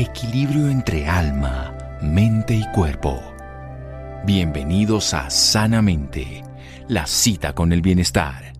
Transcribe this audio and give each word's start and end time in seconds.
Equilibrio 0.00 0.68
entre 0.68 1.08
alma, 1.08 1.76
mente 2.00 2.54
y 2.54 2.64
cuerpo. 2.70 3.20
Bienvenidos 4.24 5.12
a 5.12 5.28
Sanamente, 5.28 6.44
la 6.86 7.04
cita 7.08 7.52
con 7.52 7.72
el 7.72 7.82
bienestar. 7.82 8.52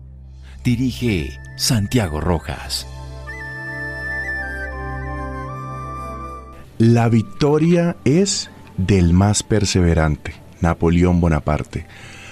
Dirige 0.65 1.39
Santiago 1.55 2.19
Rojas. 2.19 2.85
La 6.77 7.07
victoria 7.07 7.95
es 8.03 8.51
del 8.75 9.13
más 9.13 9.41
perseverante, 9.41 10.33
Napoleón 10.59 11.21
Bonaparte. 11.21 11.87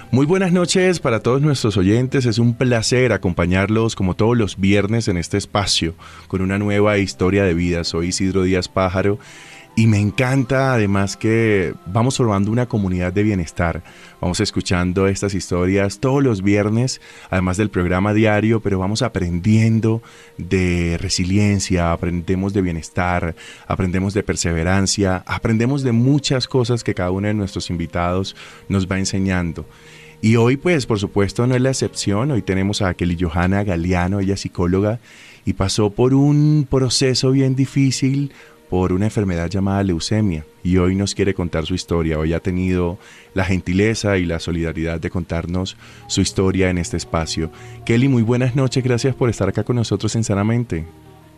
Muy 0.09 0.25
buenas 0.25 0.53
noches 0.53 1.01
para 1.01 1.19
todos 1.19 1.41
nuestros 1.41 1.75
oyentes. 1.75 2.25
Es 2.25 2.39
un 2.39 2.53
placer 2.53 3.11
acompañarlos 3.11 3.93
como 3.93 4.15
todos 4.15 4.37
los 4.37 4.57
viernes 4.57 5.09
en 5.09 5.17
este 5.17 5.37
espacio 5.37 5.95
con 6.29 6.41
una 6.41 6.57
nueva 6.57 6.97
historia 6.97 7.43
de 7.43 7.53
vida. 7.53 7.84
Soy 7.84 8.07
Isidro 8.07 8.43
Díaz 8.43 8.70
Pájaro 8.70 9.20
y 9.75 9.85
me 9.85 9.99
encanta 9.99 10.73
además 10.73 11.17
que 11.17 11.75
vamos 11.85 12.17
formando 12.17 12.49
una 12.51 12.67
comunidad 12.67 13.12
de 13.12 13.21
bienestar. 13.21 13.84
Vamos 14.21 14.39
escuchando 14.39 15.07
estas 15.07 15.35
historias 15.35 15.99
todos 15.99 16.23
los 16.23 16.41
viernes, 16.41 16.99
además 17.29 17.57
del 17.57 17.70
programa 17.70 18.13
diario, 18.13 18.62
pero 18.62 18.79
vamos 18.79 19.03
aprendiendo 19.03 20.01
de 20.37 20.98
resiliencia, 20.99 21.91
aprendemos 21.91 22.53
de 22.53 22.62
bienestar, 22.63 23.35
aprendemos 23.67 24.15
de 24.15 24.23
perseverancia, 24.23 25.21
aprendemos 25.27 25.84
de 25.84 25.91
muchas 25.91 26.48
cosas 26.48 26.84
que 26.84 26.95
cada 26.95 27.12
uno 27.12 27.27
de 27.27 27.35
nuestros 27.35 27.70
invitados 27.70 28.35
nos 28.70 28.87
va 28.87 28.98
enseñando. 28.98 29.65
Y 30.21 30.35
hoy, 30.35 30.57
pues, 30.57 30.85
por 30.85 30.99
supuesto, 30.99 31.45
no 31.45 31.55
es 31.55 31.62
la 31.62 31.70
excepción. 31.70 32.31
Hoy 32.31 32.41
tenemos 32.41 32.81
a 32.81 32.94
Kelly 32.94 33.17
Johanna 33.20 33.63
Galeano, 33.63 34.20
ella 34.20 34.34
es 34.34 34.41
psicóloga 34.41 34.99
y 35.45 35.53
pasó 35.53 35.91
por 35.91 36.13
un 36.13 36.67
proceso 36.70 37.31
bien 37.31 37.55
difícil, 37.55 38.31
por 38.70 38.91
una 38.91 39.05
enfermedad 39.05 39.49
llamada 39.49 39.84
leucemia 39.84 40.43
y 40.63 40.77
hoy 40.77 40.95
nos 40.95 41.15
quiere 41.15 41.34
contar 41.34 41.65
su 41.65 41.73
historia. 41.73 42.20
Hoy 42.20 42.34
ha 42.34 42.40
tenido 42.40 42.98
la 43.34 43.45
gentileza 43.45 44.18
y 44.18 44.26
la 44.26 44.40
solidaridad 44.40 44.99
de 44.99 45.10
contarnos 45.10 45.77
su 46.07 46.21
historia 46.21 46.70
en 46.70 46.77
este 46.77 46.98
espacio. 46.98 47.49
Kelly, 47.85 48.10
muy 48.10 48.23
buenas 48.23 48.55
noches, 48.55 48.84
gracias 48.84 49.15
por 49.15 49.29
estar 49.29 49.48
acá 49.48 49.63
con 49.63 49.77
nosotros 49.77 50.15
en 50.15 50.23
Sanamente. 50.23 50.85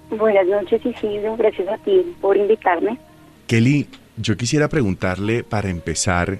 Buenas 0.09 0.47
noches 0.47 0.83
Isidro, 0.83 1.37
gracias 1.37 1.67
a 1.67 1.77
ti 1.77 2.15
por 2.19 2.35
invitarme. 2.35 2.97
Kelly, 3.45 3.87
yo 4.17 4.35
quisiera 4.35 4.67
preguntarle 4.67 5.43
para 5.43 5.69
empezar, 5.69 6.39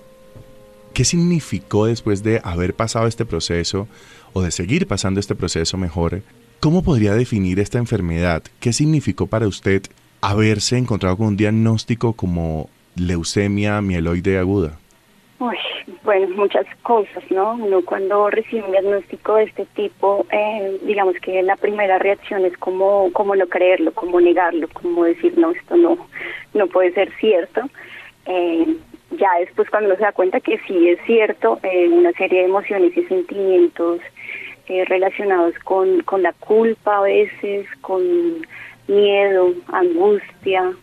¿qué 1.00 1.06
significó 1.06 1.86
después 1.86 2.24
de 2.24 2.42
haber 2.44 2.74
pasado 2.74 3.08
este 3.08 3.24
proceso 3.24 3.88
o 4.34 4.42
de 4.42 4.52
seguir 4.52 4.86
pasando 4.86 5.22
este 5.22 5.34
proceso 5.34 5.78
mejor? 5.78 6.24
¿Cómo 6.60 6.84
podría 6.84 7.14
definir 7.14 7.62
esta 7.62 7.78
enfermedad? 7.78 8.44
¿Qué 8.60 8.74
significó 8.74 9.26
para 9.26 9.48
usted 9.48 9.84
haberse 10.20 10.78
encontrado 10.78 11.16
con 11.16 11.28
un 11.28 11.38
diagnóstico 11.38 12.12
como 12.12 12.70
leucemia 12.98 13.80
mieloide 13.80 14.40
aguda? 14.40 14.78
Uy, 15.40 15.56
bueno, 16.04 16.36
muchas 16.36 16.66
cosas, 16.84 17.24
¿no? 17.30 17.54
Uno 17.54 17.80
cuando 17.86 18.30
recibe 18.30 18.66
un 18.66 18.72
diagnóstico 18.72 19.36
de 19.36 19.46
este 19.46 19.66
tipo, 19.68 20.26
eh, 20.34 20.80
digamos 20.86 21.16
que 21.22 21.42
la 21.44 21.56
primera 21.56 21.98
reacción 21.98 22.44
es 22.44 22.58
como, 22.58 23.10
como 23.14 23.38
no 23.38 23.48
creerlo, 23.48 23.94
como 23.94 24.20
negarlo, 24.20 24.68
como 24.74 25.06
decir, 25.06 25.38
no, 25.38 25.52
esto 25.52 25.78
no, 25.78 26.10
no 26.54 26.68
puede 26.68 26.92
ser 26.92 27.10
cierto. 27.22 27.62
Eh, 28.26 28.76
ya 29.12 29.30
después 29.40 29.70
cuando 29.70 29.90
uno 29.90 29.98
se 29.98 30.04
da 30.04 30.12
cuenta 30.12 30.40
que 30.40 30.60
sí 30.68 30.90
es 30.90 31.00
cierto, 31.06 31.60
eh, 31.64 31.88
una 31.90 32.12
serie 32.14 32.40
de 32.40 32.46
emociones 32.46 32.96
y 32.96 33.04
sentimientos 33.06 34.00
relacionados 34.88 35.58
con, 35.64 36.04
con 36.04 36.22
la 36.22 36.32
culpa 36.34 37.00
a 37.00 37.02
veces, 37.02 37.66
con 37.82 38.04
miedo, 38.88 39.54
angustia. 39.68 40.74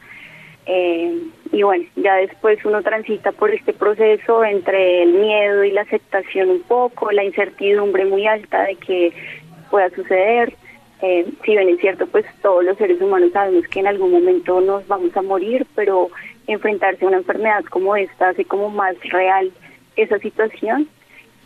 Eh, 0.67 1.23
y 1.53 1.63
bueno, 1.63 1.85
ya 1.97 2.17
después 2.17 2.65
uno 2.65 2.83
transita 2.83 3.33
por 3.33 3.53
este 3.53 3.73
proceso 3.73 4.45
entre 4.45 5.05
el 5.05 5.13
miedo 5.13 5.65
y 5.65 5.71
la 5.71 5.83
aceptación 5.83 6.51
un 6.51 6.63
poco, 6.63 7.13
la 7.13 7.25
incertidumbre 7.25 8.05
muy 8.05 8.27
alta 8.27 8.65
de 8.65 8.77
que 8.77 9.13
pueda 9.71 9.91
suceder. 9.91 10.55
Eh, 11.03 11.27
si 11.45 11.53
bien 11.53 11.69
es 11.69 11.79
cierto, 11.79 12.07
pues 12.07 12.25
todos 12.43 12.65
los 12.65 12.77
seres 12.79 13.01
humanos 13.01 13.31
sabemos 13.33 13.69
que 13.69 13.81
en 13.81 13.87
algún 13.87 14.11
momento 14.11 14.61
nos 14.61 14.87
vamos 14.89 15.17
a 15.17 15.23
morir, 15.23 15.67
pero 15.75 16.09
enfrentarse 16.47 17.05
a 17.05 17.09
una 17.09 17.19
enfermedad 17.19 17.65
como 17.65 17.97
esta 17.97 18.31
hace 18.31 18.45
como 18.45 18.71
más 18.71 18.97
real 19.11 19.51
esa 19.97 20.19
situación 20.19 20.89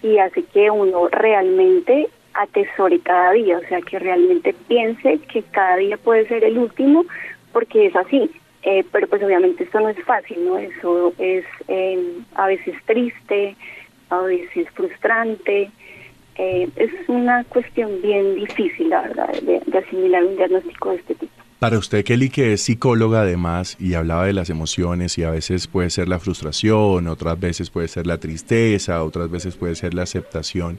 y 0.02 0.18
hace 0.18 0.42
que 0.44 0.70
uno 0.70 1.08
realmente 1.08 2.08
atesore 2.34 3.00
cada 3.00 3.32
día, 3.32 3.58
o 3.58 3.68
sea, 3.68 3.80
que 3.80 3.98
realmente 3.98 4.54
piense 4.68 5.18
que 5.32 5.42
cada 5.42 5.76
día 5.76 5.96
puede 5.96 6.26
ser 6.28 6.44
el 6.44 6.58
último, 6.58 7.04
porque 7.52 7.86
es 7.86 7.96
así. 7.96 8.30
Eh, 8.62 8.84
pero 8.92 9.08
pues 9.08 9.22
obviamente 9.22 9.64
esto 9.64 9.80
no 9.80 9.88
es 9.88 10.02
fácil, 10.04 10.44
¿no? 10.44 10.58
Eso 10.58 11.14
es 11.18 11.44
eh, 11.68 12.18
a 12.34 12.46
veces 12.46 12.74
triste, 12.84 13.56
a 14.10 14.20
veces 14.20 14.68
frustrante. 14.70 15.70
Eh, 16.36 16.68
es 16.76 16.90
una 17.08 17.44
cuestión 17.44 18.02
bien 18.02 18.34
difícil, 18.34 18.90
la 18.90 19.02
verdad, 19.02 19.32
de, 19.40 19.60
de 19.64 19.78
asimilar 19.78 20.24
un 20.24 20.36
diagnóstico 20.36 20.90
de 20.90 20.96
este 20.96 21.14
tipo. 21.14 21.39
Para 21.60 21.76
usted, 21.76 22.06
Kelly, 22.06 22.30
que 22.30 22.54
es 22.54 22.62
psicóloga 22.62 23.20
además 23.20 23.76
y 23.78 23.92
hablaba 23.92 24.24
de 24.24 24.32
las 24.32 24.48
emociones 24.48 25.18
y 25.18 25.24
a 25.24 25.30
veces 25.30 25.66
puede 25.66 25.90
ser 25.90 26.08
la 26.08 26.18
frustración, 26.18 27.06
otras 27.06 27.38
veces 27.38 27.68
puede 27.68 27.86
ser 27.86 28.06
la 28.06 28.16
tristeza, 28.16 29.04
otras 29.04 29.30
veces 29.30 29.56
puede 29.56 29.74
ser 29.74 29.92
la 29.92 30.04
aceptación. 30.04 30.78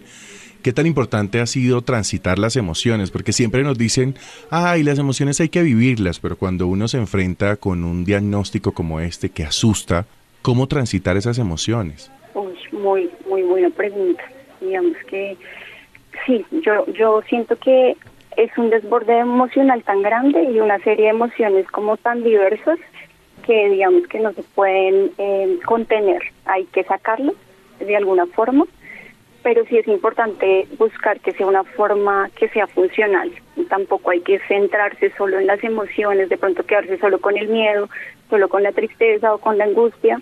¿Qué 0.63 0.73
tan 0.73 0.87
importante 0.87 1.39
ha 1.39 1.45
sido 1.45 1.83
transitar 1.83 2.39
las 2.39 2.55
emociones? 2.55 3.11
Porque 3.11 3.31
siempre 3.31 3.61
nos 3.61 3.77
dicen, 3.77 4.15
ay, 4.49 4.81
las 4.81 4.97
emociones 4.97 5.39
hay 5.39 5.49
que 5.49 5.61
vivirlas, 5.61 6.19
pero 6.19 6.35
cuando 6.35 6.65
uno 6.65 6.87
se 6.87 6.97
enfrenta 6.97 7.57
con 7.57 7.83
un 7.83 8.03
diagnóstico 8.03 8.71
como 8.71 8.99
este 8.99 9.29
que 9.29 9.43
asusta, 9.43 10.07
¿cómo 10.41 10.65
transitar 10.65 11.15
esas 11.15 11.37
emociones? 11.37 12.11
Uy, 12.33 12.57
muy, 12.71 13.07
muy 13.29 13.43
buena 13.43 13.69
pregunta. 13.69 14.23
Digamos 14.59 14.97
que 15.07 15.37
sí, 16.25 16.43
yo, 16.65 16.91
yo 16.91 17.21
siento 17.29 17.55
que 17.57 17.95
es 18.43 18.57
un 18.57 18.69
desborde 18.69 19.17
emocional 19.19 19.83
tan 19.83 20.01
grande 20.01 20.43
y 20.43 20.59
una 20.59 20.79
serie 20.79 21.05
de 21.05 21.11
emociones 21.11 21.67
como 21.67 21.97
tan 21.97 22.23
diversas 22.23 22.79
que 23.45 23.69
digamos 23.69 24.07
que 24.07 24.19
no 24.19 24.33
se 24.33 24.43
pueden 24.43 25.11
eh, 25.17 25.59
contener. 25.65 26.21
Hay 26.45 26.65
que 26.65 26.83
sacarlo 26.83 27.33
de 27.79 27.95
alguna 27.95 28.25
forma 28.27 28.65
pero 29.43 29.65
sí 29.65 29.77
es 29.77 29.87
importante 29.87 30.67
buscar 30.77 31.19
que 31.19 31.31
sea 31.31 31.47
una 31.47 31.63
forma 31.63 32.29
que 32.35 32.47
sea 32.49 32.67
funcional. 32.67 33.31
Tampoco 33.69 34.11
hay 34.11 34.21
que 34.21 34.39
centrarse 34.47 35.11
solo 35.17 35.39
en 35.39 35.47
las 35.47 35.63
emociones, 35.63 36.29
de 36.29 36.37
pronto 36.37 36.63
quedarse 36.63 36.97
solo 36.99 37.19
con 37.19 37.37
el 37.37 37.47
miedo, 37.47 37.89
solo 38.29 38.49
con 38.49 38.63
la 38.63 38.71
tristeza 38.71 39.33
o 39.33 39.39
con 39.39 39.57
la 39.57 39.65
angustia, 39.65 40.21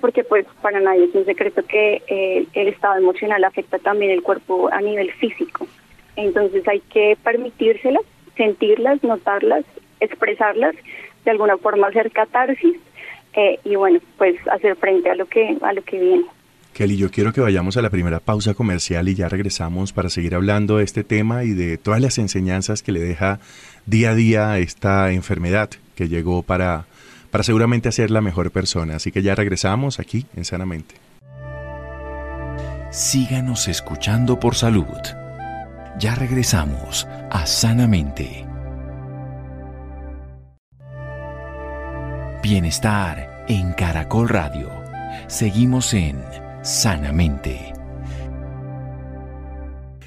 porque 0.00 0.24
pues 0.24 0.46
para 0.62 0.80
nadie 0.80 1.04
es 1.04 1.14
un 1.14 1.24
secreto 1.24 1.62
que 1.66 2.02
eh, 2.06 2.46
el 2.54 2.68
estado 2.68 2.96
emocional 2.96 3.42
afecta 3.44 3.78
también 3.78 4.12
el 4.12 4.22
cuerpo 4.22 4.68
a 4.72 4.80
nivel 4.80 5.10
físico. 5.12 5.66
Entonces 6.24 6.66
hay 6.68 6.80
que 6.80 7.16
permitírselas, 7.22 8.02
sentirlas, 8.36 9.02
notarlas, 9.02 9.64
expresarlas, 10.00 10.74
de 11.24 11.30
alguna 11.30 11.56
forma 11.58 11.88
hacer 11.88 12.10
catarsis 12.10 12.76
eh, 13.34 13.58
y 13.64 13.76
bueno, 13.76 14.00
pues 14.18 14.36
hacer 14.48 14.76
frente 14.76 15.10
a 15.10 15.14
lo 15.14 15.26
que 15.26 15.56
a 15.62 15.72
lo 15.72 15.82
que 15.82 15.98
viene. 15.98 16.24
Kelly, 16.72 16.96
yo 16.96 17.10
quiero 17.10 17.32
que 17.32 17.40
vayamos 17.40 17.76
a 17.76 17.82
la 17.82 17.90
primera 17.90 18.20
pausa 18.20 18.54
comercial 18.54 19.08
y 19.08 19.14
ya 19.14 19.28
regresamos 19.28 19.92
para 19.92 20.08
seguir 20.08 20.34
hablando 20.34 20.78
de 20.78 20.84
este 20.84 21.04
tema 21.04 21.44
y 21.44 21.50
de 21.50 21.78
todas 21.78 22.00
las 22.00 22.16
enseñanzas 22.18 22.82
que 22.82 22.92
le 22.92 23.00
deja 23.00 23.40
día 23.86 24.10
a 24.10 24.14
día 24.14 24.58
esta 24.58 25.10
enfermedad 25.10 25.70
que 25.96 26.08
llegó 26.08 26.42
para, 26.42 26.86
para 27.30 27.44
seguramente 27.44 27.88
hacer 27.88 28.10
la 28.10 28.20
mejor 28.20 28.50
persona. 28.50 28.96
Así 28.96 29.10
que 29.10 29.22
ya 29.22 29.34
regresamos 29.34 29.98
aquí 29.98 30.26
en 30.36 30.44
Sanamente. 30.44 30.94
Síganos 32.90 33.68
escuchando 33.68 34.40
por 34.40 34.54
salud. 34.54 34.86
Ya 36.00 36.14
regresamos 36.14 37.06
a 37.30 37.44
Sanamente. 37.44 38.46
Bienestar 42.42 43.44
en 43.48 43.74
Caracol 43.74 44.30
Radio. 44.30 44.70
Seguimos 45.28 45.92
en 45.92 46.18
Sanamente. 46.62 47.74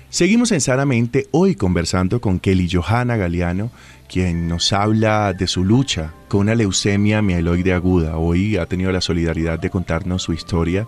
Seguimos 0.09 0.51
en 0.51 0.61
Sanamente 0.61 1.27
hoy 1.29 1.53
conversando 1.53 2.19
con 2.19 2.39
Kelly 2.39 2.67
Johanna 2.71 3.15
Galeano, 3.15 3.69
quien 4.09 4.47
nos 4.47 4.73
habla 4.73 5.33
de 5.33 5.45
su 5.45 5.63
lucha 5.63 6.11
con 6.27 6.41
una 6.41 6.55
leucemia 6.55 7.21
mieloide 7.21 7.71
aguda. 7.71 8.17
Hoy 8.17 8.57
ha 8.57 8.65
tenido 8.65 8.91
la 8.91 9.01
solidaridad 9.01 9.59
de 9.59 9.69
contarnos 9.69 10.23
su 10.23 10.33
historia 10.33 10.87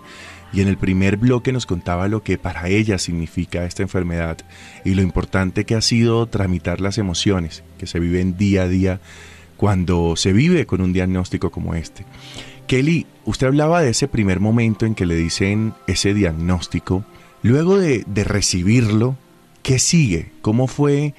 y 0.56 0.62
en 0.62 0.68
el 0.68 0.78
primer 0.78 1.18
bloque 1.18 1.52
nos 1.52 1.66
contaba 1.66 2.08
lo 2.08 2.22
que 2.22 2.38
para 2.38 2.70
ella 2.70 2.96
significa 2.96 3.66
esta 3.66 3.82
enfermedad 3.82 4.38
y 4.86 4.94
lo 4.94 5.02
importante 5.02 5.66
que 5.66 5.74
ha 5.74 5.82
sido 5.82 6.26
tramitar 6.28 6.80
las 6.80 6.96
emociones 6.96 7.62
que 7.76 7.86
se 7.86 8.00
viven 8.00 8.38
día 8.38 8.62
a 8.62 8.68
día 8.68 9.00
cuando 9.58 10.16
se 10.16 10.32
vive 10.32 10.64
con 10.64 10.80
un 10.80 10.94
diagnóstico 10.94 11.50
como 11.50 11.74
este. 11.74 12.06
Kelly, 12.66 13.06
usted 13.26 13.48
hablaba 13.48 13.82
de 13.82 13.90
ese 13.90 14.08
primer 14.08 14.40
momento 14.40 14.86
en 14.86 14.94
que 14.94 15.04
le 15.04 15.14
dicen 15.14 15.74
ese 15.86 16.14
diagnóstico. 16.14 17.04
Luego 17.42 17.78
de, 17.78 18.06
recibirlo, 18.24 19.18
¿qué 19.62 19.78
sigue? 19.78 20.32
¿Cómo 20.40 20.68
fue 20.68 21.12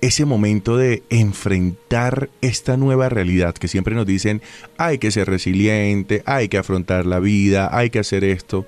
ese 0.00 0.24
momento 0.24 0.76
de 0.76 1.02
enfrentar 1.10 2.28
esta 2.40 2.76
nueva 2.76 3.08
realidad 3.08 3.54
que 3.54 3.68
siempre 3.68 3.94
nos 3.94 4.06
dicen 4.06 4.40
hay 4.76 4.98
que 4.98 5.10
ser 5.10 5.28
resiliente, 5.28 6.22
hay 6.26 6.48
que 6.48 6.58
afrontar 6.58 7.06
la 7.06 7.20
vida, 7.20 7.68
hay 7.76 7.90
que 7.90 7.98
hacer 7.98 8.24
esto. 8.24 8.64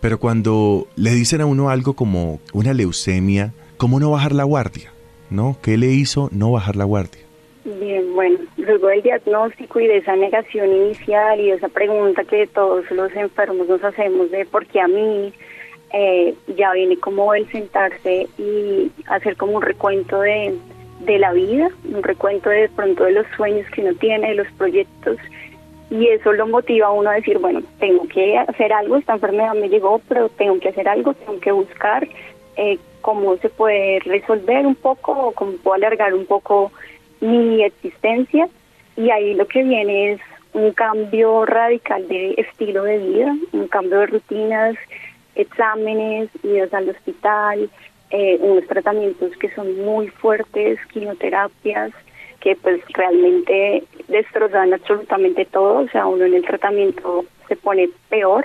Pero 0.00 0.18
cuando 0.18 0.86
le 0.96 1.10
dicen 1.10 1.40
a 1.40 1.46
uno 1.46 1.70
algo 1.70 1.94
como 1.94 2.40
una 2.52 2.72
leucemia, 2.72 3.52
¿cómo 3.76 4.00
no 4.00 4.10
bajar 4.10 4.32
la 4.32 4.44
guardia? 4.44 4.92
¿No? 5.28 5.58
¿Qué 5.62 5.76
le 5.76 5.88
hizo 5.88 6.28
no 6.32 6.50
bajar 6.52 6.76
la 6.76 6.84
guardia? 6.84 7.20
Bien, 7.64 8.14
bueno, 8.14 8.38
luego 8.56 8.88
del 8.88 9.02
diagnóstico 9.02 9.80
y 9.80 9.86
de 9.86 9.98
esa 9.98 10.16
negación 10.16 10.72
inicial 10.72 11.38
y 11.38 11.48
de 11.48 11.56
esa 11.56 11.68
pregunta 11.68 12.24
que 12.24 12.46
todos 12.46 12.90
los 12.90 13.14
enfermos 13.14 13.68
nos 13.68 13.84
hacemos 13.84 14.30
de 14.30 14.46
por 14.46 14.66
qué 14.66 14.80
a 14.80 14.88
mí, 14.88 15.32
eh, 15.92 16.34
ya 16.56 16.72
viene 16.72 16.96
como 16.98 17.34
el 17.34 17.50
sentarse 17.50 18.28
y 18.38 18.90
hacer 19.06 19.36
como 19.36 19.56
un 19.56 19.62
recuento 19.62 20.20
de, 20.20 20.54
de 21.00 21.18
la 21.18 21.32
vida, 21.32 21.68
un 21.84 22.02
recuento 22.02 22.50
de, 22.50 22.68
pronto 22.68 23.04
de 23.04 23.12
los 23.12 23.26
sueños 23.36 23.66
que 23.70 23.82
uno 23.82 23.94
tiene, 23.94 24.28
de 24.28 24.34
los 24.34 24.50
proyectos, 24.52 25.16
y 25.90 26.06
eso 26.06 26.32
lo 26.32 26.46
motiva 26.46 26.86
a 26.86 26.92
uno 26.92 27.10
a 27.10 27.14
decir, 27.14 27.38
bueno, 27.38 27.62
tengo 27.80 28.06
que 28.06 28.38
hacer 28.38 28.72
algo, 28.72 28.96
esta 28.96 29.14
enfermedad 29.14 29.54
me 29.54 29.68
llegó, 29.68 30.00
pero 30.08 30.28
tengo 30.28 30.58
que 30.60 30.68
hacer 30.68 30.88
algo, 30.88 31.14
tengo 31.14 31.40
que 31.40 31.50
buscar 31.50 32.06
eh, 32.56 32.78
cómo 33.00 33.36
se 33.38 33.48
puede 33.48 33.98
resolver 34.00 34.66
un 34.66 34.76
poco 34.76 35.12
o 35.12 35.32
cómo 35.32 35.52
puedo 35.62 35.74
alargar 35.74 36.14
un 36.14 36.26
poco 36.26 36.70
mi 37.20 37.64
existencia, 37.64 38.48
y 38.96 39.10
ahí 39.10 39.34
lo 39.34 39.48
que 39.48 39.62
viene 39.64 40.12
es 40.12 40.20
un 40.52 40.72
cambio 40.72 41.46
radical 41.46 42.06
de 42.08 42.34
estilo 42.36 42.84
de 42.84 42.98
vida, 42.98 43.36
un 43.52 43.68
cambio 43.68 44.00
de 44.00 44.06
rutinas, 44.06 44.76
exámenes, 45.40 46.30
idas 46.42 46.72
al 46.74 46.88
hospital, 46.88 47.70
eh, 48.10 48.38
unos 48.40 48.66
tratamientos 48.66 49.36
que 49.36 49.50
son 49.54 49.84
muy 49.84 50.08
fuertes, 50.08 50.78
quimioterapias, 50.92 51.92
que 52.40 52.56
pues 52.56 52.80
realmente 52.94 53.84
destrozan 54.08 54.72
absolutamente 54.72 55.44
todo, 55.44 55.80
o 55.80 55.88
sea, 55.88 56.06
uno 56.06 56.24
en 56.24 56.34
el 56.34 56.44
tratamiento 56.44 57.24
se 57.48 57.56
pone 57.56 57.90
peor, 58.08 58.44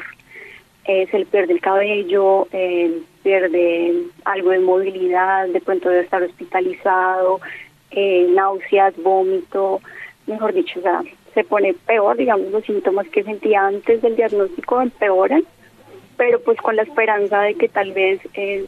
eh, 0.86 1.08
se 1.10 1.20
le 1.20 1.26
pierde 1.26 1.54
el 1.54 1.62
cabello, 1.62 2.48
eh, 2.52 3.02
pierde 3.24 4.04
algo 4.26 4.52
de 4.52 4.60
movilidad, 4.60 5.48
de 5.48 5.62
pronto 5.62 5.90
debe 5.90 6.04
estar 6.04 6.22
hospitalizado, 6.22 7.40
eh, 7.92 8.28
náuseas, 8.36 8.94
vómito, 8.98 9.82
mejor 10.28 10.54
dicho, 10.54 10.80
o 10.80 10.84
sea, 10.84 11.02
se 11.34 11.44
pone 11.44 11.74
peor, 11.74 12.18
digamos, 12.18 12.52
los 12.52 12.64
síntomas 12.66 13.08
que 13.10 13.24
sentía 13.24 13.66
antes 13.66 14.02
del 14.02 14.16
diagnóstico 14.16 14.82
empeoran 14.82 15.44
pero 16.18 16.40
pues 16.42 16.58
con 16.60 16.76
la 16.76 16.84
esperanza 16.84 17.42
de 17.42 17.56
que 17.56 17.70
tal 17.70 17.92
vez 17.92 18.20
eh, 18.34 18.66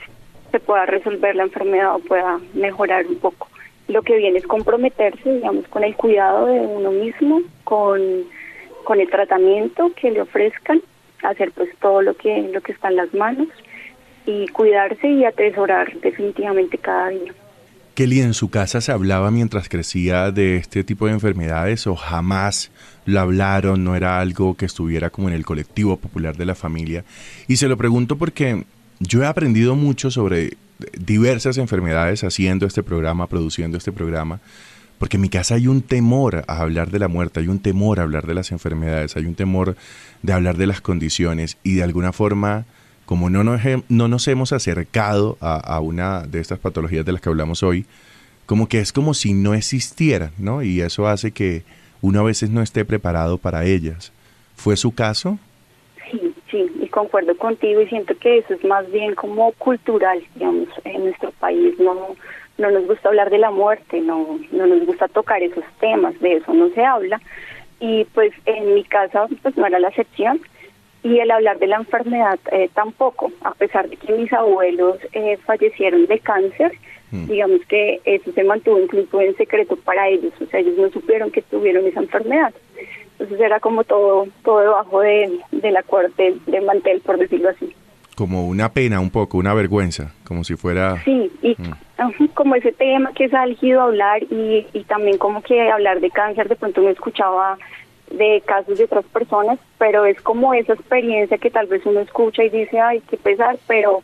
se 0.52 0.60
pueda 0.60 0.86
resolver 0.86 1.36
la 1.36 1.44
enfermedad 1.44 1.96
o 1.96 2.00
pueda 2.00 2.40
mejorar 2.54 3.06
un 3.08 3.20
poco. 3.20 3.48
Lo 3.88 4.02
que 4.02 4.18
viene 4.18 4.40
es 4.40 4.48
comprometerse, 4.48 5.32
digamos, 5.32 5.68
con 5.68 5.84
el 5.84 5.96
cuidado 5.96 6.48
de 6.48 6.60
uno 6.60 6.92
mismo, 6.92 7.42
con, 7.64 8.02
con 8.84 9.00
el 9.00 9.10
tratamiento 9.10 9.92
que 9.96 10.12
le 10.12 10.22
ofrezcan, 10.22 10.82
hacer 11.24 11.52
pues 11.52 11.70
todo 11.80 12.02
lo 12.02 12.14
que, 12.16 12.50
lo 12.54 12.62
que 12.62 12.74
está 12.74 12.90
en 12.90 12.98
las 12.98 13.14
manos 13.14 13.48
y 14.26 14.48
cuidarse 14.50 15.08
y 15.08 15.24
atesorar 15.24 15.94
definitivamente 16.00 16.78
cada 16.78 17.10
día. 17.10 17.34
Kelly, 17.98 18.22
¿en 18.22 18.36
su 18.36 18.52
casa 18.52 18.80
se 18.80 18.92
hablaba 18.92 19.32
mientras 19.32 19.70
crecía 19.70 20.32
de 20.32 20.58
este 20.58 20.84
tipo 20.84 21.08
de 21.08 21.14
enfermedades 21.14 21.88
o 21.88 21.96
jamás 21.96 22.70
lo 23.08 23.20
hablaron? 23.20 23.84
¿No 23.84 23.96
era 23.96 24.20
algo 24.20 24.54
que 24.54 24.68
estuviera 24.68 25.10
como 25.10 25.30
en 25.30 25.34
el 25.34 25.44
colectivo 25.44 25.98
popular 25.98 26.38
de 26.38 26.46
la 26.46 26.54
familia? 26.54 27.06
Y 27.48 27.56
se 27.56 27.68
lo 27.68 27.76
pregunto 27.76 28.16
porque 28.16 28.66
yo 29.00 29.24
he 29.24 29.26
aprendido 29.26 29.74
mucho 29.74 30.12
sobre 30.12 30.58
diversas 30.96 31.58
enfermedades 31.58 32.24
haciendo 32.24 32.68
este 32.68 32.84
programa, 32.84 33.26
produciendo 33.26 33.80
este 33.80 33.92
programa, 33.92 34.42
porque 35.00 35.18
en 35.18 35.22
mi 35.22 35.30
casa 35.30 35.56
hay 35.56 35.66
un 35.66 35.82
temor 35.82 36.46
a 36.48 36.60
hablar 36.60 36.92
de 36.92 37.00
la 37.00 37.08
muerte, 37.08 37.40
hay 37.40 37.48
un 37.48 37.58
temor 37.58 38.00
a 38.00 38.04
hablar 38.04 38.28
de 38.28 38.36
las 38.36 38.52
enfermedades, 38.52 39.16
hay 39.16 39.26
un 39.26 39.34
temor 39.34 39.76
de 40.22 40.34
hablar 40.34 40.56
de 40.58 40.68
las 40.68 40.82
condiciones 40.82 41.58
y 41.64 41.74
de 41.74 41.82
alguna 41.82 42.14
forma 42.14 42.68
como 43.08 43.30
no 43.30 43.46
nos, 43.46 43.62
no 43.88 44.10
nos 44.10 44.28
hemos 44.28 44.52
acercado 44.52 45.38
a, 45.40 45.80
una 45.80 46.24
de 46.24 46.42
estas 46.42 46.60
patologías 46.60 47.06
de 47.06 47.14
las 47.14 47.22
que 47.22 47.30
hablamos 47.30 47.64
hoy, 47.64 47.86
como 48.46 48.68
que 48.68 48.80
es 48.80 48.92
como 48.92 49.14
si 49.14 49.34
no 49.34 49.54
existieran, 49.54 50.32
¿no? 50.38 50.62
Y 50.62 50.82
eso 50.82 51.08
hace 51.08 51.32
que 51.32 51.64
uno 52.02 52.20
a 52.20 52.24
veces 52.24 52.50
no 52.50 52.62
esté 52.62 52.84
preparado 52.84 53.38
para 53.38 53.64
ellas. 53.64 54.12
¿Fue 54.58 54.76
su 54.76 54.94
caso? 54.94 55.40
Sí, 56.12 56.34
sí, 56.52 56.70
y 56.82 56.88
concuerdo 56.90 57.36
contigo 57.38 57.82
y 57.82 57.88
siento 57.88 58.14
que 58.20 58.40
eso 58.40 58.54
es 58.54 58.64
más 58.66 58.92
bien 58.92 59.16
como 59.16 59.54
cultural, 59.54 60.22
digamos, 60.36 60.68
en 60.84 61.06
nuestro 61.06 61.32
país 61.32 61.80
no 61.80 62.10
no 62.58 62.72
nos 62.72 62.88
gusta 62.88 63.08
hablar 63.08 63.30
de 63.30 63.38
la 63.38 63.52
muerte, 63.52 64.02
no 64.02 64.38
no 64.52 64.68
nos 64.68 64.86
gusta 64.86 65.08
tocar 65.08 65.42
esos 65.42 65.64
temas, 65.80 66.20
de 66.20 66.38
eso 66.38 66.54
no 66.54 66.70
se 66.72 66.84
habla 66.84 67.22
y 67.80 68.04
pues 68.14 68.34
en 68.46 68.74
mi 68.74 68.84
casa 68.84 69.28
pues 69.42 69.56
no 69.56 69.66
era 69.66 69.80
la 69.80 69.90
excepción 69.90 70.42
y 71.04 71.20
el 71.20 71.32
hablar 71.32 71.60
de 71.60 71.68
la 71.68 71.78
enfermedad 71.78 72.40
eh, 72.52 72.70
tampoco, 72.74 73.32
a 73.44 73.52
pesar 73.52 73.90
de 73.90 73.98
que 73.98 74.14
mis 74.14 74.32
abuelos 74.34 74.98
eh, 75.14 75.38
fallecieron 75.46 76.06
de 76.08 76.20
cáncer, 76.20 76.72
mm. 77.12 77.28
digamos 77.28 77.62
que 77.68 78.02
eso 78.04 78.32
se 78.32 78.44
mantuvo 78.44 78.80
incluso 78.80 79.22
en 79.22 79.36
secreto 79.38 79.76
para 79.76 80.10
ellos, 80.10 80.34
o 80.42 80.46
sea, 80.46 80.60
ellos 80.60 80.78
no 80.78 80.90
supieron 80.90 81.32
que 81.32 81.42
tuvieron 81.42 81.86
esa 81.86 82.02
enfermedad. 82.02 82.54
Entonces 83.14 83.40
era 83.40 83.60
como 83.60 83.84
todo 83.84 84.28
todo 84.44 84.60
debajo 84.60 85.02
de, 85.02 85.40
de 85.52 85.72
la 85.72 85.82
corte 85.84 86.36
de 86.46 86.62
mantel, 86.62 87.02
por 87.02 87.18
decirlo 87.18 87.50
así. 87.50 87.74
Como 88.16 88.48
una 88.48 88.74
pena 88.74 89.00
un 89.00 89.12
poco, 89.12 89.38
una 89.38 89.54
vergüenza, 89.54 90.14
como 90.24 90.44
si 90.44 90.56
fuera... 90.56 91.04
Sí, 91.04 91.32
y 91.42 91.56
mm. 91.58 92.28
como 92.34 92.56
ese 92.56 92.72
tema 92.72 93.14
que 93.14 93.26
es 93.26 93.34
álgido 93.34 93.82
hablar 93.82 94.24
y, 94.24 94.66
y 94.74 94.84
también 94.84 95.18
como 95.18 95.42
que 95.42 95.70
hablar 95.70 96.00
de 96.00 96.10
cáncer, 96.10 96.50
de 96.50 96.56
pronto 96.56 96.82
me 96.82 96.92
escuchaba 96.92 97.58
de 98.12 98.42
casos 98.46 98.78
de 98.78 98.86
otras 98.86 99.06
personas, 99.06 99.60
pero 99.78 100.06
es 100.06 100.22
como 100.22 100.54
esa 100.54 100.74
experiencia 100.74 101.38
que 101.38 101.52
tal 101.52 101.68
vez 101.68 101.86
uno 101.86 102.00
escucha 102.00 102.44
y 102.44 102.50
dice, 102.50 102.80
ay, 102.80 103.02
qué 103.10 103.18
pesar, 103.18 103.58
pero, 103.68 104.02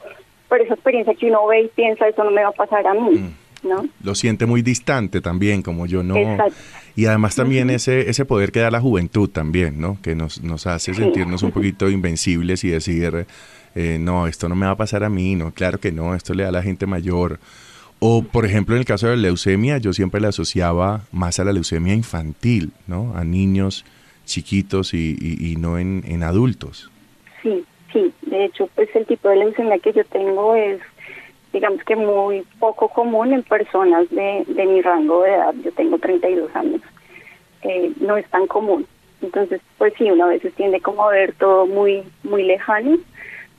pero 0.50 0.64
esa 0.64 0.74
experiencia 0.74 1.16
que 1.16 1.28
uno 1.28 1.48
ve 1.48 1.64
y 1.64 1.68
piensa, 1.70 2.08
eso 2.08 2.24
no 2.24 2.32
me 2.32 2.44
va 2.44 2.50
a 2.50 2.54
pasar 2.54 2.86
a 2.86 2.94
mí. 2.94 3.18
Mm. 3.18 3.34
¿No? 3.64 3.88
Lo 4.04 4.14
siente 4.14 4.46
muy 4.46 4.62
distante 4.62 5.22
también, 5.22 5.62
como 5.62 5.86
yo 5.86 6.04
no. 6.04 6.16
Y 6.98 7.06
además 7.06 7.38
también 7.38 7.70
ese, 7.70 8.10
ese 8.10 8.26
poder 8.26 8.52
que 8.52 8.60
da 8.60 8.70
la 8.70 8.82
juventud 8.82 9.30
también, 9.30 9.80
¿no? 9.80 9.98
Que 10.02 10.16
nos, 10.16 10.44
nos 10.44 10.68
hace 10.68 10.94
sentirnos 10.94 11.44
un 11.44 11.52
poquito 11.54 11.90
invencibles 11.90 12.66
y 12.66 12.72
decir, 12.72 13.26
eh, 13.76 13.98
no, 14.02 14.28
esto 14.28 14.50
no 14.50 14.56
me 14.56 14.66
va 14.66 14.74
a 14.74 14.78
pasar 14.78 15.06
a 15.06 15.10
mí, 15.10 15.36
no, 15.36 15.52
claro 15.52 15.80
que 15.80 15.94
no, 15.94 16.14
esto 16.14 16.34
le 16.34 16.44
da 16.44 16.50
a 16.50 16.52
la 16.52 16.62
gente 16.62 16.86
mayor. 16.86 17.40
O, 18.00 18.22
por 18.22 18.46
ejemplo, 18.46 18.76
en 18.76 18.80
el 18.80 18.86
caso 18.86 19.08
de 19.08 19.16
la 19.16 19.22
leucemia, 19.24 19.78
yo 19.78 19.94
siempre 19.94 20.20
la 20.20 20.28
asociaba 20.28 21.04
más 21.14 21.40
a 21.40 21.46
la 21.46 21.54
leucemia 21.54 21.94
infantil, 21.94 22.74
¿no? 22.86 23.16
A 23.16 23.24
niños 23.24 23.86
chiquitos 24.26 24.94
y, 24.94 25.56
no 25.60 25.78
en, 25.78 26.04
en 26.06 26.24
adultos. 26.24 26.90
Sí, 27.42 27.64
sí. 27.92 28.14
De 28.22 28.46
hecho, 28.46 28.68
pues 28.76 28.90
el 28.96 29.06
tipo 29.06 29.30
de 29.30 29.38
leucemia 29.38 29.80
que 29.80 29.94
yo 29.94 30.04
tengo 30.06 30.56
es, 30.56 30.80
digamos 31.52 31.84
que 31.84 31.96
muy 31.96 32.44
poco 32.60 32.90
común 32.90 33.34
en 33.34 33.44
personas 33.44 34.10
de, 34.10 34.44
de 34.48 34.66
mi 34.66 34.82
rango 34.82 35.24
de 35.24 35.34
edad. 35.34 35.54
Yo 35.64 35.72
tengo 35.74 35.98
32 35.98 36.56
años. 36.56 36.82
Eh, 37.62 37.92
no 38.00 38.18
es 38.18 38.28
tan 38.30 38.48
común. 38.48 38.86
Entonces, 39.22 39.62
pues 39.78 39.94
sí, 39.98 40.10
una 40.12 40.28
veces 40.28 40.54
tiende 40.54 40.82
como 40.82 41.04
a 41.04 41.12
ver 41.12 41.34
todo 41.36 41.66
muy, 41.66 42.04
muy 42.24 42.44
lejano, 42.44 42.98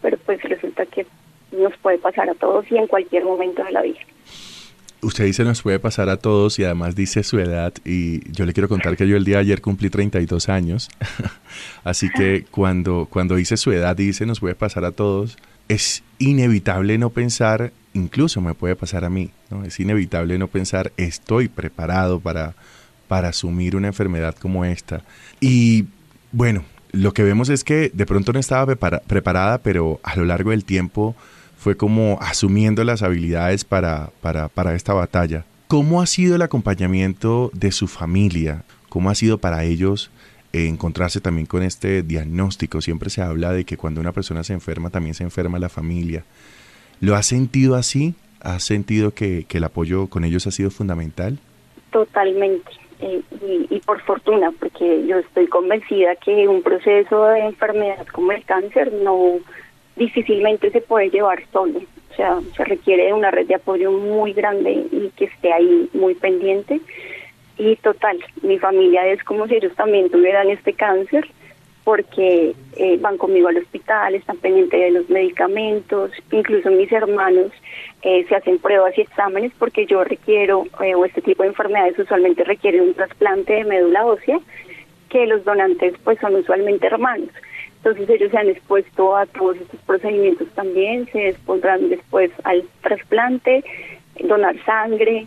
pero 0.03 0.19
pues 0.19 0.43
resulta 0.43 0.85
que 0.85 1.07
nos 1.53 1.75
puede 1.79 1.99
pasar 1.99 2.29
a 2.29 2.35
todos 2.35 2.71
y 2.71 2.77
en 2.77 2.87
cualquier 2.87 3.25
momento 3.25 3.65
de 3.65 3.73
la 3.73 3.83
vida 3.83 4.01
usted 5.05 5.25
dice 5.25 5.45
nos 5.45 5.63
puede 5.63 5.79
pasar 5.79 6.09
a 6.09 6.17
todos 6.17 6.59
y 6.59 6.65
además 6.65 6.95
dice 6.97 7.23
su 7.23 7.39
edad 7.39 7.73
y 7.85 8.31
yo 8.33 8.47
le 8.47 8.53
quiero 8.53 8.69
contar 8.69 8.97
que 8.97 9.07
yo 9.07 9.17
el 9.17 9.25
día 9.25 9.37
de 9.37 9.43
ayer 9.43 9.61
cumplí 9.61 9.91
32 9.91 10.49
años, 10.49 10.89
así 11.85 12.09
que 12.11 12.47
cuando, 12.51 13.07
cuando 13.11 13.37
dice 13.37 13.57
su 13.57 13.73
edad 13.73 13.99
y 13.99 14.07
dice 14.07 14.27
nos 14.27 14.41
puede 14.41 14.55
pasar 14.55 14.85
a 14.85 14.93
todos, 14.93 15.37
es 15.69 16.03
inevitable 16.19 16.99
no 16.99 17.11
pensar, 17.11 17.73
incluso 17.93 18.41
me 18.41 18.55
puede 18.55 18.77
pasar 18.77 19.05
a 19.05 19.11
mí, 19.11 19.31
¿no? 19.51 19.65
es 19.65 19.79
inevitable 19.79 20.39
no 20.39 20.49
pensar 20.49 20.93
estoy 20.97 21.49
preparado 21.49 22.21
para, 22.21 22.55
para 23.09 23.29
asumir 23.29 23.77
una 23.77 23.89
enfermedad 23.89 24.35
como 24.35 24.65
esta. 24.65 25.03
Y 25.41 25.87
bueno, 26.33 26.65
lo 26.93 27.13
que 27.13 27.23
vemos 27.23 27.49
es 27.49 27.65
que 27.65 27.91
de 27.93 28.07
pronto 28.07 28.33
no 28.33 28.39
estaba 28.39 28.75
preparada, 28.75 29.59
pero 29.59 30.01
a 30.03 30.17
lo 30.17 30.25
largo 30.25 30.51
del 30.51 30.65
tiempo 30.65 31.17
fue 31.65 31.79
como 31.79 32.19
asumiendo 32.21 32.85
las 32.85 33.03
habilidades 33.03 33.65
para, 33.65 34.11
para, 34.21 34.49
para 34.49 34.75
esta 34.75 34.93
batalla. 34.93 35.47
¿Cómo 35.67 36.03
ha 36.03 36.07
sido 36.07 36.37
el 36.37 36.43
acompañamiento 36.43 37.51
de 37.55 37.73
su 37.73 37.89
familia? 37.89 38.65
¿Cómo 38.91 39.09
ha 39.09 39.15
sido 39.15 39.39
para 39.39 39.65
ellos 39.65 40.11
eh, 40.53 40.67
encontrarse 40.67 41.23
también 41.23 41.47
con 41.47 41.63
este 41.63 42.03
diagnóstico? 42.03 42.83
Siempre 42.83 43.09
se 43.09 43.23
habla 43.23 43.55
de 43.55 43.65
que 43.65 43.79
cuando 43.79 44.03
una 44.03 44.13
persona 44.13 44.45
se 44.45 44.53
enferma, 44.53 44.91
también 44.91 45.15
se 45.15 45.23
enferma 45.23 45.59
la 45.59 45.71
familia. 45.71 46.25
¿Lo 47.01 47.17
ha 47.17 47.23
sentido 47.23 47.77
así? 47.77 48.15
¿Ha 48.43 48.61
sentido 48.61 49.15
que, 49.15 49.47
que 49.49 49.57
el 49.57 49.65
apoyo 49.65 50.09
con 50.09 50.27
ellos 50.27 50.47
ha 50.47 50.51
sido 50.51 50.71
fundamental? 50.71 51.39
Totalmente. 51.91 52.73
Eh, 53.01 53.23
y, 53.71 53.81
por 53.81 54.03
fortuna, 54.03 54.53
porque 54.59 55.07
yo 55.07 55.19
estoy 55.19 55.47
convencida 55.47 56.15
que 56.17 56.47
un 56.47 56.63
proceso 56.63 57.25
de 57.25 57.41
enfermedad 57.41 58.07
como 58.13 58.33
el 58.33 58.45
cáncer 58.45 58.93
no, 58.93 59.39
difícilmente 59.97 60.71
se 60.71 60.81
puede 60.81 61.11
llevar 61.11 61.43
solo. 61.53 61.81
O 62.11 62.17
sea, 62.17 62.39
se 62.57 62.65
requiere 62.65 63.07
de 63.07 63.13
una 63.13 63.31
red 63.31 63.47
de 63.47 63.57
apoyo 63.57 63.91
muy 63.91 64.33
grande 64.33 64.71
y 64.71 65.11
que 65.17 65.25
esté 65.25 65.53
ahí 65.53 65.89
muy 65.93 66.15
pendiente. 66.15 66.81
Y 67.59 67.77
total, 67.77 68.19
mi 68.43 68.59
familia 68.59 69.07
es 69.09 69.23
como 69.25 69.47
si 69.47 69.57
ellos 69.57 69.75
también 69.75 70.11
tuvieran 70.11 70.49
este 70.51 70.73
cáncer 70.73 71.29
porque 71.85 72.55
eh, 72.77 72.99
van 72.99 73.19
conmigo 73.19 73.49
al 73.49 73.59
hospital, 73.59 74.15
están 74.15 74.39
pendientes 74.39 74.81
de 74.81 74.91
los 74.91 75.09
medicamentos, 75.11 76.11
incluso 76.33 76.71
mis 76.71 76.91
hermanos 76.91 77.53
eh, 78.03 78.25
se 78.27 78.35
hacen 78.35 78.59
pruebas 78.59 78.97
y 78.97 79.03
exámenes 79.03 79.53
porque 79.59 79.85
yo 79.85 80.03
requiero, 80.03 80.65
eh, 80.83 80.95
o 80.95 81.05
este 81.05 81.21
tipo 81.21 81.43
de 81.43 81.51
enfermedades 81.51 81.99
usualmente 81.99 82.43
requieren 82.43 82.81
un 82.81 82.95
trasplante 82.95 83.53
de 83.53 83.65
médula 83.65 84.07
ósea, 84.07 84.41
que 85.11 85.27
los 85.27 85.45
donantes 85.45 85.95
pues 86.03 86.19
son 86.21 86.35
usualmente 86.37 86.87
hermanos. 86.87 87.29
Entonces 87.85 88.09
ellos 88.09 88.31
se 88.31 88.39
han 88.39 88.49
expuesto 88.49 89.15
a 89.15 89.27
todos 89.27 89.59
estos 89.59 89.79
procedimientos 89.81 90.49
también, 90.55 91.07
se 91.13 91.29
expondrán 91.29 91.91
después 91.91 92.31
al 92.45 92.65
trasplante, 92.81 93.63
donar 94.21 94.57
sangre, 94.65 95.27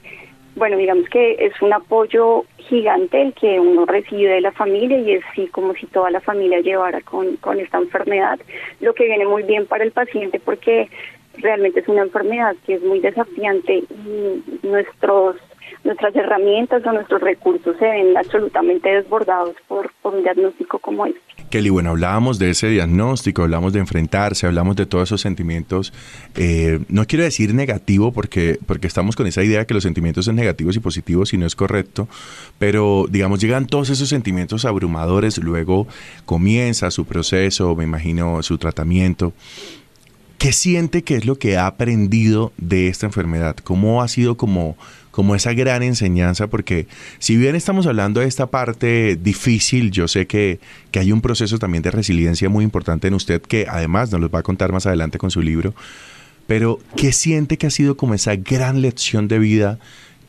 bueno, 0.55 0.75
digamos 0.75 1.07
que 1.09 1.33
es 1.33 1.53
un 1.61 1.71
apoyo 1.71 2.45
gigante 2.57 3.21
el 3.21 3.33
que 3.33 3.59
uno 3.59 3.85
recibe 3.85 4.31
de 4.31 4.41
la 4.41 4.51
familia 4.51 4.97
y 4.97 5.11
es 5.11 5.23
sí 5.35 5.45
como 5.49 5.75
si 5.75 5.85
toda 5.85 6.09
la 6.09 6.19
familia 6.19 6.61
llevara 6.61 6.99
con, 7.01 7.35
con 7.37 7.59
esta 7.59 7.77
enfermedad, 7.77 8.39
lo 8.81 8.95
que 8.95 9.05
viene 9.05 9.27
muy 9.27 9.43
bien 9.43 9.67
para 9.67 9.83
el 9.83 9.91
paciente 9.91 10.39
porque 10.39 10.89
realmente 11.35 11.81
es 11.81 11.87
una 11.87 12.01
enfermedad 12.01 12.55
que 12.65 12.73
es 12.73 12.81
muy 12.81 12.99
desafiante 13.01 13.83
y 13.87 14.43
nuestros 14.63 15.35
nuestras 15.87 16.15
herramientas 16.15 16.85
o 16.85 16.91
nuestros 16.91 17.21
recursos 17.21 17.75
se 17.79 17.85
ven 17.85 18.15
absolutamente 18.15 18.89
desbordados 18.89 19.55
por, 19.67 19.91
por 20.01 20.13
un 20.13 20.21
diagnóstico 20.21 20.79
como 20.79 21.05
este. 21.05 21.19
Kelly, 21.49 21.69
bueno, 21.69 21.91
hablábamos 21.91 22.39
de 22.39 22.49
ese 22.49 22.67
diagnóstico, 22.67 23.43
hablamos 23.43 23.71
de 23.71 23.79
enfrentarse, 23.79 24.45
hablamos 24.45 24.75
de 24.75 24.85
todos 24.85 25.07
esos 25.07 25.21
sentimientos. 25.21 25.93
Eh, 26.35 26.79
no 26.89 27.05
quiero 27.05 27.23
decir 27.23 27.53
negativo 27.53 28.11
porque, 28.11 28.59
porque 28.65 28.87
estamos 28.87 29.15
con 29.15 29.27
esa 29.27 29.43
idea 29.43 29.59
de 29.59 29.65
que 29.65 29.73
los 29.73 29.83
sentimientos 29.83 30.25
son 30.25 30.35
negativos 30.35 30.75
y 30.75 30.81
positivos 30.81 31.33
y 31.33 31.37
no 31.37 31.45
es 31.45 31.55
correcto, 31.55 32.09
pero 32.59 33.05
digamos, 33.09 33.39
llegan 33.39 33.65
todos 33.65 33.89
esos 33.89 34.09
sentimientos 34.09 34.65
abrumadores, 34.65 35.37
luego 35.37 35.87
comienza 36.25 36.91
su 36.91 37.05
proceso, 37.05 37.75
me 37.75 37.85
imagino 37.85 38.43
su 38.43 38.57
tratamiento. 38.57 39.31
¿Qué 40.37 40.51
siente 40.51 41.01
que 41.01 41.15
es 41.15 41.25
lo 41.25 41.39
que 41.39 41.57
ha 41.57 41.65
aprendido 41.65 42.51
de 42.57 42.89
esta 42.89 43.07
enfermedad? 43.07 43.55
¿Cómo 43.55 44.03
ha 44.03 44.07
sido 44.07 44.37
como 44.37 44.77
como 45.17 45.33
esa 45.33 45.51
gran 45.53 45.81
enseñanza, 45.81 46.45
porque 46.45 46.85
si 47.17 47.37
bien 47.37 47.55
estamos 47.55 47.87
hablando 47.87 48.19
de 48.19 48.27
esta 48.27 48.51
parte 48.51 49.15
difícil, 49.15 49.89
yo 49.89 50.07
sé 50.07 50.27
que, 50.27 50.59
que 50.91 50.99
hay 50.99 51.11
un 51.11 51.21
proceso 51.21 51.57
también 51.57 51.81
de 51.81 51.89
resiliencia 51.89 52.49
muy 52.49 52.63
importante 52.63 53.07
en 53.07 53.15
usted, 53.15 53.41
que 53.41 53.65
además 53.67 54.11
nos 54.11 54.21
lo 54.21 54.29
va 54.29 54.41
a 54.41 54.43
contar 54.43 54.71
más 54.71 54.85
adelante 54.85 55.17
con 55.17 55.31
su 55.31 55.41
libro, 55.41 55.73
pero 56.45 56.77
¿qué 56.95 57.11
siente 57.13 57.57
que 57.57 57.65
ha 57.65 57.71
sido 57.71 57.97
como 57.97 58.13
esa 58.13 58.35
gran 58.35 58.83
lección 58.83 59.27
de 59.27 59.39
vida 59.39 59.79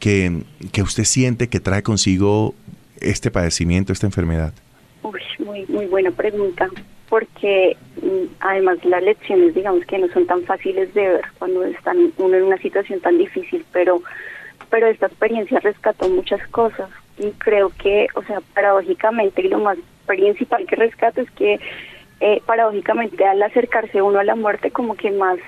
que, 0.00 0.44
que 0.72 0.80
usted 0.80 1.04
siente 1.04 1.50
que 1.50 1.60
trae 1.60 1.82
consigo 1.82 2.54
este 2.98 3.30
padecimiento, 3.30 3.92
esta 3.92 4.06
enfermedad? 4.06 4.54
Uy, 5.02 5.20
muy, 5.44 5.66
muy 5.66 5.84
buena 5.84 6.12
pregunta, 6.12 6.66
porque 7.10 7.76
mm, 8.00 8.36
además 8.40 8.78
las 8.86 9.02
lecciones, 9.02 9.54
digamos 9.54 9.84
que 9.84 9.98
no 9.98 10.08
son 10.14 10.26
tan 10.26 10.44
fáciles 10.44 10.94
de 10.94 11.08
ver 11.08 11.24
cuando 11.38 11.62
están 11.64 12.10
uno 12.16 12.38
en 12.38 12.44
una 12.44 12.56
situación 12.56 13.00
tan 13.00 13.18
difícil, 13.18 13.66
pero 13.70 14.00
pero 14.70 14.86
esta 14.86 15.06
experiencia 15.06 15.60
rescató 15.60 16.08
muchas 16.08 16.46
cosas 16.48 16.88
y 17.18 17.30
creo 17.32 17.70
que, 17.70 18.06
o 18.14 18.22
sea, 18.22 18.40
paradójicamente 18.54 19.42
y 19.42 19.48
lo 19.48 19.58
más 19.58 19.78
principal 20.06 20.66
que 20.66 20.76
rescato 20.76 21.20
es 21.20 21.30
que 21.32 21.60
eh, 22.20 22.42
paradójicamente 22.46 23.24
al 23.24 23.42
acercarse 23.42 24.02
uno 24.02 24.18
a 24.18 24.24
la 24.24 24.34
muerte 24.34 24.70
como 24.70 24.96
que 24.96 25.10
más 25.10 25.38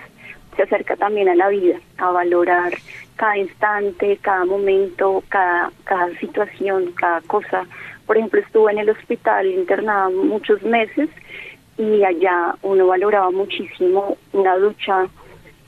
se 0.57 0.63
acerca 0.63 0.97
también 0.97 1.29
a 1.29 1.35
la 1.35 1.49
vida, 1.49 1.79
a 1.99 2.11
valorar 2.11 2.73
cada 3.17 3.39
instante, 3.39 4.19
cada 4.21 4.45
momento, 4.45 5.23
cada, 5.29 5.71
cada 5.85 6.09
situación, 6.19 6.93
cada 6.93 7.21
cosa. 7.23 7.67
Por 8.07 8.17
ejemplo, 8.17 8.41
estuve 8.41 8.73
en 8.73 8.79
el 8.79 8.91
hospital 8.91 9.47
internada 9.47 10.09
muchos 10.11 10.63
meses 10.63 11.09
y 11.77 12.05
allá 12.05 12.55
uno 12.63 12.87
valoraba 12.87 13.31
muchísimo 13.31 14.17
una 14.33 14.57
ducha, 14.57 15.07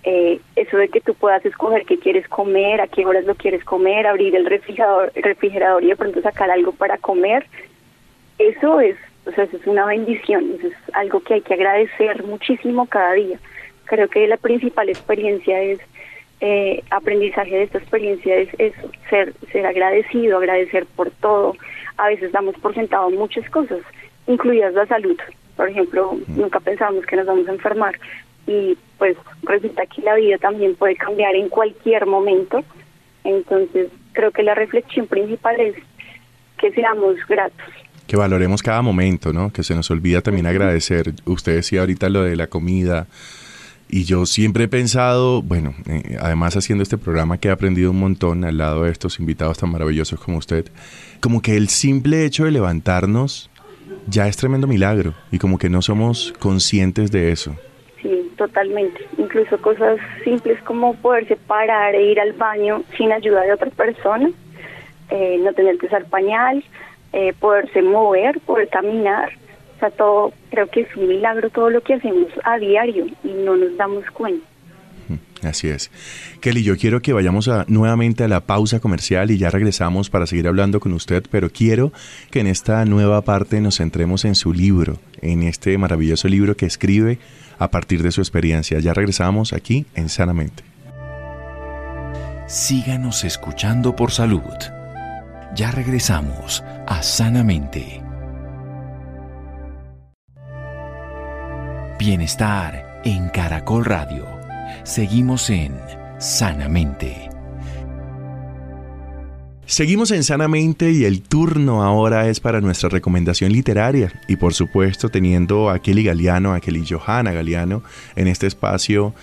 eh, 0.05 0.41
eso 0.57 0.77
de 0.77 0.89
que 0.89 1.01
tú 1.01 1.15
puedas 1.15 1.45
escoger 1.45 1.85
qué 1.85 1.99
quieres 1.99 2.27
comer, 2.29 2.81
a 2.81 2.89
qué 2.89 3.07
horas 3.07 3.25
lo 3.25 3.35
quieres 3.35 3.65
comer, 3.65 4.07
abrir 4.07 4.35
el 4.35 4.47
refrigerador, 4.47 5.13
el 5.15 5.23
refrigerador 5.23 5.85
y 5.85 5.89
de 5.89 5.97
pronto 5.97 6.21
sacar 6.23 6.51
algo 6.51 6.73
para 6.73 6.99
comer, 6.99 7.47
eso 8.39 8.81
es, 8.81 8.97
o 9.27 9.33
sea, 9.33 9.45
eso 9.45 9.57
es 9.57 9.67
una 9.67 9.87
bendición, 9.87 10.57
eso 10.59 10.69
es 10.69 10.75
algo 10.95 11.21
que 11.21 11.35
hay 11.35 11.41
que 11.41 11.55
agradecer 11.55 12.25
muchísimo 12.25 12.87
cada 12.87 13.13
día. 13.13 13.39
Creo 13.85 14.09
que 14.09 14.27
la 14.27 14.37
principal 14.37 14.89
experiencia 14.89 15.61
es 15.63 15.81
eh, 16.45 16.83
aprendizaje 16.91 17.55
de 17.55 17.63
esta 17.63 17.79
experiencia 17.79 18.35
es 18.35 18.49
eso, 18.59 18.91
ser, 19.09 19.33
ser 19.53 19.65
agradecido, 19.65 20.39
agradecer 20.39 20.87
por 20.97 21.13
todo. 21.13 21.55
A 21.97 22.09
veces 22.09 22.33
damos 22.33 22.57
por 22.57 22.75
sentado 22.75 23.09
muchas 23.11 23.49
cosas, 23.49 23.79
incluidas 24.27 24.75
la 24.75 24.85
salud. 24.87 25.17
Por 25.57 25.69
ejemplo, 25.69 26.19
nunca 26.27 26.59
pensamos 26.59 27.07
que 27.07 27.15
nos 27.15 27.27
vamos 27.27 27.47
a 27.47 27.53
enfermar, 27.53 27.95
y 28.47 28.77
pues 28.99 29.17
resulta 29.43 29.87
que 29.87 30.03
la 30.03 30.15
vida 30.17 30.39
también 30.39 30.75
puede 30.75 30.97
cambiar 30.97 31.35
en 31.35 31.49
cualquier 31.49 32.07
momento. 32.07 32.63
Entonces 33.25 33.89
creo 34.13 34.31
que 34.31 34.43
la 34.43 34.55
reflexión 34.55 35.07
principal 35.07 35.61
es 35.61 35.77
que 36.59 36.73
seamos 36.73 37.17
gratos. 37.29 37.67
Que 38.07 38.17
valoremos 38.17 38.63
cada 38.63 38.83
momento, 38.83 39.33
¿no? 39.33 39.53
Que 39.53 39.63
se 39.63 39.75
nos 39.75 39.91
olvida 39.91 40.21
también 40.23 40.47
agradecer. 40.47 41.15
Usted 41.25 41.57
decía 41.57 41.81
ahorita 41.81 42.09
lo 42.09 42.23
de 42.23 42.37
la 42.37 42.49
comida. 42.49 43.07
Y 43.89 44.05
yo 44.05 44.25
siempre 44.25 44.65
he 44.65 44.69
pensado, 44.69 45.43
bueno, 45.43 45.75
eh, 45.87 46.17
además 46.19 46.57
haciendo 46.57 46.83
este 46.83 46.97
programa 46.97 47.37
que 47.37 47.49
he 47.49 47.51
aprendido 47.51 47.91
un 47.91 48.01
montón 48.01 48.45
al 48.45 48.57
lado 48.57 48.85
de 48.85 48.91
estos 48.91 49.21
invitados 49.21 49.59
tan 49.59 49.71
maravillosos 49.71 50.19
como 50.19 50.39
usted, 50.39 50.71
como 51.21 51.43
que 51.43 51.57
el 51.57 51.69
simple 51.69 52.25
hecho 52.25 52.45
de 52.45 52.53
levantarnos 52.53 53.51
ya 54.07 54.29
es 54.29 54.37
tremendo 54.37 54.67
milagro 54.67 55.15
y 55.31 55.39
como 55.39 55.59
que 55.59 55.69
no 55.69 55.83
somos 55.83 56.33
conscientes 56.39 57.11
de 57.13 57.33
eso. 57.33 57.55
Totalmente. 58.43 59.07
Incluso 59.19 59.57
cosas 59.59 60.01
simples 60.25 60.61
como 60.65 60.95
poderse 60.95 61.37
parar 61.37 61.95
e 61.95 62.11
ir 62.11 62.19
al 62.19 62.33
baño 62.33 62.83
sin 62.97 63.13
ayuda 63.13 63.43
de 63.43 63.53
otra 63.53 63.71
persona, 63.71 64.33
eh, 65.11 65.39
no 65.41 65.53
tener 65.53 65.79
que 65.79 65.87
usar 65.87 66.07
pañal, 66.07 66.65
eh, 67.13 67.33
poderse 67.39 67.83
mover, 67.83 68.41
poder 68.41 68.69
caminar. 68.69 69.31
O 69.77 69.79
sea, 69.79 69.91
todo, 69.91 70.33
creo 70.51 70.67
que 70.67 70.81
es 70.81 70.97
un 70.97 71.07
milagro 71.07 71.51
todo 71.51 71.71
lo 71.71 71.83
que 71.83 71.95
hacemos 71.95 72.27
a 72.43 72.59
diario 72.59 73.07
y 73.23 73.29
no 73.29 73.57
nos 73.57 73.77
damos 73.77 74.11
cuenta. 74.11 74.45
Así 75.43 75.69
es. 75.69 75.91
Kelly, 76.41 76.63
yo 76.63 76.77
quiero 76.77 77.01
que 77.01 77.13
vayamos 77.13 77.47
a, 77.49 77.65
nuevamente 77.69 78.25
a 78.25 78.29
la 78.29 78.41
pausa 78.41 78.81
comercial 78.81 79.31
y 79.31 79.39
ya 79.39 79.51
regresamos 79.51 80.11
para 80.11 80.27
seguir 80.27 80.49
hablando 80.49 80.81
con 80.81 80.93
usted, 80.93 81.25
pero 81.31 81.51
quiero 81.51 81.93
que 82.31 82.41
en 82.41 82.47
esta 82.49 82.85
nueva 82.87 83.23
parte 83.23 83.61
nos 83.61 83.77
centremos 83.77 84.25
en 84.25 84.35
su 84.35 84.53
libro, 84.53 84.99
en 85.21 85.43
este 85.43 85.77
maravilloso 85.79 86.29
libro 86.29 86.57
que 86.57 86.67
escribe 86.67 87.19
a 87.59 87.69
partir 87.69 88.03
de 88.03 88.13
su 88.13 88.21
experiencia. 88.21 88.79
Ya 88.81 88.95
regresamos 88.95 89.53
aquí 89.53 89.87
en 89.95 90.09
Sanamente. 90.09 90.63
Síganos 92.47 93.25
escuchando 93.25 93.97
por 93.97 94.11
salud. 94.11 94.43
Ya 95.55 95.71
regresamos 95.71 96.63
a 96.87 97.03
Sanamente. 97.03 98.03
Bienestar 101.99 103.01
en 103.05 103.29
Caracol 103.29 103.85
Radio. 103.85 104.27
Seguimos 104.83 105.51
en 105.51 105.79
Sanamente. 106.19 107.32
Seguimos 109.73 110.11
en 110.11 110.23
Sanamente 110.23 110.93
y 110.93 111.07
el 111.07 111.23
turno 111.23 111.83
ahora 111.83 112.29
es 112.29 112.41
para 112.41 112.61
nuestra 112.61 112.91
recomendación 112.91 113.53
literaria 113.53 114.13
y 114.29 114.37
por 114.37 114.53
supuesto 114.53 115.09
teniendo 115.09 115.71
a 115.71 115.79
Kelly 115.79 116.05
Galeano, 116.05 116.53
a 116.53 116.61
Kelly 116.61 116.85
Johanna 116.87 117.33
Galeano 117.33 117.83
en 118.15 118.29
este 118.29 118.47
espacio, 118.47 119.15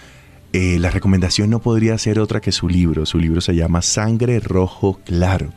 eh, 0.52 0.80
la 0.80 0.90
recomendación 0.90 1.52
no 1.52 1.60
podría 1.60 1.96
ser 2.00 2.18
otra 2.18 2.42
que 2.42 2.52
su 2.52 2.68
libro. 2.68 3.06
Su 3.06 3.20
libro 3.20 3.42
se 3.42 3.54
llama 3.54 3.84
Sangre 3.84 4.40
Rojo 4.40 5.00
Claro. 5.06 5.54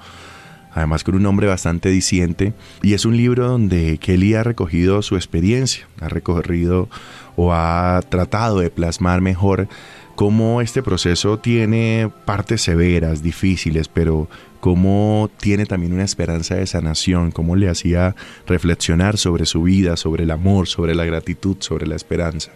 Además 0.74 1.04
con 1.04 1.14
un 1.14 1.22
nombre 1.22 1.46
bastante 1.46 1.88
diciente 1.88 2.52
y 2.82 2.92
es 2.92 3.06
un 3.06 3.16
libro 3.16 3.48
donde 3.48 3.96
Kelly 3.96 4.34
ha 4.34 4.44
recogido 4.44 5.00
su 5.00 5.16
experiencia, 5.16 5.88
ha 6.02 6.10
recorrido 6.10 6.90
o 7.36 7.54
ha 7.54 8.02
tratado 8.10 8.58
de 8.58 8.68
plasmar 8.68 9.22
mejor 9.22 9.68
cómo 10.16 10.60
este 10.60 10.82
proceso 10.82 11.38
tiene 11.38 12.10
partes 12.26 12.60
severas, 12.60 13.22
difíciles, 13.22 13.88
pero 13.88 14.28
cómo 14.62 15.28
tiene 15.40 15.66
también 15.66 15.92
una 15.92 16.04
esperanza 16.04 16.54
de 16.54 16.68
sanación, 16.68 17.32
cómo 17.32 17.56
le 17.56 17.68
hacía 17.68 18.14
reflexionar 18.46 19.18
sobre 19.18 19.44
su 19.44 19.64
vida, 19.64 19.96
sobre 19.96 20.22
el 20.22 20.30
amor, 20.30 20.68
sobre 20.68 20.94
la 20.94 21.04
gratitud, 21.04 21.56
sobre 21.58 21.88
la 21.88 21.96
esperanza. 21.96 22.52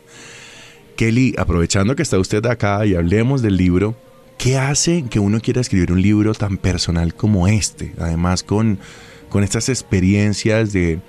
Kelly, 0.96 1.34
aprovechando 1.36 1.96
que 1.96 2.04
está 2.04 2.20
usted 2.20 2.46
acá 2.46 2.86
y 2.86 2.94
hablemos 2.94 3.42
del 3.42 3.56
libro, 3.56 3.96
¿qué 4.38 4.56
hace 4.56 5.06
que 5.10 5.18
uno 5.18 5.40
quiera 5.40 5.60
escribir 5.60 5.90
un 5.90 6.00
libro 6.00 6.32
tan 6.32 6.58
personal 6.58 7.12
como 7.12 7.48
este? 7.48 7.92
Además, 7.98 8.44
con, 8.44 8.78
con 9.28 9.42
estas 9.42 9.68
experiencias 9.68 10.72
de, 10.72 11.00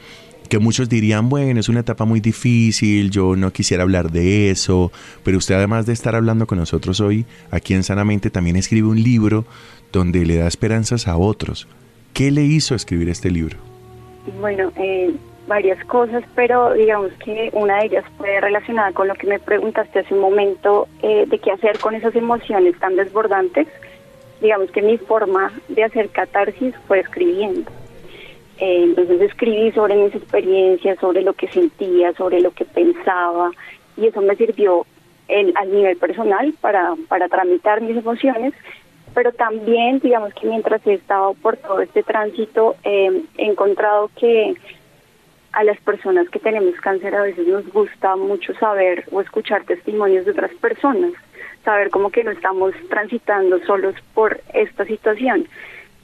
que 0.48 0.60
muchos 0.60 0.90
dirían, 0.90 1.30
bueno, 1.30 1.60
es 1.60 1.70
una 1.70 1.82
etapa 1.82 2.06
muy 2.06 2.20
difícil, 2.20 3.12
yo 3.12 3.36
no 3.36 3.52
quisiera 3.52 3.84
hablar 3.84 4.12
de 4.12 4.50
eso, 4.50 4.92
pero 5.24 5.38
usted 5.38 5.56
además 5.56 5.86
de 5.86 5.94
estar 5.94 6.16
hablando 6.16 6.48
con 6.48 6.58
nosotros 6.58 7.00
hoy, 7.02 7.26
aquí 7.52 7.74
en 7.74 7.84
Sanamente, 7.84 8.30
también 8.30 8.56
escribe 8.56 8.88
un 8.88 9.02
libro 9.02 9.46
donde 9.92 10.26
le 10.26 10.38
da 10.38 10.48
esperanzas 10.48 11.08
a 11.08 11.18
otros. 11.18 11.68
¿Qué 12.14 12.32
le 12.32 12.44
hizo 12.44 12.76
escribir 12.76 13.10
este 13.10 13.30
libro? 13.30 13.58
Bueno, 14.40 14.72
eh, 14.76 15.14
varias 15.48 15.84
cosas, 15.86 16.24
pero 16.36 16.74
digamos 16.74 17.12
que 17.24 17.50
una 17.54 17.78
de 17.80 17.86
ellas 17.86 18.06
fue 18.18 18.40
relacionada 18.42 18.92
con 18.92 19.08
lo 19.08 19.16
que 19.16 19.28
me 19.28 19.40
preguntaste 19.40 20.00
hace 20.00 20.14
un 20.14 20.20
momento, 20.20 20.88
eh, 21.02 21.26
de 21.28 21.40
qué 21.40 21.52
hacer 21.52 21.80
con 21.80 21.96
esas 21.96 22.16
emociones 22.16 22.78
tan 22.80 22.96
desbordantes. 22.96 23.68
Digamos 24.42 24.70
que 24.72 24.82
mi 24.82 24.98
forma 24.98 25.52
de 25.70 25.84
hacer 25.84 26.10
catarsis 26.10 26.76
fue 26.88 27.00
escribiendo. 27.00 27.72
Eh, 28.60 28.84
entonces 28.84 29.22
escribí 29.22 29.72
sobre 29.72 29.96
mis 29.96 30.14
experiencias, 30.16 31.00
sobre 31.00 31.22
lo 31.22 31.34
que 31.34 31.48
sentía, 31.48 32.14
sobre 32.14 32.42
lo 32.42 32.52
que 32.52 32.66
pensaba, 32.66 33.52
y 33.96 34.08
eso 34.08 34.22
me 34.22 34.36
sirvió 34.36 34.86
en, 35.28 35.56
al 35.58 35.72
nivel 35.72 35.98
personal 35.98 36.54
para, 36.62 36.96
para 37.08 37.28
tramitar 37.28 37.82
mis 37.82 37.98
emociones, 37.98 38.54
pero 39.18 39.32
también, 39.32 39.98
digamos 39.98 40.32
que 40.36 40.46
mientras 40.46 40.86
he 40.86 40.94
estado 40.94 41.34
por 41.34 41.58
todo 41.58 41.82
este 41.82 42.04
tránsito, 42.04 42.76
he 42.84 43.24
encontrado 43.38 44.12
que 44.16 44.54
a 45.54 45.64
las 45.64 45.80
personas 45.80 46.30
que 46.30 46.38
tenemos 46.38 46.76
cáncer 46.82 47.16
a 47.16 47.24
veces 47.24 47.48
nos 47.48 47.68
gusta 47.74 48.16
mucho 48.16 48.54
saber 48.60 49.06
o 49.12 49.20
escuchar 49.20 49.64
testimonios 49.64 50.26
de 50.26 50.34
otras 50.34 50.54
personas, 50.62 51.14
saber 51.66 51.90
como 51.90 52.12
que 52.12 52.24
no 52.24 52.30
estamos 52.30 52.76
transitando 52.92 53.58
solos 53.66 53.96
por 54.14 54.40
esta 54.54 54.86
situación. 54.86 55.48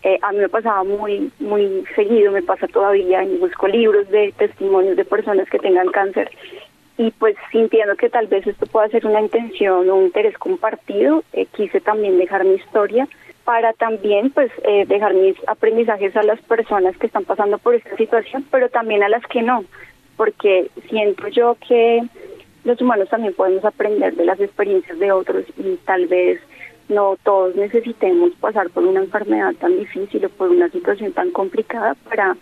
Eh, 0.01 0.17
a 0.23 0.31
mí 0.31 0.39
me 0.39 0.49
pasaba 0.49 0.83
muy, 0.83 1.31
muy 1.39 1.83
seguido, 1.93 2.31
me 2.31 2.41
pasa 2.41 2.67
todavía, 2.67 3.23
y 3.23 3.37
busco 3.37 3.67
libros 3.67 4.09
de 4.09 4.33
testimonios 4.35 4.97
de 4.97 5.05
personas 5.05 5.47
que 5.51 5.59
tengan 5.59 5.89
cáncer 5.89 6.31
y 6.97 7.11
pues 7.11 7.35
sintiendo 7.51 7.95
que 7.95 8.09
tal 8.09 8.27
vez 8.27 8.45
esto 8.45 8.65
pueda 8.67 8.87
ser 8.89 9.05
una 9.07 9.21
intención 9.21 9.89
o 9.89 9.95
un 9.95 10.05
interés 10.05 10.37
compartido, 10.37 11.23
eh, 11.33 11.47
quise 11.55 11.81
también 11.81 12.17
dejar 12.17 12.45
mi 12.45 12.55
historia 12.55 13.07
para 13.43 13.73
también 13.73 14.29
pues 14.31 14.51
eh, 14.63 14.85
dejar 14.87 15.13
mis 15.13 15.35
aprendizajes 15.47 16.15
a 16.15 16.23
las 16.23 16.39
personas 16.41 16.95
que 16.97 17.07
están 17.07 17.25
pasando 17.25 17.57
por 17.57 17.75
esta 17.75 17.95
situación, 17.97 18.45
pero 18.51 18.69
también 18.69 19.03
a 19.03 19.09
las 19.09 19.25
que 19.25 19.41
no, 19.41 19.65
porque 20.15 20.69
siento 20.87 21.27
yo 21.27 21.57
que 21.67 22.03
los 22.63 22.79
humanos 22.79 23.09
también 23.09 23.33
podemos 23.33 23.65
aprender 23.65 24.15
de 24.15 24.25
las 24.25 24.39
experiencias 24.39 24.97
de 24.99 25.11
otros 25.11 25.45
y 25.57 25.75
tal 25.85 26.07
vez 26.07 26.39
no 26.89 27.17
todos 27.23 27.55
necesitemos 27.55 28.31
pasar 28.39 28.69
por 28.69 28.85
una 28.85 29.01
enfermedad 29.01 29.53
tan 29.55 29.77
difícil 29.77 30.25
o 30.25 30.29
por 30.29 30.49
una 30.49 30.69
situación 30.69 31.11
tan 31.11 31.31
complicada 31.31 31.95
para, 31.95 32.37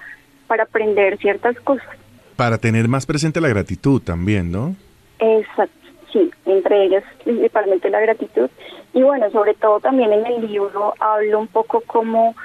para 0.47 0.63
aprender 0.63 1.17
ciertas 1.17 1.59
cosas. 1.61 2.00
Para 2.41 2.57
tener 2.57 2.87
más 2.87 3.05
presente 3.05 3.39
la 3.39 3.49
gratitud 3.49 4.01
también, 4.01 4.51
¿no? 4.51 4.75
Exacto, 5.19 5.87
sí, 6.11 6.31
entre 6.47 6.85
ellas 6.85 7.03
principalmente 7.23 7.87
la 7.91 7.99
gratitud 7.99 8.49
y 8.95 9.03
bueno, 9.03 9.29
sobre 9.29 9.53
todo 9.53 9.79
también 9.79 10.11
en 10.11 10.25
el 10.25 10.47
libro 10.47 10.95
hablo 10.99 11.39
un 11.39 11.45
poco 11.45 11.83
como 11.85 12.35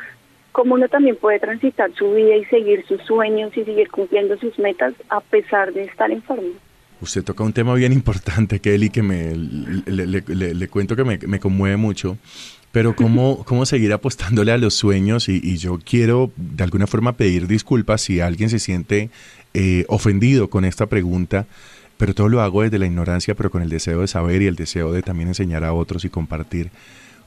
cómo 0.53 0.75
uno 0.75 0.87
también 0.91 1.17
puede 1.17 1.39
transitar 1.39 1.91
su 1.95 2.13
vida 2.13 2.37
y 2.37 2.45
seguir 2.45 2.85
sus 2.87 3.01
sueños 3.05 3.57
y 3.57 3.65
seguir 3.65 3.91
cumpliendo 3.91 4.37
sus 4.37 4.59
metas 4.59 4.93
a 5.09 5.21
pesar 5.21 5.73
de 5.73 5.85
estar 5.85 6.11
enfermo. 6.11 6.51
Usted 7.01 7.25
toca 7.25 7.43
un 7.45 7.55
tema 7.55 7.73
bien 7.73 7.95
importante, 7.95 8.61
Kelly, 8.61 8.91
que 8.91 9.03
me, 9.03 9.35
le, 9.35 10.69
cuento 10.69 10.95
que 10.95 11.05
me, 11.05 11.19
me, 11.27 11.41
conmueve 11.41 11.79
mucho, 11.79 12.19
pero 12.71 12.95
cómo, 12.97 13.45
cómo 13.47 13.65
seguir 13.65 13.95
apostándole 13.95 14.53
a 14.53 14.59
los 14.59 14.75
sueños 14.75 15.31
y, 15.31 15.41
y, 15.43 15.57
yo 15.57 15.79
quiero 15.83 16.31
de 16.37 16.65
alguna 16.65 16.87
forma 16.87 17.15
pedir 17.15 17.47
disculpas 17.47 18.03
si 18.03 18.21
alguien 18.21 18.51
se 18.51 18.59
siente 18.59 19.09
eh, 19.59 19.87
ofendido 19.89 20.51
con 20.51 20.67
esta 20.67 20.85
pregunta, 20.85 21.47
pero 21.97 22.15
todo 22.15 22.29
lo 22.29 22.43
hago 22.43 22.61
desde 22.61 22.79
la 22.79 22.85
ignorancia, 22.85 23.35
pero 23.35 23.51
con 23.51 23.63
el 23.63 23.71
deseo 23.71 24.03
de 24.03 24.07
saber 24.07 24.43
y 24.43 24.47
el 24.47 24.55
deseo 24.55 24.93
de 24.93 25.01
también 25.01 25.29
enseñar 25.29 25.65
a 25.65 25.73
otros 25.73 26.05
y 26.05 26.11
compartir. 26.11 26.71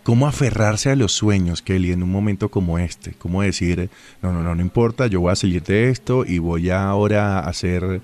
¿Cómo 0.03 0.27
aferrarse 0.27 0.91
a 0.91 0.95
los 0.95 1.12
sueños, 1.12 1.63
Kelly, 1.63 1.91
en 1.91 2.03
un 2.03 2.12
momento 2.12 2.50
como 2.50 2.77
este? 2.77 3.13
¿Cómo 3.17 3.41
decir, 3.41 3.89
no, 4.21 4.31
no, 4.31 4.43
no, 4.43 4.53
no 4.53 4.62
importa, 4.62 5.07
yo 5.07 5.21
voy 5.21 5.31
a 5.31 5.36
seguir 5.36 5.63
de 5.63 5.89
esto 5.89 6.24
y 6.24 6.38
voy 6.38 6.69
ahora 6.69 7.39
a 7.39 7.50
hacer, 7.50 8.00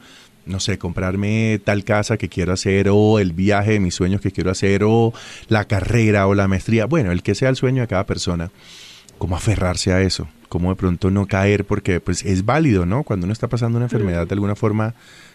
no 0.47 0.59
sé, 0.59 0.79
comprarme 0.79 1.61
tal 1.63 1.83
casa 1.83 2.17
que 2.17 2.27
quiero 2.27 2.51
hacer 2.51 2.89
o 2.91 3.19
el 3.19 3.31
viaje 3.31 3.73
de 3.73 3.79
mis 3.79 3.93
sueños 3.93 4.21
que 4.21 4.31
quiero 4.31 4.49
hacer 4.49 4.83
o 4.85 5.13
la 5.49 5.65
carrera 5.65 6.25
o 6.25 6.33
la 6.33 6.47
maestría? 6.47 6.87
Bueno, 6.87 7.11
el 7.11 7.21
que 7.21 7.35
sea 7.35 7.49
el 7.49 7.57
sueño 7.57 7.83
de 7.83 7.87
cada 7.87 8.07
persona. 8.07 8.49
¿Cómo 9.19 9.35
aferrarse 9.35 9.93
a 9.93 10.01
eso? 10.01 10.27
¿Cómo 10.55 10.69
de 10.69 10.77
pronto 10.77 11.11
no 11.11 11.25
caer? 11.25 11.65
Porque 11.65 11.99
pues 11.99 12.23
es 12.23 12.45
válido, 12.45 12.85
¿no? 12.85 13.03
Cuando 13.03 13.25
uno 13.25 13.33
está 13.33 13.49
pasando 13.49 13.75
una 13.75 13.87
enfermedad 13.87 14.25
de 14.25 14.35
alguna 14.35 14.55
forma 14.55 14.93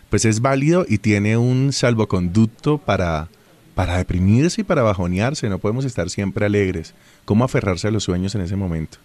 pues 0.09 0.25
es 0.25 0.41
válido 0.41 0.87
y 0.89 0.97
tiene 0.97 1.37
un 1.37 1.75
salvoconducto 1.75 2.79
para, 2.79 3.29
para 3.75 3.99
deprimirse 3.99 4.63
y 4.63 4.65
para 4.65 4.81
bajonearse. 4.81 5.51
No 5.51 5.59
podemos 5.59 5.85
estar 5.85 6.09
siempre 6.09 6.47
alegres. 6.47 6.95
¿Cómo 7.27 7.45
aferrarse 7.45 7.89
a 7.89 7.91
los 7.91 8.05
sueños 8.05 8.35
en 8.35 8.41
ese 8.41 8.57
momento? 8.57 8.97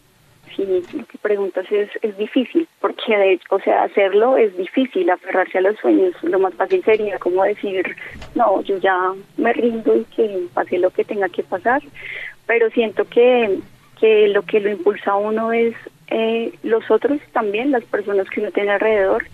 Sí, 0.55 0.63
lo 0.93 1.05
que 1.05 1.17
preguntas 1.17 1.65
es, 1.69 1.89
es 2.01 2.17
difícil, 2.17 2.65
porque 2.79 3.17
de 3.17 3.33
hecho, 3.33 3.47
o 3.49 3.59
sea, 3.59 3.83
hacerlo 3.83 4.37
es 4.37 4.55
difícil, 4.55 5.09
aferrarse 5.09 5.57
a 5.57 5.61
los 5.61 5.77
sueños. 5.79 6.13
Lo 6.23 6.39
más 6.39 6.53
fácil 6.53 6.81
sería 6.85 7.19
como 7.19 7.43
decir, 7.43 7.93
no, 8.35 8.61
yo 8.61 8.77
ya 8.77 9.11
me 9.35 9.51
rindo 9.51 9.97
y 9.97 10.05
que 10.15 10.47
pase 10.53 10.77
lo 10.77 10.91
que 10.91 11.03
tenga 11.03 11.27
que 11.27 11.43
pasar, 11.43 11.81
pero 12.47 12.69
siento 12.69 13.03
que, 13.03 13.59
que 13.99 14.29
lo 14.29 14.43
que 14.43 14.61
lo 14.61 14.69
impulsa 14.69 15.11
a 15.11 15.17
uno 15.17 15.51
es 15.51 15.75
eh, 16.07 16.53
los 16.63 16.89
otros 16.91 17.19
también, 17.33 17.71
las 17.71 17.83
personas 17.85 18.29
que 18.29 18.41
uno 18.41 18.51
tiene 18.51 18.71
alrededor, 18.71 19.25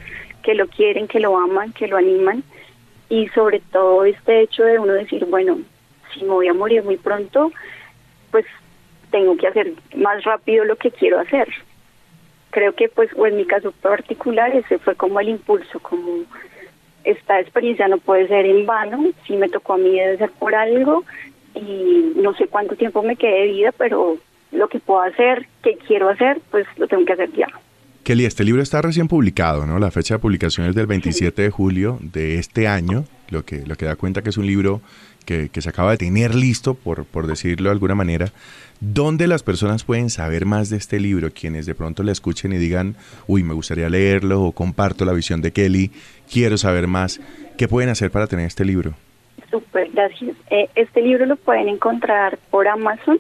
que 0.43 0.55
lo 0.55 0.67
quieren, 0.67 1.07
que 1.07 1.19
lo 1.19 1.37
aman, 1.37 1.73
que 1.73 1.87
lo 1.87 1.97
animan 1.97 2.43
y 3.09 3.27
sobre 3.29 3.59
todo 3.71 4.05
este 4.05 4.41
hecho 4.41 4.63
de 4.63 4.79
uno 4.79 4.93
decir, 4.93 5.25
bueno, 5.25 5.59
si 6.13 6.21
me 6.21 6.29
voy 6.29 6.47
a 6.47 6.53
morir 6.53 6.83
muy 6.83 6.97
pronto, 6.97 7.51
pues 8.31 8.45
tengo 9.11 9.35
que 9.37 9.47
hacer 9.47 9.73
más 9.95 10.23
rápido 10.23 10.63
lo 10.65 10.77
que 10.77 10.91
quiero 10.91 11.19
hacer. 11.19 11.47
Creo 12.51 12.73
que 12.73 12.89
pues 12.89 13.09
o 13.15 13.25
en 13.25 13.37
mi 13.37 13.45
caso 13.45 13.71
particular 13.71 14.55
ese 14.55 14.79
fue 14.79 14.95
como 14.95 15.19
el 15.19 15.29
impulso, 15.29 15.79
como 15.79 16.23
esta 17.03 17.39
experiencia 17.39 17.87
no 17.87 17.97
puede 17.97 18.27
ser 18.27 18.45
en 18.45 18.65
vano, 18.65 19.11
si 19.25 19.35
me 19.35 19.49
tocó 19.49 19.73
a 19.73 19.77
mí 19.77 19.91
debe 19.91 20.17
ser 20.17 20.31
por 20.31 20.55
algo 20.55 21.03
y 21.55 22.13
no 22.15 22.33
sé 22.35 22.47
cuánto 22.47 22.75
tiempo 22.75 23.03
me 23.03 23.15
quede 23.15 23.41
de 23.41 23.47
vida, 23.47 23.71
pero 23.77 24.17
lo 24.51 24.67
que 24.67 24.79
puedo 24.79 25.01
hacer, 25.01 25.47
que 25.63 25.77
quiero 25.87 26.09
hacer, 26.09 26.41
pues 26.51 26.65
lo 26.77 26.87
tengo 26.87 27.05
que 27.05 27.13
hacer 27.13 27.31
ya. 27.33 27.47
Kelly, 28.03 28.25
este 28.25 28.43
libro 28.43 28.63
está 28.63 28.81
recién 28.81 29.07
publicado, 29.07 29.67
¿no? 29.67 29.77
La 29.77 29.91
fecha 29.91 30.15
de 30.15 30.19
publicación 30.19 30.67
es 30.67 30.75
del 30.75 30.87
27 30.87 31.43
de 31.43 31.49
julio 31.51 31.99
de 32.01 32.39
este 32.39 32.67
año, 32.67 33.05
lo 33.29 33.45
que, 33.45 33.63
lo 33.65 33.75
que 33.75 33.85
da 33.85 33.95
cuenta 33.95 34.23
que 34.23 34.31
es 34.31 34.37
un 34.37 34.47
libro 34.47 34.81
que, 35.25 35.49
que 35.49 35.61
se 35.61 35.69
acaba 35.69 35.91
de 35.91 35.97
tener 35.97 36.33
listo, 36.33 36.73
por, 36.73 37.05
por 37.05 37.27
decirlo 37.27 37.69
de 37.69 37.73
alguna 37.73 37.93
manera. 37.93 38.31
¿Dónde 38.79 39.27
las 39.27 39.43
personas 39.43 39.83
pueden 39.83 40.09
saber 40.09 40.47
más 40.47 40.71
de 40.71 40.77
este 40.77 40.99
libro? 40.99 41.29
Quienes 41.31 41.67
de 41.67 41.75
pronto 41.75 42.01
le 42.01 42.11
escuchen 42.11 42.51
y 42.53 42.57
digan, 42.57 42.95
uy, 43.27 43.43
me 43.43 43.53
gustaría 43.53 43.87
leerlo 43.87 44.41
o 44.41 44.51
comparto 44.51 45.05
la 45.05 45.13
visión 45.13 45.41
de 45.41 45.51
Kelly, 45.51 45.91
quiero 46.31 46.57
saber 46.57 46.87
más. 46.87 47.21
¿Qué 47.55 47.67
pueden 47.67 47.91
hacer 47.91 48.09
para 48.09 48.25
tener 48.25 48.47
este 48.47 48.65
libro? 48.65 48.95
Súper, 49.51 49.91
gracias. 49.91 50.35
Eh, 50.49 50.67
este 50.73 51.03
libro 51.03 51.27
lo 51.27 51.35
pueden 51.35 51.69
encontrar 51.69 52.39
por 52.49 52.67
Amazon 52.67 53.19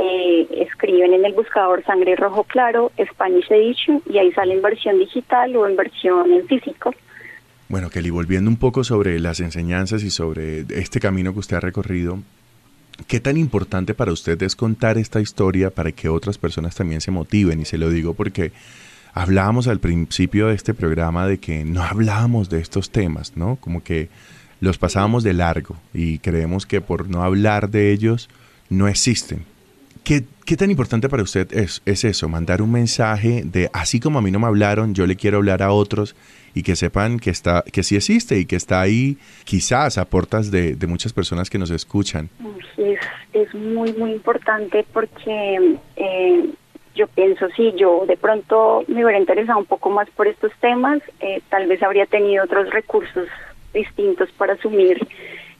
eh, 0.00 0.46
escriben 0.62 1.12
en 1.12 1.24
el 1.24 1.32
buscador 1.32 1.84
Sangre 1.84 2.14
Rojo 2.14 2.44
Claro, 2.44 2.92
Spanish 3.12 3.50
Edition, 3.50 4.00
y 4.08 4.18
ahí 4.18 4.30
sale 4.32 4.54
en 4.54 4.62
versión 4.62 4.96
digital 4.98 5.56
o 5.56 5.66
en 5.66 5.74
versión 5.74 6.32
en 6.32 6.46
físico. 6.46 6.94
Bueno, 7.68 7.90
Kelly, 7.90 8.10
volviendo 8.10 8.48
un 8.48 8.56
poco 8.56 8.84
sobre 8.84 9.18
las 9.18 9.40
enseñanzas 9.40 10.04
y 10.04 10.10
sobre 10.10 10.60
este 10.70 11.00
camino 11.00 11.32
que 11.32 11.40
usted 11.40 11.56
ha 11.56 11.60
recorrido, 11.60 12.20
¿qué 13.08 13.18
tan 13.18 13.36
importante 13.36 13.92
para 13.92 14.12
usted 14.12 14.40
es 14.42 14.54
contar 14.54 14.98
esta 14.98 15.20
historia 15.20 15.70
para 15.70 15.90
que 15.90 16.08
otras 16.08 16.38
personas 16.38 16.76
también 16.76 17.00
se 17.00 17.10
motiven? 17.10 17.60
Y 17.60 17.64
se 17.64 17.76
lo 17.76 17.90
digo 17.90 18.14
porque 18.14 18.52
hablábamos 19.14 19.66
al 19.66 19.80
principio 19.80 20.46
de 20.46 20.54
este 20.54 20.74
programa 20.74 21.26
de 21.26 21.38
que 21.38 21.64
no 21.64 21.82
hablábamos 21.84 22.48
de 22.48 22.60
estos 22.60 22.90
temas, 22.90 23.36
¿no? 23.36 23.56
Como 23.56 23.82
que 23.82 24.10
los 24.60 24.78
pasábamos 24.78 25.24
de 25.24 25.32
largo 25.32 25.76
y 25.92 26.20
creemos 26.20 26.66
que 26.66 26.80
por 26.80 27.08
no 27.08 27.24
hablar 27.24 27.68
de 27.68 27.92
ellos 27.92 28.28
no 28.70 28.86
existen. 28.86 29.57
¿Qué, 30.08 30.56
tan 30.56 30.70
importante 30.70 31.10
para 31.10 31.22
usted 31.22 31.52
es, 31.52 31.82
es, 31.84 32.02
eso? 32.02 32.30
Mandar 32.30 32.62
un 32.62 32.72
mensaje 32.72 33.42
de 33.44 33.68
así 33.74 34.00
como 34.00 34.18
a 34.18 34.22
mí 34.22 34.30
no 34.30 34.38
me 34.38 34.46
hablaron, 34.46 34.94
yo 34.94 35.06
le 35.06 35.16
quiero 35.16 35.36
hablar 35.36 35.62
a 35.62 35.70
otros 35.70 36.16
y 36.54 36.62
que 36.62 36.76
sepan 36.76 37.18
que 37.18 37.28
está, 37.28 37.62
que 37.70 37.82
sí 37.82 37.94
existe 37.94 38.38
y 38.38 38.46
que 38.46 38.56
está 38.56 38.80
ahí 38.80 39.18
quizás 39.44 39.98
a 39.98 40.06
puertas 40.06 40.50
de, 40.50 40.78
muchas 40.88 41.12
personas 41.12 41.50
que 41.50 41.58
nos 41.58 41.70
escuchan. 41.70 42.30
Es, 42.78 42.98
es 43.34 43.54
muy, 43.54 43.92
muy 43.92 44.12
importante 44.12 44.82
porque 44.94 45.76
eh, 45.96 46.50
yo 46.94 47.06
pienso, 47.08 47.46
si 47.54 47.74
yo 47.76 48.06
de 48.08 48.16
pronto 48.16 48.84
me 48.88 49.04
hubiera 49.04 49.20
interesado 49.20 49.58
un 49.58 49.66
poco 49.66 49.90
más 49.90 50.08
por 50.08 50.26
estos 50.26 50.52
temas, 50.62 51.02
eh, 51.20 51.42
tal 51.50 51.66
vez 51.66 51.82
habría 51.82 52.06
tenido 52.06 52.44
otros 52.44 52.70
recursos 52.70 53.28
distintos 53.74 54.30
para 54.38 54.54
asumir 54.54 55.06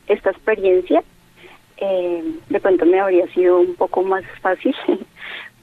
esta 0.07 0.31
experiencia 0.31 1.05
eh, 1.81 2.25
de 2.49 2.61
pronto 2.61 2.87
me 2.87 3.01
habría 3.01 3.27
sido 3.29 3.61
un 3.61 3.75
poco 3.75 4.03
más 4.03 4.25
fácil, 4.41 4.75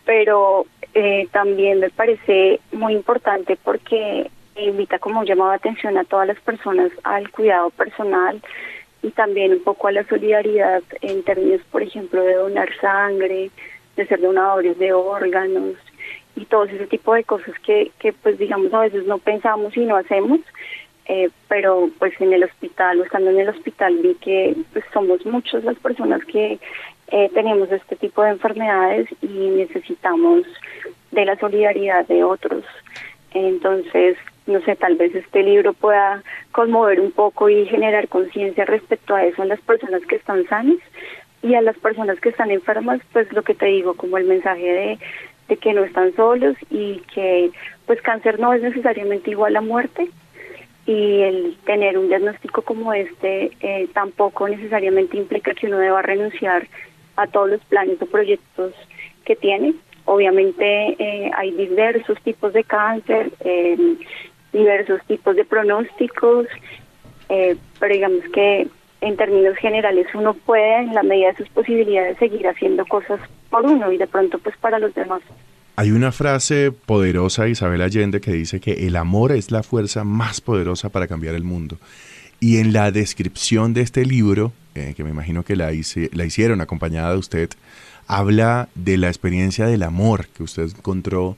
pero 0.06 0.66
eh, 0.94 1.28
también 1.32 1.80
me 1.80 1.90
parece 1.90 2.60
muy 2.72 2.94
importante 2.94 3.58
porque 3.64 4.30
invita 4.56 5.00
como 5.00 5.24
llamado 5.24 5.52
de 5.52 5.58
atención 5.58 5.98
a 5.98 6.06
todas 6.06 6.28
las 6.28 6.40
personas 6.40 6.92
al 7.04 7.30
cuidado 7.32 7.70
personal 7.72 8.42
y 9.02 9.12
también 9.12 9.52
un 9.54 9.64
poco 9.64 9.88
a 9.88 9.92
la 9.92 10.08
solidaridad 10.08 10.82
en 11.02 11.24
términos, 11.24 11.62
por 11.72 11.84
ejemplo, 11.84 12.24
de 12.24 12.36
donar 12.36 12.70
sangre, 12.80 13.52
de 13.96 14.08
ser 14.08 14.22
donadores 14.22 14.78
de 14.80 14.94
órganos 14.94 15.76
y 16.36 16.46
todo 16.46 16.66
ese 16.66 16.88
tipo 16.88 17.14
de 17.14 17.24
cosas 17.24 17.54
que, 17.60 17.92
que 18.00 18.14
pues 18.14 18.38
digamos 18.38 18.74
a 18.74 18.82
veces 18.82 19.06
no 19.06 19.18
pensamos 19.18 19.76
y 19.78 19.86
no 19.86 19.96
hacemos, 19.96 20.40
eh, 21.08 21.30
pero 21.48 21.90
pues 22.00 22.20
en 22.20 22.34
el 22.34 22.44
hospital 22.44 23.00
o 23.00 23.04
estando 23.04 23.30
en 23.30 23.40
el 23.40 23.50
hospital 23.50 23.98
vi 24.02 24.16
que 24.16 24.56
pues, 24.74 24.84
somos 24.92 25.26
muchos 25.26 25.64
las 25.64 25.78
personas 25.78 26.24
que 26.26 26.60
eh, 27.10 27.30
tenemos 27.34 27.72
este 27.72 27.96
tipo 27.96 28.24
de 28.24 28.32
enfermedades 28.32 29.08
y 29.22 29.28
necesitamos 29.28 30.44
de 31.12 31.26
la 31.26 31.38
solidaridad 31.38 32.08
de 32.08 32.24
otros. 32.24 32.66
Entonces, 33.34 34.18
no 34.48 34.60
sé, 34.62 34.76
tal 34.76 34.96
vez 34.96 35.14
este 35.14 35.44
libro 35.44 35.74
pueda 35.74 36.24
conmover 36.52 37.00
un 37.00 37.12
poco 37.12 37.50
y 37.50 37.68
generar 37.68 38.08
conciencia 38.08 38.66
respecto 38.66 39.14
a 39.14 39.26
eso 39.26 39.44
en 39.44 39.50
las 39.50 39.62
personas 39.62 40.02
que 40.08 40.16
están 40.16 40.48
sanas 40.48 40.78
y 41.44 41.54
a 41.54 41.62
las 41.62 41.78
personas 41.78 42.20
que 42.20 42.30
están 42.30 42.50
enfermas, 42.50 43.00
pues 43.14 43.32
lo 43.32 43.44
que 43.44 43.54
te 43.54 43.68
digo, 43.68 43.94
como 43.94 44.18
el 44.18 44.26
mensaje 44.26 44.66
de, 44.66 45.00
de 45.50 45.58
que 45.58 45.74
no 45.74 45.84
están 45.84 46.16
solos 46.16 46.56
y 46.72 47.02
que 47.14 47.52
pues 47.86 48.02
cáncer 48.02 48.40
no 48.40 48.54
es 48.54 48.64
necesariamente 48.64 49.30
igual 49.30 49.56
a 49.56 49.62
muerte 49.62 50.10
y 50.86 51.22
el 51.22 51.58
tener 51.66 51.98
un 51.98 52.08
diagnóstico 52.08 52.62
como 52.62 52.94
este 52.94 53.52
eh, 53.60 53.88
tampoco 53.94 54.48
necesariamente 54.48 55.18
implica 55.18 55.54
que 55.54 55.68
uno 55.68 55.80
deba 55.80 56.02
renunciar 56.02 56.68
a 57.16 57.28
todos 57.28 57.50
los 57.50 57.62
planes 57.66 58.02
o 58.02 58.06
proyectos 58.06 58.74
que 59.26 59.36
tiene. 59.36 59.74
Obviamente 60.06 60.96
eh, 61.00 61.32
hay 61.36 61.52
diversos 61.52 62.22
tipos 62.22 62.54
de 62.54 62.64
cáncer, 62.64 63.32
eh, 63.40 63.78
diversos 64.54 65.02
tipos 65.08 65.36
de 65.36 65.46
pronósticos, 65.46 66.48
eh, 67.30 67.58
pero 67.80 67.94
digamos 67.94 68.24
que 68.32 68.68
en 69.02 69.18
términos 69.18 69.58
generales 69.58 70.08
uno 70.14 70.34
puede 70.34 70.78
en 70.78 70.94
la 70.94 71.04
medida 71.04 71.30
de 71.30 71.38
sus 71.38 71.50
posibilidades 71.50 72.18
seguir 72.20 72.48
haciendo 72.48 72.86
cosas 72.86 73.20
por 73.50 73.66
uno 73.66 73.92
y 73.92 73.98
de 73.98 74.08
pronto 74.08 74.38
pues 74.40 74.56
para 74.58 74.80
los 74.80 74.94
demás. 74.94 75.22
Hay 75.78 75.92
una 75.92 76.14
frase 76.14 76.72
poderosa 76.72 77.44
de 77.44 77.50
Isabel 77.50 77.82
Allende 77.82 78.22
que 78.22 78.32
dice 78.32 78.62
que 78.62 78.88
el 78.88 78.96
amor 78.96 79.34
es 79.34 79.52
la 79.52 79.62
fuerza 79.62 80.06
más 80.06 80.40
poderosa 80.40 80.88
para 80.88 81.08
cambiar 81.08 81.36
el 81.36 81.44
mundo. 81.44 81.78
Y 82.40 82.58
en 82.58 82.72
la 82.72 82.92
descripción 82.92 83.74
de 83.74 83.82
este 83.82 84.06
libro, 84.06 84.54
eh, 84.74 84.94
que 84.96 85.04
me 85.04 85.10
imagino 85.10 85.44
que 85.44 85.58
la, 85.58 85.72
la 86.14 86.26
hicieron 86.26 86.62
acompañada 86.62 87.12
de 87.12 87.18
usted, 87.18 87.50
habla 88.08 88.70
de 88.74 88.98
la 88.98 89.08
experiencia 89.08 89.68
del 89.68 89.84
amor 89.84 90.28
que 90.28 90.44
usted 90.44 90.70
encontró 90.78 91.36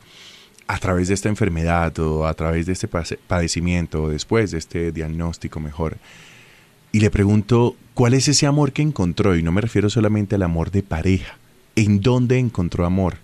a 0.67 0.77
través 0.77 1.07
de 1.07 1.15
esta 1.15 1.29
enfermedad 1.29 1.97
o 1.97 2.27
a 2.27 2.33
través 2.35 2.67
de 2.67 2.73
este 2.73 2.87
padecimiento 2.87 4.03
o 4.03 4.09
después 4.09 4.51
de 4.51 4.59
este 4.59 4.91
diagnóstico 4.91 5.59
mejor. 5.59 5.97
Y 6.91 6.99
le 6.99 7.09
pregunto, 7.09 7.75
¿cuál 7.95 8.13
es 8.13 8.27
ese 8.27 8.45
amor 8.45 8.71
que 8.71 8.83
encontró? 8.83 9.35
Y 9.35 9.41
no 9.41 9.51
me 9.51 9.61
refiero 9.61 9.89
solamente 9.89 10.35
al 10.35 10.43
amor 10.43 10.69
de 10.69 10.83
pareja. 10.83 11.37
¿En 11.75 12.01
dónde 12.01 12.37
encontró 12.37 12.85
amor? 12.85 13.15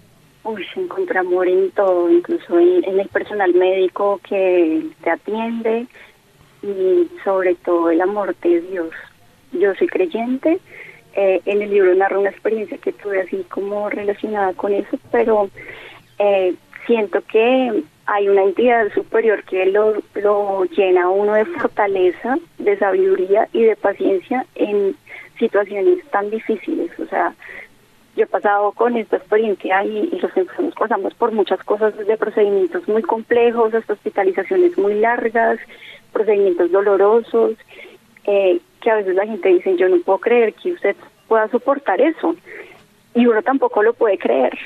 Uy, 0.44 0.64
encuentra 0.76 0.83
amor 1.18 1.48
en 1.48 1.72
todo, 1.72 2.10
incluso 2.10 2.60
en, 2.60 3.00
el 3.00 3.08
personal 3.10 3.54
médico 3.54 4.20
que 4.28 4.84
te 5.04 5.10
atiende 5.10 5.88
y 6.62 7.10
sobre 7.24 7.56
todo 7.56 7.90
el 7.90 8.02
amor 8.02 8.36
de 8.38 8.62
Dios. 8.62 8.92
Yo 9.52 9.74
soy 9.76 9.88
creyente, 9.88 10.60
eh, 11.16 11.42
en 11.46 11.62
el 11.62 11.70
libro 11.70 11.94
narro 11.96 12.20
una 12.20 12.30
experiencia 12.30 12.78
que 12.78 12.94
tuve 12.94 13.22
así 13.22 13.46
como 13.50 13.90
relacionada 13.90 14.54
con 14.54 14.74
eso, 14.74 14.98
pero 15.12 15.50
eh, 16.20 16.56
siento 16.88 17.22
que 17.22 17.84
hay 18.06 18.28
una 18.28 18.44
entidad 18.44 18.92
superior 18.94 19.44
que 19.44 19.66
lo, 19.68 19.96
lo 20.16 20.66
llena 20.66 21.10
uno 21.10 21.34
de 21.36 21.46
fortaleza, 21.46 22.38
de 22.58 22.78
sabiduría 22.78 23.48
y 23.54 23.64
de 23.64 23.76
paciencia 23.76 24.46
en 24.56 24.96
situaciones 25.40 26.04
tan 26.12 26.30
difíciles. 26.30 26.92
O 27.00 27.06
sea, 27.06 27.34
yo 28.16 28.24
he 28.24 28.28
pasado 28.28 28.72
con 28.74 28.96
esta 28.96 29.18
experiencia 29.18 29.84
y, 29.84 30.10
y 30.12 30.20
los 30.20 30.36
enfermos 30.38 30.76
pasamos 30.76 31.14
por 31.16 31.32
muchas 31.32 31.64
cosas, 31.64 31.98
desde 31.98 32.18
procedimientos 32.18 32.88
muy 32.88 33.02
complejos 33.02 33.74
hasta 33.74 33.94
hospitalizaciones 33.94 34.78
muy 34.78 34.96
largas, 34.96 35.60
procedimientos 36.12 36.72
dolorosos, 36.72 37.56
eh, 38.26 38.60
que 38.82 38.92
a 38.92 38.96
veces 38.96 39.16
la 39.16 39.26
gente 39.26 39.50
dice, 39.50 39.76
yo 39.78 39.90
no 39.90 39.98
puedo 40.02 40.20
creer 40.20 40.54
que 40.54 40.74
usted 40.74 40.96
pueda 41.28 41.48
soportar 41.50 42.00
eso. 42.02 42.36
Y 43.16 43.26
uno 43.28 43.42
tampoco 43.42 43.84
lo 43.84 43.94
puede 43.94 44.18
creer. 44.18 44.58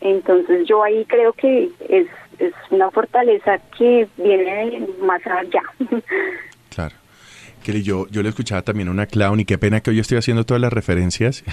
Entonces 0.00 0.66
yo 0.66 0.82
ahí 0.82 1.04
creo 1.06 1.32
que 1.32 1.70
es, 1.88 2.06
es 2.38 2.52
una 2.70 2.90
fortaleza 2.90 3.58
que 3.76 4.08
viene 4.16 4.86
más 5.00 5.26
allá. 5.26 5.62
Kelly, 7.68 7.82
yo, 7.82 8.08
yo 8.08 8.22
le 8.22 8.30
escuchaba 8.30 8.62
también 8.62 8.88
a 8.88 8.92
una 8.92 9.04
clown 9.04 9.40
y 9.40 9.44
qué 9.44 9.58
pena 9.58 9.82
que 9.82 9.90
hoy 9.90 9.98
estoy 9.98 10.16
haciendo 10.16 10.46
todas 10.46 10.58
las 10.58 10.72
referencias, 10.72 11.44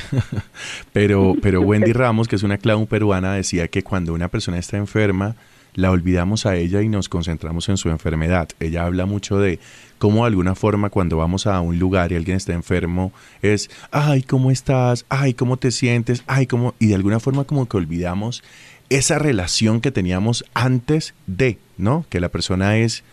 pero, 0.93 1.35
pero 1.41 1.59
Wendy 1.59 1.91
Ramos, 1.91 2.29
que 2.29 2.37
es 2.37 2.43
una 2.43 2.57
clown 2.57 2.87
peruana, 2.87 3.33
decía 3.33 3.67
que 3.67 3.83
cuando 3.83 4.13
una 4.13 4.29
persona 4.29 4.57
está 4.57 4.77
enferma, 4.77 5.35
la 5.73 5.91
olvidamos 5.91 6.45
a 6.45 6.55
ella 6.55 6.81
y 6.81 6.87
nos 6.87 7.09
concentramos 7.09 7.67
en 7.67 7.75
su 7.75 7.89
enfermedad. 7.89 8.47
Ella 8.61 8.85
habla 8.85 9.05
mucho 9.05 9.39
de 9.39 9.59
cómo 9.97 10.21
de 10.21 10.27
alguna 10.27 10.55
forma 10.55 10.89
cuando 10.89 11.17
vamos 11.17 11.47
a 11.47 11.59
un 11.59 11.79
lugar 11.79 12.13
y 12.13 12.15
alguien 12.15 12.37
está 12.37 12.53
enfermo 12.53 13.11
es, 13.41 13.69
ay, 13.91 14.23
¿cómo 14.23 14.51
estás? 14.51 15.05
Ay, 15.09 15.33
¿cómo 15.33 15.57
te 15.57 15.69
sientes? 15.71 16.23
Ay, 16.27 16.47
¿cómo? 16.47 16.75
Y 16.79 16.87
de 16.87 16.95
alguna 16.95 17.19
forma 17.19 17.43
como 17.43 17.67
que 17.67 17.75
olvidamos 17.75 18.41
esa 18.87 19.19
relación 19.19 19.81
que 19.81 19.91
teníamos 19.91 20.45
antes 20.53 21.13
de, 21.27 21.57
¿no? 21.77 22.05
Que 22.07 22.21
la 22.21 22.29
persona 22.29 22.77
es 22.77 23.03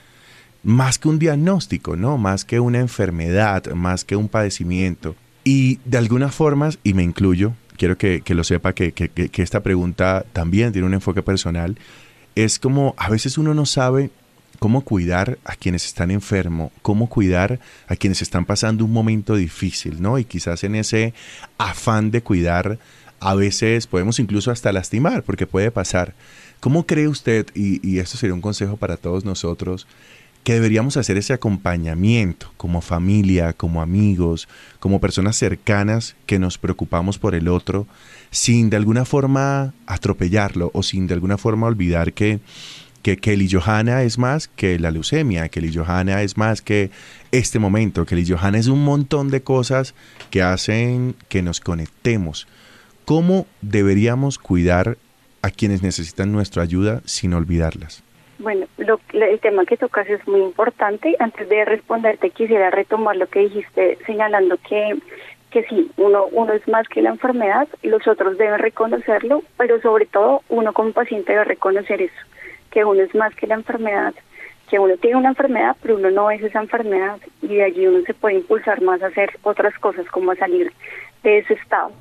más 0.62 0.98
que 0.98 1.09
un 1.09 1.18
diagnóstico, 1.18 1.96
¿no? 1.96 2.18
Más 2.18 2.44
que 2.44 2.61
una 2.61 2.79
enfermedad, 2.79 3.66
más 3.72 4.05
que 4.05 4.16
un 4.16 4.29
padecimiento. 4.29 5.16
Y 5.44 5.81
de 5.85 5.98
alguna 5.98 6.31
forma, 6.31 6.70
y 6.85 6.94
me 6.94 7.03
incluyo, 7.03 7.55
quiero 7.77 7.98
que, 7.98 8.20
que 8.20 8.35
lo 8.35 8.44
sepa, 8.44 8.72
que, 8.72 8.92
que, 8.92 9.09
que 9.09 9.42
esta 9.42 9.61
pregunta 9.61 10.25
también 10.33 10.72
tiene 10.72 10.87
un 10.87 10.94
enfoque 10.94 11.22
personal, 11.22 11.77
es 12.35 12.59
como 12.59 12.94
a 12.96 13.11
veces 13.11 13.38
uno 13.38 13.55
no 13.55 13.66
sabe 13.66 14.11
cómo 14.59 14.83
cuidar 14.83 15.38
a 15.44 15.57
quienes 15.57 15.85
están 15.85 16.12
enfermos, 16.12 16.70
cómo 16.83 17.09
cuidar 17.09 17.59
a 17.88 17.96
quienes 17.96 18.22
están 18.22 18.44
pasando 18.44 18.85
un 18.85 18.92
momento 18.92 19.35
difícil, 19.35 20.01
¿no? 20.01 20.18
Y 20.18 20.25
quizás 20.25 20.62
en 20.62 20.77
ese 20.77 21.14
afán 21.59 22.12
de 22.12 22.22
cuidar, 22.22 22.79
a 23.18 23.35
veces 23.35 23.88
podemos 23.88 24.20
incluso 24.20 24.53
hasta 24.53 24.72
lastimar, 24.72 25.25
porque 25.25 25.48
puede 25.48 25.72
pasar. 25.72 26.14
¿Cómo 26.61 26.87
cree 26.87 27.09
usted, 27.09 27.46
y, 27.55 27.85
y 27.85 27.98
esto 27.98 28.16
sería 28.16 28.35
un 28.35 28.40
consejo 28.40 28.77
para 28.77 28.96
todos 28.96 29.25
nosotros, 29.25 29.88
que 30.45 30.55
deberíamos 30.55 30.97
hacer 30.97 31.17
ese 31.17 31.33
acompañamiento 31.33 32.53
como 32.57 32.81
familia, 32.81 33.53
como 33.53 33.81
amigos, 33.81 34.49
como 34.81 35.01
personas 35.01 35.37
cercanas 35.37 36.17
que 36.27 36.39
nos 36.39 36.59
preocupamos 36.59 37.19
por 37.19 37.35
el 37.35 37.49
otro, 37.49 37.87
sin 38.31 38.69
de 38.71 38.77
alguna 38.77 39.05
forma 39.05 39.73
atropellarlo 39.87 40.71
o 40.75 40.83
sin 40.83 41.07
de 41.07 41.15
alguna 41.15 41.39
forma 41.39 41.69
olvidar 41.69 42.13
que, 42.13 42.41
que 43.03 43.19
Kelly 43.19 43.49
Johanna 43.51 44.03
es 44.03 44.19
más 44.19 44.49
que 44.49 44.79
la 44.81 44.91
leucemia, 44.91 45.49
Kelly 45.49 45.73
Johanna 45.73 46.23
es 46.23 46.37
más 46.37 46.61
que 46.61 46.91
este 47.31 47.61
momento, 47.61 48.05
Kelly 48.05 48.27
Johanna 48.27 48.59
es 48.59 48.67
un 48.67 48.85
montón 48.85 49.31
de 49.31 49.43
cosas 49.43 49.95
que 50.31 50.43
hacen 50.43 51.15
que 51.29 51.43
nos 51.43 51.61
conectemos. 51.61 52.49
¿Cómo 53.05 53.47
deberíamos 53.61 54.39
cuidar 54.39 54.99
a 55.41 55.51
quienes 55.51 55.83
necesitan 55.83 56.33
nuestra 56.33 56.63
ayuda 56.63 57.03
sin 57.05 57.35
olvidarlas? 57.35 58.02
Bueno, 58.43 58.67
lo, 58.77 58.99
el 59.13 59.39
tema 59.39 59.65
que 59.65 59.77
tocas 59.77 60.09
es 60.11 60.27
muy 60.27 60.41
importante. 60.41 61.15
Antes 61.21 61.49
de 61.49 61.65
responderte, 61.65 62.31
quisiera 62.31 62.71
retomar 62.71 63.17
lo 63.17 63.29
que 63.29 63.41
dijiste, 63.41 63.99
señalando 64.05 64.57
que 64.69 64.99
que 65.53 65.65
sí, 65.65 65.91
uno, 65.99 66.29
uno 66.33 66.55
es 66.55 66.67
más 66.67 66.89
que 66.89 67.03
la 67.03 67.11
enfermedad, 67.11 67.69
los 67.83 68.09
otros 68.09 68.39
deben 68.39 68.59
reconocerlo, 68.59 69.43
pero 69.59 69.79
sobre 69.83 70.07
todo 70.07 70.41
uno 70.49 70.73
como 70.73 70.93
paciente 70.93 71.33
debe 71.33 71.45
reconocer 71.45 72.01
eso, 72.01 72.23
que 72.71 72.87
uno 72.87 73.03
es 73.03 73.15
más 73.15 73.35
que 73.35 73.47
la 73.47 73.57
enfermedad, 73.57 74.15
que 74.71 74.79
uno 74.79 74.97
tiene 74.97 75.19
una 75.19 75.29
enfermedad, 75.29 75.77
pero 75.83 75.97
uno 75.97 76.11
no 76.11 76.31
es 76.31 76.43
esa 76.43 76.61
enfermedad 76.61 77.19
y 77.43 77.49
de 77.49 77.65
allí 77.65 77.87
uno 77.87 78.03
se 78.07 78.15
puede 78.15 78.37
impulsar 78.37 78.81
más 78.81 79.03
a 79.03 79.09
hacer 79.09 79.39
otras 79.43 79.79
cosas 79.79 80.07
como 80.07 80.31
a 80.31 80.37
salir 80.37 80.73
de 81.23 81.41
ese 81.41 81.53
estado. 81.53 81.93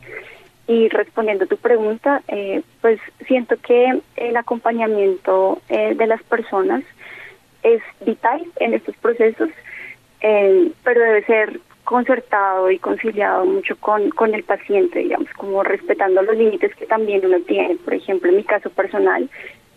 Y 0.72 0.88
respondiendo 0.88 1.44
a 1.44 1.48
tu 1.48 1.58
pregunta, 1.58 2.22
eh, 2.30 2.62
pues 2.80 2.98
siento 3.28 3.58
que 3.58 4.02
el 4.16 4.38
acompañamiento 4.38 5.62
eh, 5.68 5.96
de 5.96 6.08
las 6.08 6.24
personas 6.24 6.82
es 7.62 7.82
vital 8.06 8.42
en 8.56 8.74
estos 8.76 8.96
procesos, 8.96 9.50
eh, 10.22 10.72
pero 10.86 11.02
debe 11.02 11.26
ser 11.26 11.60
concertado 11.84 12.72
y 12.72 12.80
conciliado 12.80 13.44
mucho 13.44 13.76
con, 13.82 14.12
con 14.12 14.34
el 14.34 14.44
paciente, 14.44 15.00
digamos, 15.00 15.28
como 15.36 15.62
respetando 15.62 16.22
los 16.22 16.38
límites 16.38 16.74
que 16.76 16.86
también 16.86 17.26
uno 17.26 17.42
tiene. 17.42 17.76
Por 17.76 17.94
ejemplo, 17.94 18.30
en 18.30 18.38
mi 18.38 18.46
caso 18.46 18.70
personal, 18.70 19.30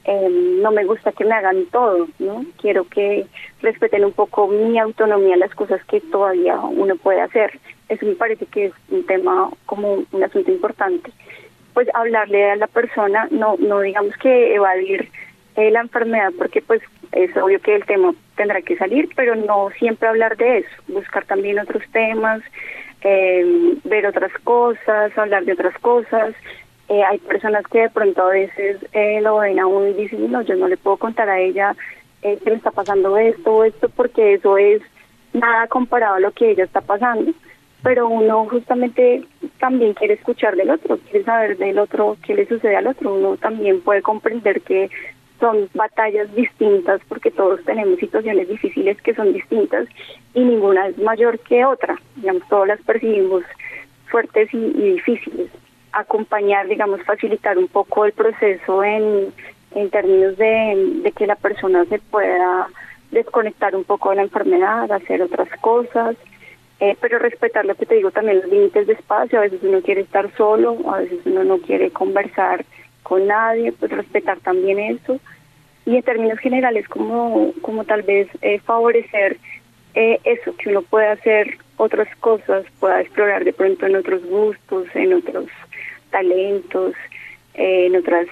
eh, 0.04 0.28
no 0.62 0.70
me 0.70 0.85
gusta 0.85 1.11
que 1.11 1.24
me 1.24 1.35
hagan 1.35 1.66
todo, 1.72 2.07
¿no? 2.20 2.44
Quiero 2.61 2.85
que 2.85 3.26
respeten 3.62 4.04
un 4.04 4.12
poco 4.12 4.46
mi 4.46 4.78
autonomía, 4.78 5.37
las 5.37 5.57
cosas 5.57 5.85
que 5.87 6.00
todavía 6.00 6.57
uno 6.61 6.94
puede 6.94 7.20
hacer. 7.20 7.59
Eso 7.88 8.06
me 8.06 8.14
parece 8.14 8.46
que 8.46 8.66
es 8.66 8.72
un 8.88 9.04
tema 9.06 9.50
como 9.66 10.04
un 10.10 10.24
asunto 10.24 10.50
importante. 10.50 11.10
Pues 11.74 11.88
hablarle 11.94 12.50
a 12.50 12.56
la 12.56 12.66
persona, 12.66 13.28
no, 13.30 13.56
no 13.58 13.80
digamos 13.80 14.16
que 14.16 14.54
evadir 14.54 15.10
eh, 15.56 15.70
la 15.70 15.80
enfermedad, 15.80 16.32
porque 16.38 16.62
pues 16.62 16.80
es 17.12 17.36
obvio 17.36 17.60
que 17.60 17.76
el 17.76 17.84
tema 17.84 18.14
tendrá 18.36 18.60
que 18.62 18.76
salir, 18.76 19.08
pero 19.14 19.36
no 19.36 19.70
siempre 19.78 20.08
hablar 20.08 20.36
de 20.36 20.58
eso, 20.58 20.68
buscar 20.88 21.24
también 21.24 21.58
otros 21.58 21.82
temas, 21.92 22.42
eh, 23.02 23.76
ver 23.84 24.06
otras 24.06 24.32
cosas, 24.42 25.16
hablar 25.16 25.44
de 25.44 25.52
otras 25.52 25.78
cosas. 25.78 26.34
Eh, 26.88 27.02
hay 27.02 27.18
personas 27.18 27.64
que 27.68 27.82
de 27.82 27.90
pronto 27.90 28.22
a 28.22 28.30
veces 28.30 28.78
eh, 28.92 29.20
lo 29.22 29.38
ven 29.38 29.58
a 29.60 29.66
uno 29.66 29.88
y 29.88 29.94
dicen, 29.94 30.30
no, 30.30 30.42
yo 30.42 30.56
no 30.56 30.68
le 30.68 30.76
puedo 30.76 30.96
contar 30.96 31.28
a 31.28 31.40
ella 31.40 31.74
que 32.22 32.38
le 32.42 32.54
está 32.54 32.70
pasando 32.70 33.18
esto 33.18 33.54
o 33.54 33.64
esto, 33.64 33.90
porque 33.90 34.34
eso 34.34 34.56
es 34.56 34.80
nada 35.34 35.66
comparado 35.66 36.14
a 36.14 36.20
lo 36.20 36.32
que 36.32 36.52
ella 36.52 36.64
está 36.64 36.80
pasando. 36.80 37.32
Pero 37.84 38.08
uno 38.08 38.46
justamente 38.46 39.22
también 39.60 39.92
quiere 39.92 40.14
escuchar 40.14 40.56
del 40.56 40.70
otro, 40.70 40.98
quiere 40.98 41.24
saber 41.24 41.58
del 41.58 41.78
otro 41.78 42.16
qué 42.26 42.34
le 42.34 42.46
sucede 42.46 42.76
al 42.76 42.86
otro. 42.86 43.14
Uno 43.14 43.36
también 43.36 43.82
puede 43.82 44.00
comprender 44.00 44.62
que 44.62 44.90
son 45.38 45.68
batallas 45.74 46.34
distintas 46.34 47.02
porque 47.08 47.30
todos 47.30 47.62
tenemos 47.64 47.98
situaciones 47.98 48.48
difíciles 48.48 49.00
que 49.02 49.14
son 49.14 49.34
distintas 49.34 49.86
y 50.32 50.42
ninguna 50.42 50.88
es 50.88 50.98
mayor 50.98 51.38
que 51.40 51.66
otra. 51.66 52.00
Digamos, 52.16 52.48
todas 52.48 52.68
las 52.68 52.80
percibimos 52.80 53.44
fuertes 54.06 54.48
y, 54.54 54.72
difíciles. 54.94 55.50
Acompañar, 55.92 56.66
digamos, 56.66 57.02
facilitar 57.02 57.58
un 57.58 57.68
poco 57.68 58.06
el 58.06 58.12
proceso 58.12 58.82
en, 58.82 59.30
en 59.74 59.90
términos 59.90 60.38
de, 60.38 61.00
de 61.02 61.12
que 61.12 61.26
la 61.26 61.36
persona 61.36 61.84
se 61.84 61.98
pueda 61.98 62.68
desconectar 63.10 63.76
un 63.76 63.84
poco 63.84 64.10
de 64.10 64.16
la 64.16 64.22
enfermedad, 64.22 64.90
hacer 64.90 65.20
otras 65.22 65.48
cosas, 65.60 66.16
eh, 66.80 66.96
pero 67.00 67.18
respetar 67.18 67.64
lo 67.64 67.74
que 67.76 67.87
te 67.87 67.94
digo 67.94 68.10
también, 68.10 68.40
los 68.40 68.50
límites 68.50 68.87
de 68.87 68.94
espacio, 68.94 69.38
a 69.38 69.42
veces 69.42 69.60
uno 69.62 69.80
quiere 69.80 70.02
estar 70.02 70.30
solo, 70.37 70.76
a 70.92 70.98
veces 70.98 71.20
uno 71.24 71.44
no 71.44 71.58
quiere 71.58 71.90
conversar 71.90 72.64
con 73.02 73.26
nadie, 73.26 73.72
pues 73.72 73.92
respetar 73.92 74.40
también 74.40 74.80
eso. 74.80 75.20
Y 75.87 75.96
en 75.96 76.02
términos 76.02 76.38
generales, 76.40 76.88
como, 76.88 77.52
como 77.60 77.84
tal 77.84 78.02
vez 78.02 78.28
eh, 78.42 78.58
favorecer 78.60 79.37
eh, 79.94 80.18
eso, 80.24 80.56
que 80.56 80.70
uno 80.70 80.82
pueda 80.82 81.12
hacer 81.12 81.58
otras 81.76 82.08
cosas, 82.16 82.64
pueda 82.80 83.00
explorar 83.00 83.44
de 83.44 83.52
pronto 83.52 83.87
en 83.87 83.96
otros 83.96 84.24
gustos, 84.24 84.87
en 84.94 85.12
otros 85.12 85.46
talentos, 86.10 86.94
eh, 87.54 87.87
en 87.87 87.96
otros 87.96 88.26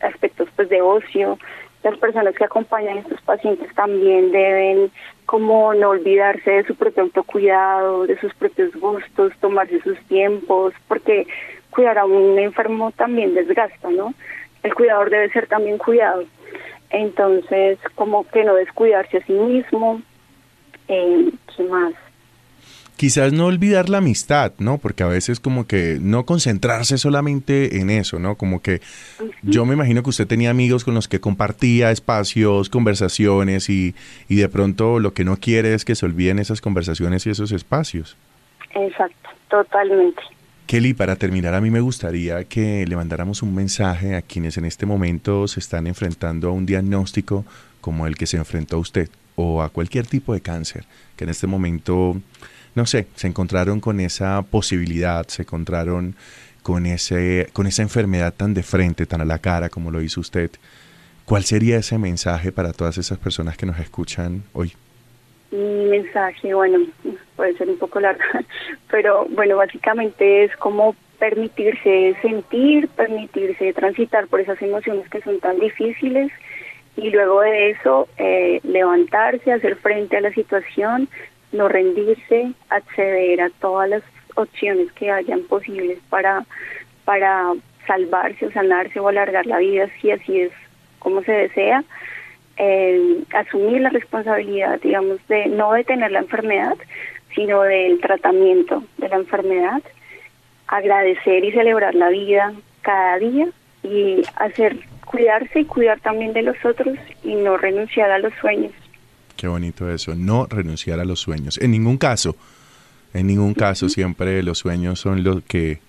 aspectos 0.00 0.48
pues 0.54 0.68
de 0.68 0.80
ocio. 0.82 1.38
Las 1.84 1.98
personas 1.98 2.34
que 2.34 2.44
acompañan 2.44 2.96
a 2.96 3.00
estos 3.02 3.20
pacientes 3.20 3.72
también 3.74 4.32
deben 4.32 4.90
como 5.26 5.74
no 5.74 5.90
olvidarse 5.90 6.50
de 6.50 6.64
su 6.64 6.74
propio 6.74 7.02
autocuidado, 7.04 8.06
de 8.06 8.18
sus 8.18 8.32
propios 8.34 8.74
gustos, 8.74 9.32
tomarse 9.40 9.80
sus 9.82 9.98
tiempos, 10.06 10.72
porque 10.88 11.26
cuidar 11.68 11.98
a 11.98 12.06
un 12.06 12.38
enfermo 12.38 12.90
también 12.92 13.34
desgasta, 13.34 13.90
¿no? 13.90 14.14
El 14.62 14.74
cuidador 14.74 15.10
debe 15.10 15.30
ser 15.30 15.46
también 15.46 15.76
cuidado. 15.76 16.24
Entonces, 16.88 17.78
como 17.96 18.26
que 18.28 18.44
no 18.44 18.54
descuidarse 18.54 19.18
a 19.18 19.26
sí 19.26 19.34
mismo, 19.34 20.00
eh, 20.88 21.30
¿qué 21.54 21.62
más? 21.64 21.92
Quizás 22.96 23.32
no 23.32 23.46
olvidar 23.46 23.88
la 23.88 23.98
amistad, 23.98 24.52
¿no? 24.58 24.78
Porque 24.78 25.02
a 25.02 25.08
veces 25.08 25.40
como 25.40 25.66
que 25.66 25.98
no 26.00 26.24
concentrarse 26.24 26.96
solamente 26.96 27.80
en 27.80 27.90
eso, 27.90 28.18
¿no? 28.18 28.36
Como 28.36 28.62
que 28.62 28.80
yo 29.42 29.66
me 29.66 29.74
imagino 29.74 30.02
que 30.02 30.10
usted 30.10 30.28
tenía 30.28 30.50
amigos 30.50 30.84
con 30.84 30.94
los 30.94 31.08
que 31.08 31.20
compartía 31.20 31.90
espacios, 31.90 32.70
conversaciones 32.70 33.68
y, 33.68 33.94
y 34.28 34.36
de 34.36 34.48
pronto 34.48 35.00
lo 35.00 35.12
que 35.12 35.24
no 35.24 35.36
quiere 35.36 35.74
es 35.74 35.84
que 35.84 35.96
se 35.96 36.06
olviden 36.06 36.38
esas 36.38 36.60
conversaciones 36.60 37.26
y 37.26 37.30
esos 37.30 37.50
espacios. 37.50 38.16
Exacto, 38.74 39.30
totalmente. 39.48 40.22
Kelly, 40.66 40.94
para 40.94 41.16
terminar, 41.16 41.54
a 41.54 41.60
mí 41.60 41.70
me 41.70 41.80
gustaría 41.80 42.44
que 42.44 42.86
le 42.86 42.96
mandáramos 42.96 43.42
un 43.42 43.54
mensaje 43.54 44.16
a 44.16 44.22
quienes 44.22 44.56
en 44.56 44.64
este 44.64 44.86
momento 44.86 45.46
se 45.46 45.60
están 45.60 45.86
enfrentando 45.86 46.48
a 46.48 46.52
un 46.52 46.64
diagnóstico 46.64 47.44
como 47.82 48.06
el 48.06 48.16
que 48.16 48.26
se 48.26 48.38
enfrentó 48.38 48.78
usted 48.78 49.10
o 49.36 49.62
a 49.62 49.68
cualquier 49.68 50.06
tipo 50.06 50.32
de 50.32 50.40
cáncer, 50.40 50.84
que 51.16 51.24
en 51.24 51.30
este 51.30 51.46
momento, 51.46 52.16
no 52.74 52.86
sé, 52.86 53.06
se 53.14 53.26
encontraron 53.26 53.80
con 53.80 54.00
esa 54.00 54.42
posibilidad, 54.42 55.26
se 55.28 55.42
encontraron 55.42 56.16
con, 56.62 56.86
ese, 56.86 57.48
con 57.52 57.66
esa 57.66 57.82
enfermedad 57.82 58.34
tan 58.34 58.54
de 58.54 58.62
frente, 58.62 59.06
tan 59.06 59.20
a 59.20 59.24
la 59.24 59.38
cara 59.38 59.68
como 59.68 59.90
lo 59.90 60.00
hizo 60.00 60.20
usted. 60.20 60.50
¿Cuál 61.24 61.44
sería 61.44 61.76
ese 61.76 61.98
mensaje 61.98 62.52
para 62.52 62.72
todas 62.72 62.98
esas 62.98 63.18
personas 63.18 63.56
que 63.56 63.66
nos 63.66 63.78
escuchan 63.78 64.42
hoy? 64.52 64.72
Mi 65.50 65.86
mensaje, 65.86 66.52
bueno, 66.52 66.78
puede 67.36 67.56
ser 67.56 67.68
un 67.68 67.78
poco 67.78 68.00
largo, 68.00 68.22
pero 68.90 69.26
bueno, 69.30 69.56
básicamente 69.56 70.44
es 70.44 70.56
como 70.56 70.96
permitirse 71.18 72.16
sentir, 72.20 72.88
permitirse 72.88 73.72
transitar 73.72 74.26
por 74.26 74.40
esas 74.40 74.60
emociones 74.60 75.08
que 75.08 75.20
son 75.22 75.38
tan 75.40 75.58
difíciles 75.60 76.32
y 76.96 77.10
luego 77.10 77.40
de 77.40 77.70
eso 77.70 78.08
eh, 78.18 78.60
levantarse, 78.62 79.52
hacer 79.52 79.76
frente 79.76 80.16
a 80.16 80.20
la 80.20 80.32
situación, 80.32 81.08
no 81.54 81.68
rendirse, 81.68 82.52
acceder 82.68 83.40
a 83.40 83.50
todas 83.60 83.88
las 83.88 84.02
opciones 84.34 84.92
que 84.92 85.10
hayan 85.10 85.42
posibles 85.42 85.98
para, 86.10 86.44
para 87.04 87.52
salvarse 87.86 88.46
o 88.46 88.52
sanarse 88.52 89.00
o 89.00 89.08
alargar 89.08 89.46
la 89.46 89.58
vida 89.58 89.88
si 90.00 90.10
así 90.10 90.40
es 90.40 90.52
como 90.98 91.22
se 91.22 91.32
desea 91.32 91.84
asumir 93.34 93.80
la 93.80 93.90
responsabilidad, 93.90 94.80
digamos, 94.80 95.18
de 95.28 95.46
no 95.46 95.72
detener 95.72 96.12
la 96.12 96.20
enfermedad, 96.20 96.76
sino 97.34 97.62
del 97.62 98.00
tratamiento 98.00 98.84
de 98.98 99.08
la 99.08 99.16
enfermedad, 99.16 99.82
agradecer 100.68 101.44
y 101.44 101.52
celebrar 101.52 101.94
la 101.94 102.10
vida 102.10 102.52
cada 102.82 103.18
día 103.18 103.48
y 103.82 104.22
hacer 104.36 104.78
cuidarse 105.04 105.60
y 105.60 105.64
cuidar 105.64 106.00
también 106.00 106.32
de 106.32 106.42
los 106.42 106.56
otros 106.64 106.96
y 107.22 107.34
no 107.34 107.56
renunciar 107.56 108.10
a 108.10 108.18
los 108.18 108.32
sueños. 108.34 108.72
Qué 109.44 109.48
bonito 109.48 109.90
eso, 109.90 110.14
no 110.14 110.46
renunciar 110.46 111.00
a 111.00 111.04
los 111.04 111.20
sueños. 111.20 111.58
En 111.58 111.72
ningún 111.72 111.98
caso, 111.98 112.34
en 113.12 113.26
ningún 113.26 113.52
caso 113.52 113.90
siempre 113.90 114.42
los 114.42 114.56
sueños 114.56 114.98
son 114.98 115.22
lo 115.22 115.42
que 115.42 115.80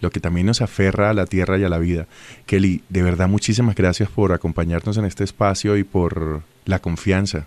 lo 0.00 0.10
que 0.10 0.18
también 0.18 0.48
nos 0.48 0.62
aferra 0.62 1.10
a 1.10 1.14
la 1.14 1.24
tierra 1.24 1.56
y 1.56 1.62
a 1.62 1.68
la 1.68 1.78
vida. 1.78 2.08
Kelly, 2.44 2.82
de 2.88 3.02
verdad 3.04 3.28
muchísimas 3.28 3.76
gracias 3.76 4.08
por 4.08 4.32
acompañarnos 4.32 4.96
en 4.96 5.04
este 5.04 5.22
espacio 5.22 5.76
y 5.76 5.84
por 5.84 6.42
la 6.64 6.80
confianza. 6.80 7.46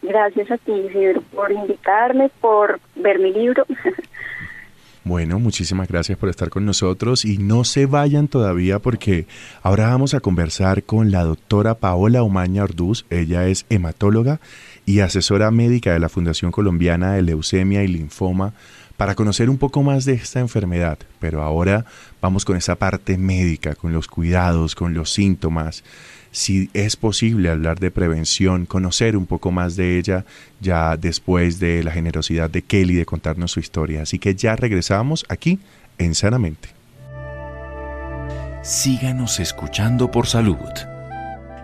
Gracias 0.00 0.50
a 0.50 0.56
ti, 0.56 0.72
Isidro, 0.72 1.20
por 1.34 1.52
invitarme, 1.52 2.30
por 2.40 2.80
ver 2.96 3.18
mi 3.18 3.30
libro. 3.30 3.66
Bueno, 5.06 5.38
muchísimas 5.38 5.86
gracias 5.86 6.16
por 6.16 6.30
estar 6.30 6.48
con 6.48 6.64
nosotros 6.64 7.26
y 7.26 7.36
no 7.36 7.64
se 7.64 7.84
vayan 7.84 8.26
todavía 8.26 8.78
porque 8.78 9.26
ahora 9.62 9.88
vamos 9.88 10.14
a 10.14 10.20
conversar 10.20 10.82
con 10.82 11.10
la 11.10 11.24
doctora 11.24 11.74
Paola 11.74 12.22
Omaña 12.22 12.64
Orduz. 12.64 13.04
Ella 13.10 13.46
es 13.46 13.66
hematóloga 13.68 14.40
y 14.86 15.00
asesora 15.00 15.50
médica 15.50 15.92
de 15.92 16.00
la 16.00 16.08
Fundación 16.08 16.52
Colombiana 16.52 17.12
de 17.12 17.22
Leucemia 17.22 17.82
y 17.82 17.88
Linfoma 17.88 18.52
para 18.96 19.14
conocer 19.14 19.50
un 19.50 19.58
poco 19.58 19.82
más 19.82 20.04
de 20.04 20.12
esta 20.12 20.40
enfermedad, 20.40 20.98
pero 21.18 21.42
ahora 21.42 21.84
vamos 22.20 22.44
con 22.44 22.56
esa 22.56 22.76
parte 22.76 23.18
médica, 23.18 23.74
con 23.74 23.92
los 23.92 24.06
cuidados, 24.06 24.74
con 24.74 24.94
los 24.94 25.12
síntomas, 25.12 25.82
si 26.30 26.68
es 26.74 26.96
posible 26.96 27.48
hablar 27.48 27.78
de 27.78 27.92
prevención, 27.92 28.66
conocer 28.66 29.16
un 29.16 29.26
poco 29.26 29.52
más 29.52 29.76
de 29.76 29.98
ella 29.98 30.24
ya 30.60 30.96
después 30.96 31.60
de 31.60 31.84
la 31.84 31.92
generosidad 31.92 32.50
de 32.50 32.62
Kelly 32.62 32.94
de 32.94 33.06
contarnos 33.06 33.52
su 33.52 33.60
historia. 33.60 34.02
Así 34.02 34.18
que 34.18 34.34
ya 34.34 34.56
regresamos 34.56 35.24
aquí 35.28 35.60
en 35.96 36.16
Sanamente. 36.16 36.70
Síganos 38.62 39.38
escuchando 39.38 40.10
por 40.10 40.26
salud. 40.26 40.58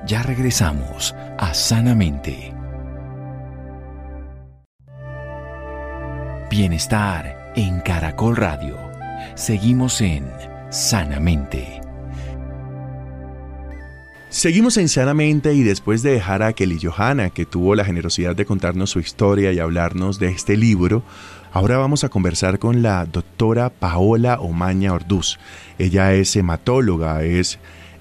Ya 0.07 0.23
regresamos 0.23 1.15
a 1.37 1.53
Sanamente. 1.53 2.60
Bienestar 6.51 7.53
en 7.55 7.79
Caracol 7.79 8.35
Radio. 8.35 8.77
Seguimos 9.37 10.01
en 10.01 10.29
Sanamente. 10.69 11.81
Seguimos 14.31 14.77
en 14.77 14.89
Sanamente 14.89 15.55
y 15.55 15.63
después 15.63 16.03
de 16.03 16.11
dejar 16.11 16.43
a 16.43 16.53
Kelly 16.53 16.81
Johanna, 16.83 17.31
que 17.31 17.47
tuvo 17.47 17.77
la 17.77 17.85
generosidad 17.85 18.35
de 18.35 18.47
contarnos 18.47 18.91
su 18.91 18.99
historia 18.99 19.53
y 19.53 19.61
hablarnos 19.61 20.19
de 20.19 20.31
este 20.31 20.57
libro, 20.57 21.05
ahora 21.53 21.79
vamos 21.79 22.03
a 22.03 22.09
conversar 22.09 22.59
con 22.59 22.83
la 22.83 23.07
doctora 23.07 23.71
Paola 23.71 24.41
Omaña 24.41 24.93
Orduz. 24.93 25.39
Ella 25.79 26.15
es 26.15 26.35
hematóloga, 26.35 27.23
es 27.23 27.61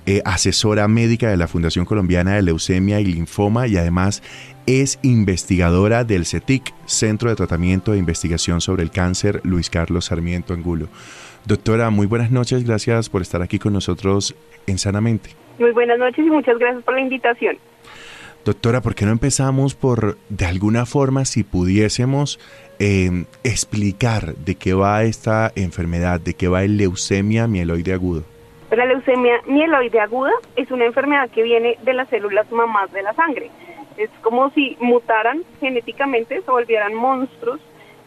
eh, 0.10 0.24
asesora 0.26 0.88
médica 0.88 1.30
de 1.30 1.38
la 1.38 1.48
Fundación 1.48 1.86
Colombiana 1.86 2.34
de 2.34 2.42
Leucemia 2.42 3.00
y 3.00 3.06
Linfoma 3.06 3.68
y 3.68 3.78
además 3.78 4.24
es 4.66 4.98
investigadora 5.04 6.04
del 6.04 6.26
CETIC, 6.26 6.74
Centro 6.88 7.30
de 7.30 7.36
Tratamiento 7.36 7.94
e 7.94 8.00
Investigación 8.00 8.60
sobre 8.60 8.82
el 8.82 8.90
Cáncer 8.90 9.40
Luis 9.44 9.70
Carlos 9.70 10.06
Sarmiento 10.06 10.56
Angulo. 10.56 10.88
Doctora, 11.46 11.92
muy 11.92 12.08
buenas 12.08 12.32
noches, 12.32 12.66
gracias 12.66 13.08
por 13.08 13.22
estar 13.22 13.44
aquí 13.44 13.60
con 13.60 13.72
nosotros 13.72 14.36
en 14.66 14.80
Sanamente. 14.80 15.30
Muy 15.60 15.74
buenas 15.74 16.00
noches 16.00 16.26
y 16.26 16.30
muchas 16.32 16.58
gracias 16.58 16.84
por 16.84 16.96
la 16.96 17.02
invitación. 17.02 17.60
Doctora, 18.44 18.82
¿por 18.82 18.96
qué 18.96 19.06
no 19.06 19.12
empezamos 19.12 19.76
por, 19.76 20.18
de 20.30 20.46
alguna 20.46 20.88
forma, 20.88 21.24
si 21.24 21.44
pudiésemos 21.44 22.40
em, 22.80 23.26
explicar 23.44 24.34
de 24.38 24.56
qué 24.56 24.74
va 24.74 25.04
esta 25.04 25.52
enfermedad, 25.56 26.20
de 26.20 26.34
qué 26.34 26.48
va 26.48 26.64
el 26.64 26.78
leucemia 26.78 27.46
mieloide 27.46 27.94
agudo? 27.94 28.24
La 28.78 28.86
leucemia 28.86 29.42
mieloide 29.48 30.00
aguda 30.00 30.32
es 30.56 30.70
una 30.70 30.86
enfermedad 30.86 31.30
que 31.32 31.42
viene 31.42 31.78
de 31.82 31.94
las 31.94 32.08
células 32.10 32.52
mamás 32.52 32.92
de 32.92 33.02
la 33.02 33.14
sangre. 33.14 33.50
Es 33.98 34.10
como 34.22 34.52
si 34.52 34.78
mutaran 34.80 35.44
genéticamente, 35.60 36.42
se 36.42 36.52
volvieran 36.52 36.94
monstruos 36.94 37.60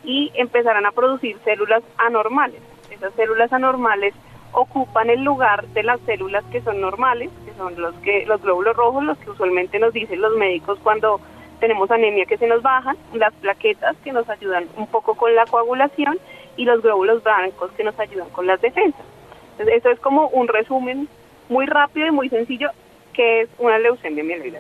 y 0.04 0.30
empezaran 0.34 0.86
a 0.86 0.92
producir 0.92 1.36
células 1.44 1.82
anormales. 1.98 2.60
Esas 2.90 3.12
células 3.14 3.52
anormales 3.52 4.14
ocupan 4.52 5.10
el 5.10 5.24
lugar 5.24 5.66
de 5.68 5.82
las 5.82 6.00
células 6.02 6.44
que 6.52 6.60
son 6.60 6.80
normales, 6.80 7.30
que 7.44 7.52
son 7.54 7.80
los 7.80 7.94
que 7.96 8.24
los 8.26 8.40
glóbulos 8.40 8.76
rojos, 8.76 9.02
los 9.02 9.18
que 9.18 9.30
usualmente 9.30 9.78
nos 9.78 9.92
dicen 9.92 10.20
los 10.20 10.36
médicos 10.36 10.78
cuando 10.82 11.20
tenemos 11.58 11.90
anemia 11.90 12.26
que 12.26 12.38
se 12.38 12.46
nos 12.46 12.62
bajan, 12.62 12.96
las 13.14 13.32
plaquetas 13.34 13.96
que 14.04 14.12
nos 14.12 14.28
ayudan 14.28 14.66
un 14.76 14.86
poco 14.86 15.14
con 15.14 15.34
la 15.34 15.46
coagulación 15.46 16.18
y 16.56 16.64
los 16.64 16.82
glóbulos 16.82 17.22
blancos 17.22 17.72
que 17.72 17.84
nos 17.84 17.98
ayudan 17.98 18.28
con 18.30 18.46
las 18.46 18.60
defensas. 18.60 19.06
Entonces, 19.52 19.76
eso 19.76 19.90
es 19.90 20.00
como 20.00 20.28
un 20.28 20.48
resumen 20.48 21.08
muy 21.48 21.66
rápido 21.66 22.06
y 22.06 22.10
muy 22.10 22.28
sencillo 22.28 22.70
que 23.12 23.42
es 23.42 23.48
una 23.58 23.78
leucemia 23.78 24.24
mieloide 24.24 24.58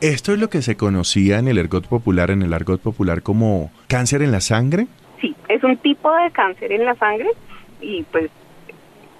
¿Esto 0.00 0.32
es 0.32 0.38
lo 0.38 0.48
que 0.48 0.62
se 0.62 0.76
conocía 0.76 1.38
en 1.38 1.48
el 1.48 1.58
argot 1.58 1.86
popular, 1.86 2.30
en 2.30 2.42
el 2.42 2.52
argot 2.54 2.80
popular 2.80 3.22
como 3.22 3.70
cáncer 3.86 4.22
en 4.22 4.32
la 4.32 4.40
sangre? 4.40 4.86
Sí, 5.20 5.36
es 5.48 5.62
un 5.62 5.76
tipo 5.76 6.10
de 6.14 6.30
cáncer 6.30 6.72
en 6.72 6.86
la 6.86 6.94
sangre 6.94 7.28
y 7.82 8.02
pues 8.04 8.30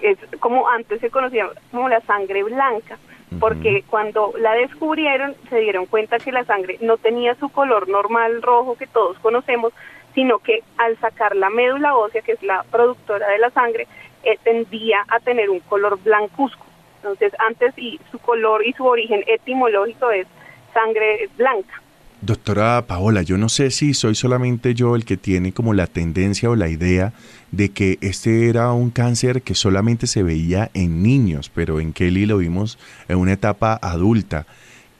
es 0.01 0.17
como 0.39 0.69
antes 0.69 1.01
se 1.01 1.11
conocía 1.11 1.49
como 1.71 1.89
la 1.91 2.01
sangre 2.01 2.43
blanca, 2.43 2.99
porque 3.39 3.85
cuando 3.89 4.33
la 4.39 4.55
descubrieron 4.55 5.35
se 5.51 5.61
dieron 5.61 5.85
cuenta 5.85 6.19
que 6.19 6.33
la 6.33 6.45
sangre 6.45 6.79
no 6.81 6.97
tenía 6.97 7.35
su 7.35 7.51
color 7.51 7.89
normal 7.89 8.41
rojo 8.41 8.77
que 8.77 8.87
todos 8.87 9.19
conocemos, 9.19 9.75
sino 10.15 10.39
que 10.39 10.63
al 10.79 10.99
sacar 10.99 11.37
la 11.37 11.51
médula 11.51 11.95
ósea, 11.95 12.23
que 12.23 12.33
es 12.33 12.43
la 12.43 12.65
productora 12.71 13.29
de 13.29 13.39
la 13.39 13.51
sangre, 13.51 13.87
eh, 14.25 14.39
tendía 14.43 15.05
a 15.09 15.21
tener 15.21 15.51
un 15.51 15.61
color 15.61 15.99
blancuzco. 16.03 16.65
Entonces, 16.97 17.33
antes 17.39 17.73
y 17.79 17.99
su 18.11 18.19
color 18.19 18.67
y 18.67 18.73
su 18.75 18.85
origen 18.85 19.25
etimológico 19.27 20.11
es 20.11 20.27
sangre 20.75 21.29
blanca. 21.37 21.83
Doctora 22.23 22.85
Paola, 22.87 23.23
yo 23.23 23.39
no 23.39 23.49
sé 23.49 23.71
si 23.71 23.95
soy 23.95 24.15
solamente 24.15 24.75
yo 24.75 24.95
el 24.95 25.07
que 25.07 25.17
tiene 25.17 25.53
como 25.53 25.73
la 25.73 25.87
tendencia 25.87 26.51
o 26.51 26.57
la 26.57 26.69
idea 26.69 27.15
de 27.51 27.71
que 27.71 27.97
este 28.03 28.51
era 28.51 28.73
un 28.73 28.91
cáncer 28.91 29.41
que 29.41 29.55
solamente 29.55 30.07
se 30.07 30.23
veía 30.23 30.71
en 30.75 31.03
niños, 31.03 31.51
pero 31.55 31.81
en 31.81 31.95
Kelly 31.95 32.27
lo 32.27 32.37
vimos 32.37 32.79
en 33.09 33.17
una 33.17 33.33
etapa 33.33 33.79
adulta. 33.81 34.45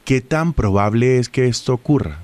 ¿Qué 0.03 0.21
tan 0.21 0.53
probable 0.53 1.19
es 1.19 1.29
que 1.29 1.45
esto 1.45 1.75
ocurra? 1.75 2.17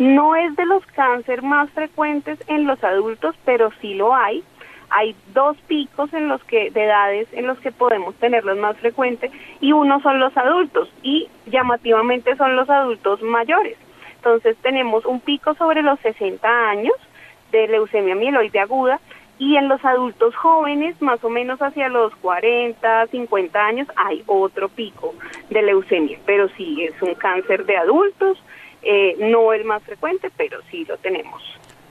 No 0.00 0.34
es 0.34 0.56
de 0.56 0.66
los 0.66 0.84
cánceres 0.86 1.44
más 1.44 1.70
frecuentes 1.70 2.36
en 2.48 2.66
los 2.66 2.82
adultos, 2.82 3.36
pero 3.44 3.70
sí 3.80 3.94
lo 3.94 4.12
hay. 4.12 4.42
Hay 4.94 5.16
dos 5.32 5.56
picos 5.66 6.12
en 6.12 6.28
los 6.28 6.42
que 6.44 6.70
de 6.70 6.84
edades 6.84 7.28
en 7.32 7.46
los 7.46 7.58
que 7.60 7.72
podemos 7.72 8.14
tenerlos 8.16 8.58
más 8.58 8.76
frecuentes 8.76 9.32
y 9.60 9.72
uno 9.72 10.00
son 10.02 10.20
los 10.20 10.36
adultos 10.36 10.88
y 11.02 11.28
llamativamente 11.46 12.36
son 12.36 12.56
los 12.56 12.68
adultos 12.68 13.22
mayores. 13.22 13.76
Entonces 14.16 14.56
tenemos 14.62 15.04
un 15.06 15.20
pico 15.20 15.54
sobre 15.54 15.82
los 15.82 15.98
60 16.00 16.48
años 16.70 16.94
de 17.50 17.68
leucemia 17.68 18.14
mieloide 18.14 18.60
aguda 18.60 19.00
y 19.38 19.56
en 19.56 19.68
los 19.68 19.84
adultos 19.84 20.36
jóvenes, 20.36 21.00
más 21.02 21.24
o 21.24 21.28
menos 21.28 21.60
hacia 21.60 21.88
los 21.88 22.14
40, 22.16 23.08
50 23.08 23.60
años, 23.60 23.88
hay 23.96 24.22
otro 24.26 24.68
pico 24.68 25.14
de 25.50 25.62
leucemia, 25.62 26.18
pero 26.24 26.48
sí 26.50 26.84
es 26.84 27.00
un 27.02 27.14
cáncer 27.14 27.64
de 27.66 27.76
adultos, 27.76 28.38
eh, 28.82 29.16
no 29.18 29.52
el 29.52 29.64
más 29.64 29.82
frecuente, 29.82 30.30
pero 30.36 30.60
sí 30.70 30.84
lo 30.84 30.96
tenemos. 30.98 31.42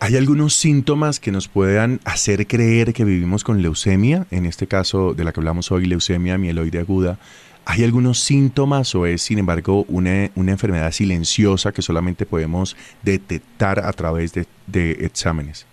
¿Hay 0.03 0.17
algunos 0.17 0.55
síntomas 0.55 1.19
que 1.19 1.31
nos 1.31 1.47
puedan 1.47 1.99
hacer 2.05 2.47
creer 2.47 2.91
que 2.91 3.05
vivimos 3.05 3.43
con 3.43 3.61
leucemia? 3.61 4.25
En 4.31 4.47
este 4.47 4.65
caso 4.65 5.13
de 5.13 5.23
la 5.23 5.31
que 5.31 5.41
hablamos 5.41 5.71
hoy, 5.71 5.85
leucemia 5.85 6.39
mieloide 6.39 6.79
aguda. 6.79 7.19
¿Hay 7.67 7.83
algunos 7.83 8.17
síntomas 8.17 8.95
o 8.95 9.05
es, 9.05 9.21
sin 9.21 9.37
embargo, 9.37 9.85
una, 9.87 10.25
enfermedad 10.35 10.89
silenciosa 10.89 11.71
que 11.71 11.83
solamente 11.83 12.25
podemos 12.25 12.75
detectar 13.03 13.77
a 13.77 13.93
través 13.93 14.33
de, 14.33 14.91
exámenes? 15.05 15.67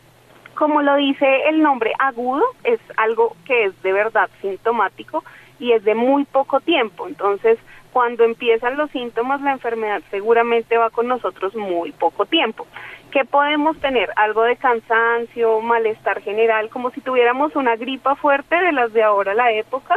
Como 0.57 0.83
lo 0.83 0.97
dice 0.97 1.27
el 1.49 1.63
nombre 1.63 1.93
agudo, 1.99 2.45
es 2.65 2.81
algo 2.99 3.35
que 3.47 3.65
es 3.65 3.83
de 3.83 3.95
verdad 3.95 4.29
sintomático 4.43 5.25
y 5.59 5.73
es 5.73 5.83
de 5.85 5.95
muy 5.95 6.27
poco 6.27 6.61
tiempo. 6.61 7.09
Entonces, 7.09 7.59
cuando 7.99 8.23
empiezan 8.23 8.77
los 8.77 8.93
síntomas, 8.93 9.41
la 9.41 9.51
enfermedad 9.51 10.03
seguramente 10.09 10.77
va 10.77 10.89
con 10.89 11.09
nosotros 11.09 11.53
muy 11.57 11.91
poco 11.91 12.27
tiempo. 12.27 12.65
¿Qué 13.11 13.25
podemos 13.25 13.77
tener? 13.81 14.09
Algo 14.15 14.45
de 14.45 14.55
cansancio, 14.55 15.61
malestar 15.63 16.23
general, 16.23 16.69
como 16.69 16.93
si 16.93 17.01
tuviéramos 17.01 17.57
una 17.57 17.75
gripa 17.75 18.15
fuerte 18.15 18.55
de 18.55 18.71
las 18.71 18.93
de 18.93 19.03
ahora 19.03 19.35
la 19.35 19.51
época, 19.51 19.97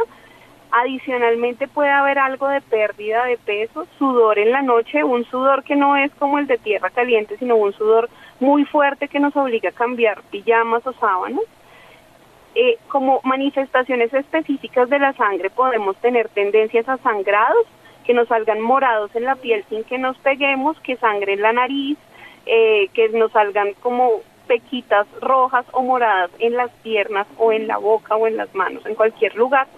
Adicionalmente 0.72 1.68
puede 1.68 1.90
haber 1.90 2.18
algo 2.18 2.48
de 2.48 2.60
pérdida 2.62 3.26
de 3.26 3.36
peso, 3.36 3.86
sudor 3.98 4.38
en 4.38 4.50
la 4.50 4.62
noche, 4.62 5.04
un 5.04 5.24
sudor 5.26 5.62
que 5.62 5.76
no 5.76 5.96
es 5.96 6.10
como 6.14 6.38
el 6.38 6.46
de 6.46 6.56
tierra 6.56 6.90
caliente, 6.90 7.36
sino 7.36 7.56
un 7.56 7.74
sudor 7.74 8.08
muy 8.40 8.64
fuerte 8.64 9.06
que 9.06 9.20
nos 9.20 9.36
obliga 9.36 9.68
a 9.68 9.72
cambiar 9.72 10.22
pijamas 10.30 10.84
o 10.86 10.92
sábanas. 10.94 11.44
Eh, 12.54 12.78
como 12.88 13.20
manifestaciones 13.22 14.12
específicas 14.12 14.88
de 14.90 14.98
la 14.98 15.12
sangre 15.12 15.50
podemos 15.50 15.94
tener 15.98 16.30
tendencias 16.30 16.88
a 16.88 16.96
sangrados, 16.96 17.66
que 18.04 18.14
nos 18.14 18.28
salgan 18.28 18.60
morados 18.60 19.14
en 19.14 19.24
la 19.24 19.36
piel 19.36 19.64
sin 19.68 19.84
que 19.84 19.98
nos 19.98 20.16
peguemos, 20.18 20.78
que 20.80 20.96
sangre 20.96 21.34
en 21.34 21.42
la 21.42 21.52
nariz, 21.52 21.98
eh, 22.46 22.88
que 22.94 23.08
nos 23.10 23.32
salgan 23.32 23.74
como 23.80 24.20
pequitas 24.46 25.06
rojas 25.20 25.64
o 25.72 25.82
moradas 25.82 26.30
en 26.38 26.56
las 26.56 26.70
piernas 26.82 27.26
o 27.38 27.52
en 27.52 27.66
la 27.66 27.78
boca 27.78 28.16
o 28.16 28.26
en 28.26 28.36
las 28.36 28.54
manos, 28.54 28.84
en 28.86 28.94
cualquier 28.94 29.34
lugar 29.36 29.68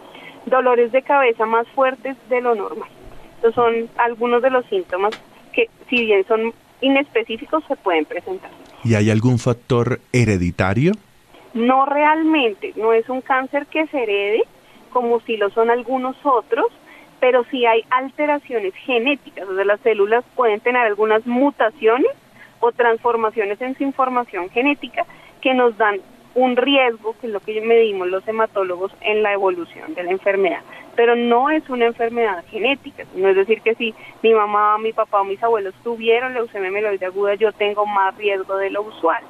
dolores 0.46 0.92
de 0.92 1.02
cabeza 1.02 1.46
más 1.46 1.66
fuertes 1.68 2.16
de 2.28 2.40
lo 2.40 2.54
normal. 2.54 2.88
Estos 3.36 3.54
son 3.54 3.88
algunos 3.96 4.42
de 4.42 4.50
los 4.50 4.64
síntomas 4.66 5.12
que, 5.52 5.68
si 5.88 6.04
bien 6.04 6.26
son 6.26 6.52
inespecíficos, 6.80 7.64
se 7.66 7.76
pueden 7.76 8.04
presentar. 8.04 8.50
¿Y 8.82 8.94
hay 8.94 9.10
algún 9.10 9.38
factor 9.38 10.00
hereditario? 10.12 10.92
No 11.54 11.86
realmente, 11.86 12.72
no 12.76 12.92
es 12.92 13.08
un 13.08 13.20
cáncer 13.20 13.66
que 13.66 13.86
se 13.86 14.02
herede, 14.02 14.42
como 14.92 15.20
si 15.20 15.36
lo 15.36 15.50
son 15.50 15.70
algunos 15.70 16.16
otros, 16.24 16.66
pero 17.24 17.42
sí 17.50 17.64
hay 17.64 17.82
alteraciones 17.88 18.74
genéticas, 18.74 19.48
o 19.48 19.54
sea, 19.54 19.64
las 19.64 19.80
células 19.80 20.22
pueden 20.36 20.60
tener 20.60 20.82
algunas 20.82 21.24
mutaciones 21.26 22.10
o 22.60 22.70
transformaciones 22.70 23.58
en 23.62 23.74
su 23.78 23.82
información 23.82 24.50
genética 24.50 25.06
que 25.40 25.54
nos 25.54 25.74
dan 25.78 26.02
un 26.34 26.54
riesgo, 26.54 27.16
que 27.18 27.28
es 27.28 27.32
lo 27.32 27.40
que 27.40 27.62
medimos 27.62 28.08
los 28.08 28.28
hematólogos 28.28 28.92
en 29.00 29.22
la 29.22 29.32
evolución 29.32 29.94
de 29.94 30.02
la 30.02 30.10
enfermedad. 30.10 30.60
Pero 30.96 31.16
no 31.16 31.48
es 31.48 31.66
una 31.70 31.86
enfermedad 31.86 32.44
genética, 32.50 33.04
no 33.14 33.30
es 33.30 33.36
decir 33.36 33.62
que 33.62 33.74
si 33.74 33.94
mi 34.22 34.34
mamá, 34.34 34.76
mi 34.76 34.92
papá 34.92 35.22
o 35.22 35.24
mis 35.24 35.42
abuelos 35.42 35.74
tuvieron 35.82 36.34
leucemia 36.34 36.70
mieloide 36.70 37.06
aguda, 37.06 37.36
yo 37.36 37.52
tengo 37.52 37.86
más 37.86 38.14
riesgo 38.18 38.58
de 38.58 38.68
lo 38.68 38.82
usual. 38.82 39.24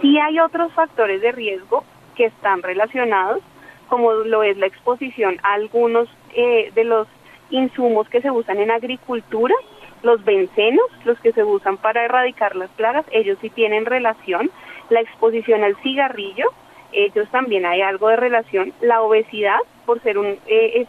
Sí 0.00 0.20
hay 0.20 0.38
otros 0.38 0.72
factores 0.72 1.20
de 1.20 1.32
riesgo 1.32 1.82
que 2.14 2.26
están 2.26 2.62
relacionados, 2.62 3.40
como 3.88 4.12
lo 4.12 4.44
es 4.44 4.56
la 4.56 4.66
exposición 4.66 5.40
a 5.42 5.54
algunos 5.54 6.08
eh, 6.36 6.70
de 6.76 6.84
los 6.84 7.08
insumos 7.50 8.08
que 8.08 8.20
se 8.20 8.30
usan 8.30 8.58
en 8.58 8.70
agricultura, 8.70 9.54
los 10.02 10.24
bencenos, 10.24 10.86
los 11.04 11.18
que 11.20 11.32
se 11.32 11.44
usan 11.44 11.76
para 11.78 12.04
erradicar 12.04 12.56
las 12.56 12.70
plagas, 12.70 13.06
ellos 13.10 13.38
sí 13.40 13.50
tienen 13.50 13.86
relación 13.86 14.50
la 14.90 15.00
exposición 15.00 15.64
al 15.64 15.76
cigarrillo, 15.82 16.46
ellos 16.92 17.28
también 17.30 17.66
hay 17.66 17.80
algo 17.80 18.08
de 18.08 18.16
relación. 18.16 18.72
La 18.80 19.02
obesidad, 19.02 19.58
por 19.86 20.02
ser 20.02 20.18
un 20.18 20.36
eh, 20.46 20.86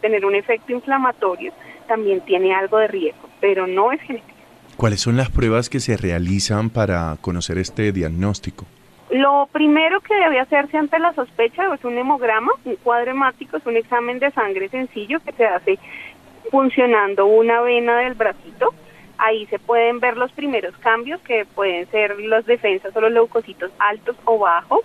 tener 0.00 0.24
un 0.24 0.34
efecto 0.34 0.72
inflamatorio, 0.72 1.52
también 1.88 2.20
tiene 2.20 2.54
algo 2.54 2.78
de 2.78 2.88
riesgo, 2.88 3.28
pero 3.40 3.66
no 3.66 3.92
es 3.92 4.00
genético. 4.02 4.38
¿Cuáles 4.76 5.00
son 5.00 5.16
las 5.16 5.30
pruebas 5.30 5.68
que 5.68 5.80
se 5.80 5.96
realizan 5.96 6.70
para 6.70 7.16
conocer 7.20 7.58
este 7.58 7.92
diagnóstico? 7.92 8.66
Lo 9.10 9.48
primero 9.52 10.00
que 10.00 10.14
debe 10.14 10.38
hacerse 10.38 10.78
ante 10.78 10.98
la 10.98 11.12
sospecha 11.12 11.74
es 11.74 11.84
un 11.84 11.98
hemograma, 11.98 12.52
un 12.64 12.76
cuadro 12.76 13.10
hemático, 13.10 13.56
es 13.56 13.66
un 13.66 13.76
examen 13.76 14.18
de 14.18 14.30
sangre 14.30 14.68
sencillo 14.68 15.18
que 15.20 15.32
se 15.32 15.46
hace 15.46 15.78
funcionando 16.50 17.26
una 17.26 17.60
vena 17.60 17.98
del 17.98 18.14
bracito 18.14 18.72
Ahí 19.22 19.44
se 19.46 19.58
pueden 19.58 20.00
ver 20.00 20.16
los 20.16 20.32
primeros 20.32 20.74
cambios 20.78 21.20
que 21.20 21.44
pueden 21.44 21.86
ser 21.90 22.18
las 22.20 22.46
defensas 22.46 22.96
o 22.96 23.00
los 23.02 23.12
leucocitos 23.12 23.70
altos 23.78 24.16
o 24.24 24.38
bajos, 24.38 24.80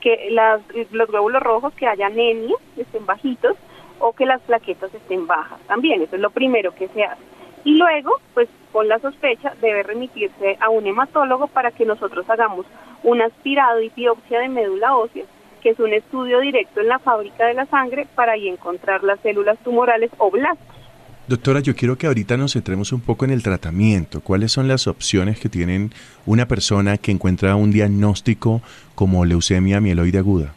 que 0.00 0.28
las, 0.30 0.60
los 0.92 1.08
glóbulos 1.08 1.42
rojos 1.42 1.74
que 1.74 1.88
haya 1.88 2.06
anemia, 2.06 2.54
estén 2.76 3.04
bajitos, 3.06 3.56
o 3.98 4.12
que 4.12 4.24
las 4.24 4.40
plaquetas 4.42 4.94
estén 4.94 5.26
bajas 5.26 5.58
también. 5.66 6.00
Eso 6.00 6.14
es 6.14 6.22
lo 6.22 6.30
primero 6.30 6.72
que 6.72 6.86
se 6.88 7.02
hace. 7.02 7.22
Y 7.64 7.76
luego, 7.76 8.20
pues 8.34 8.48
con 8.72 8.88
la 8.88 8.98
sospecha, 8.98 9.54
debe 9.60 9.82
remitirse 9.82 10.56
a 10.60 10.68
un 10.68 10.86
hematólogo 10.86 11.46
para 11.46 11.70
que 11.70 11.84
nosotros 11.84 12.28
hagamos 12.28 12.66
un 13.02 13.20
aspirado 13.20 13.80
y 13.80 13.90
biopsia 13.90 14.40
de 14.40 14.48
médula 14.48 14.96
ósea, 14.96 15.24
que 15.62 15.70
es 15.70 15.78
un 15.78 15.92
estudio 15.92 16.40
directo 16.40 16.80
en 16.80 16.88
la 16.88 16.98
fábrica 16.98 17.46
de 17.46 17.54
la 17.54 17.66
sangre 17.66 18.06
para 18.14 18.32
ahí 18.32 18.48
encontrar 18.48 19.04
las 19.04 19.20
células 19.20 19.58
tumorales 19.58 20.10
o 20.18 20.30
blastos. 20.30 20.66
Doctora, 21.28 21.60
yo 21.60 21.76
quiero 21.76 21.96
que 21.96 22.08
ahorita 22.08 22.36
nos 22.36 22.54
centremos 22.54 22.92
un 22.92 23.00
poco 23.00 23.24
en 23.24 23.30
el 23.30 23.44
tratamiento. 23.44 24.20
¿Cuáles 24.20 24.50
son 24.50 24.66
las 24.66 24.88
opciones 24.88 25.38
que 25.38 25.48
tienen 25.48 25.92
una 26.26 26.46
persona 26.46 26.98
que 26.98 27.12
encuentra 27.12 27.54
un 27.54 27.70
diagnóstico 27.70 28.60
como 28.96 29.24
leucemia 29.24 29.80
mieloide 29.80 30.18
aguda? 30.18 30.54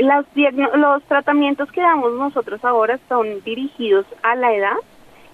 los 0.00 1.02
tratamientos 1.04 1.70
que 1.72 1.80
damos 1.80 2.12
nosotros 2.14 2.64
ahora 2.64 3.00
son 3.08 3.42
dirigidos 3.44 4.06
a 4.22 4.36
la 4.36 4.54
edad 4.54 4.76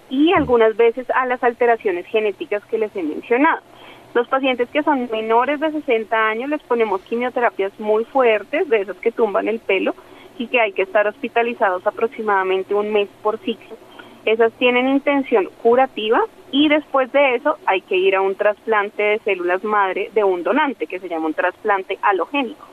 y 0.09 0.33
algunas 0.33 0.75
veces 0.77 1.07
a 1.11 1.25
las 1.25 1.43
alteraciones 1.43 2.05
genéticas 2.07 2.63
que 2.65 2.77
les 2.77 2.95
he 2.95 3.03
mencionado. 3.03 3.61
Los 4.13 4.27
pacientes 4.27 4.69
que 4.69 4.83
son 4.83 5.09
menores 5.11 5.59
de 5.59 5.71
60 5.71 6.15
años 6.15 6.49
les 6.49 6.63
ponemos 6.63 7.01
quimioterapias 7.01 7.77
muy 7.79 8.05
fuertes, 8.05 8.69
de 8.69 8.81
esas 8.81 8.97
que 8.97 9.11
tumban 9.11 9.47
el 9.47 9.59
pelo 9.59 9.93
y 10.37 10.47
que 10.47 10.61
hay 10.61 10.71
que 10.71 10.83
estar 10.83 11.05
hospitalizados 11.07 11.85
aproximadamente 11.85 12.73
un 12.73 12.93
mes 12.93 13.09
por 13.21 13.37
ciclo. 13.39 13.75
Esas 14.25 14.51
tienen 14.53 14.87
intención 14.87 15.49
curativa 15.61 16.21
y 16.49 16.69
después 16.69 17.11
de 17.11 17.35
eso 17.35 17.57
hay 17.65 17.81
que 17.81 17.97
ir 17.97 18.15
a 18.15 18.21
un 18.21 18.35
trasplante 18.35 19.03
de 19.03 19.19
células 19.19 19.63
madre 19.63 20.09
de 20.13 20.23
un 20.23 20.43
donante 20.43 20.87
que 20.87 20.99
se 20.99 21.09
llama 21.09 21.27
un 21.27 21.33
trasplante 21.33 21.99
halogénico. 22.01 22.65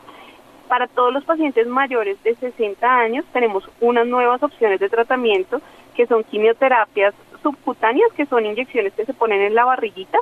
Para 0.68 0.86
todos 0.86 1.12
los 1.12 1.24
pacientes 1.24 1.66
mayores 1.66 2.22
de 2.22 2.34
60 2.36 2.88
años 2.88 3.24
tenemos 3.32 3.68
unas 3.80 4.06
nuevas 4.06 4.42
opciones 4.42 4.80
de 4.80 4.88
tratamiento 4.88 5.60
que 5.94 6.06
son 6.06 6.24
quimioterapias 6.24 7.14
subcutáneas, 7.42 8.12
que 8.12 8.26
son 8.26 8.46
inyecciones 8.46 8.92
que 8.94 9.04
se 9.04 9.14
ponen 9.14 9.40
en 9.42 9.54
la 9.54 9.64
barriguita, 9.64 10.18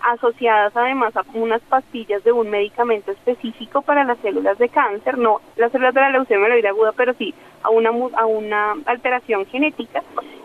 asociadas 0.00 0.76
además 0.76 1.16
a 1.16 1.24
unas 1.32 1.62
pastillas 1.62 2.22
de 2.24 2.32
un 2.32 2.50
medicamento 2.50 3.10
específico 3.10 3.82
para 3.82 4.04
las 4.04 4.18
células 4.18 4.58
de 4.58 4.68
cáncer, 4.68 5.18
no 5.18 5.40
las 5.56 5.72
células 5.72 5.94
de 5.94 6.00
la 6.00 6.10
leucemia 6.10 6.46
mieloide 6.46 6.68
aguda, 6.68 6.92
pero 6.92 7.14
sí 7.14 7.34
a 7.62 7.70
una 7.70 7.90
a 7.90 8.26
una 8.26 8.74
alteración 8.84 9.46
genética. 9.46 10.02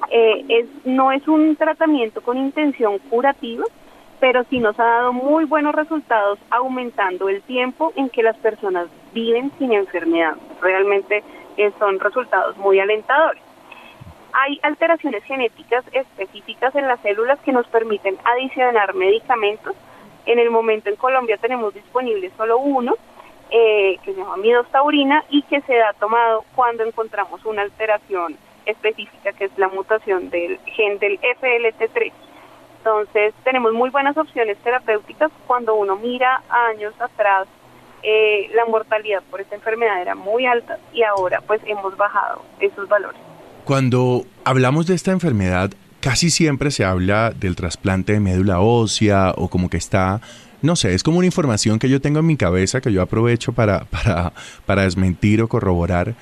Eh, 0.10 0.45
es 0.47 0.86
no 0.86 1.12
es 1.12 1.28
un 1.28 1.55
tratamiento 1.55 2.22
con 2.22 2.38
intención 2.38 2.99
curativa, 3.10 3.66
pero 4.20 4.43
sí 4.49 4.60
nos 4.60 4.80
ha 4.80 4.86
dado 4.86 5.14
muy 5.14 5.45
buenos 5.45 5.76
resultados 5.76 6.39
aumentando 6.49 7.30
el 7.30 7.41
tiempo 7.41 7.91
en 7.95 8.10
que 8.10 8.24
las 8.24 8.38
personas 8.38 8.88
viven 9.14 9.51
sin 9.60 9.74
enfermedad. 9.74 10.36
Realmente 10.62 11.24
eh, 11.57 11.72
son 11.78 11.99
resultados 11.99 12.57
muy 12.57 12.80
alentadores. 12.80 13.48
Hay 14.34 14.59
alteraciones 14.61 15.23
genéticas 15.23 15.84
específicas 15.91 16.75
en 16.75 16.88
las 16.88 16.99
células 17.01 17.39
que 17.39 17.51
nos 17.51 17.67
permiten 17.67 18.17
adicionar 18.23 18.93
medicamentos. 18.93 19.75
En 20.25 20.39
el 20.39 20.51
momento 20.51 20.89
en 20.89 20.95
Colombia 20.95 21.38
tenemos 21.38 21.73
disponible 21.73 22.32
solo 22.38 22.59
uno, 22.59 22.95
eh, 23.49 23.97
que 24.03 24.13
se 24.13 24.19
llama 24.19 24.38
midostaurina 24.38 25.23
y 25.30 25.41
que 25.43 25.61
se 25.61 25.75
da 25.75 25.93
tomado 25.93 26.45
cuando 26.55 26.84
encontramos 26.84 27.43
una 27.45 27.63
alteración 27.63 28.38
específica 28.65 29.34
que 29.34 29.45
es 29.45 29.57
la 29.57 29.69
mutación 29.69 30.30
del 30.30 30.59
gen 30.65 30.99
del 30.99 31.19
FLT3. 31.19 32.11
Entonces 32.77 33.34
tenemos 33.43 33.73
muy 33.73 33.89
buenas 33.89 34.15
opciones 34.17 34.57
terapéuticas 34.59 35.32
cuando 35.47 35.75
uno 35.75 35.95
mira 35.95 36.43
años 36.49 36.93
atrás 37.01 37.47
eh, 38.03 38.49
la 38.53 38.65
mortalidad 38.65 39.21
por 39.30 39.41
esta 39.41 39.55
enfermedad 39.55 40.01
era 40.01 40.15
muy 40.15 40.45
alta 40.45 40.77
y 40.93 41.03
ahora 41.03 41.41
pues 41.41 41.61
hemos 41.65 41.97
bajado 41.97 42.43
esos 42.59 42.88
valores. 42.88 43.28
Cuando 43.70 44.26
hablamos 44.45 44.88
de 44.88 44.95
esta 44.95 45.11
enfermedad, 45.11 45.70
casi 45.99 46.32
siempre 46.32 46.72
se 46.72 46.86
habla 46.86 47.30
del 47.30 47.55
trasplante 47.55 48.13
de 48.13 48.20
médula 48.20 48.61
ósea 48.61 49.32
o 49.38 49.47
como 49.47 49.70
que 49.70 49.78
está, 49.78 50.22
no 50.63 50.76
sé, 50.76 50.95
es 50.95 51.03
como 51.03 51.20
una 51.20 51.28
información 51.28 51.78
que 51.78 51.88
yo 51.88 52.01
tengo 52.01 52.17
en 52.17 52.26
mi 52.26 52.36
cabeza 52.36 52.82
que 52.82 52.91
yo 52.91 53.03
aprovecho 53.03 53.53
para, 53.53 53.82
para, 53.91 54.34
para 54.65 54.82
desmentir 54.86 55.43
o 55.43 55.47
corroborar. 55.47 56.15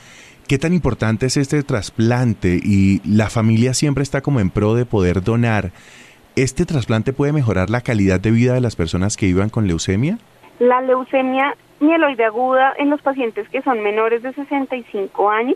¿Qué 0.50 0.58
tan 0.58 0.74
importante 0.74 1.28
es 1.28 1.38
este 1.38 1.64
trasplante? 1.64 2.60
Y 2.62 3.00
la 3.06 3.30
familia 3.30 3.74
siempre 3.74 4.04
está 4.04 4.20
como 4.20 4.42
en 4.42 4.50
pro 4.50 4.76
de 4.76 4.84
poder 4.84 5.24
donar. 5.24 5.72
¿Este 6.36 6.66
trasplante 6.66 7.14
puede 7.14 7.32
mejorar 7.32 7.70
la 7.70 7.80
calidad 7.80 8.20
de 8.20 8.32
vida 8.32 8.56
de 8.56 8.62
las 8.62 8.76
personas 8.76 9.16
que 9.16 9.28
vivan 9.28 9.48
con 9.48 9.68
leucemia? 9.68 10.18
La 10.60 10.82
leucemia 10.82 11.56
mieloide 11.80 12.26
aguda 12.26 12.74
en 12.78 12.90
los 12.90 13.02
pacientes 13.02 13.48
que 13.48 13.62
son 13.62 13.82
menores 13.84 14.22
de 14.22 14.34
65 14.34 15.30
años 15.30 15.56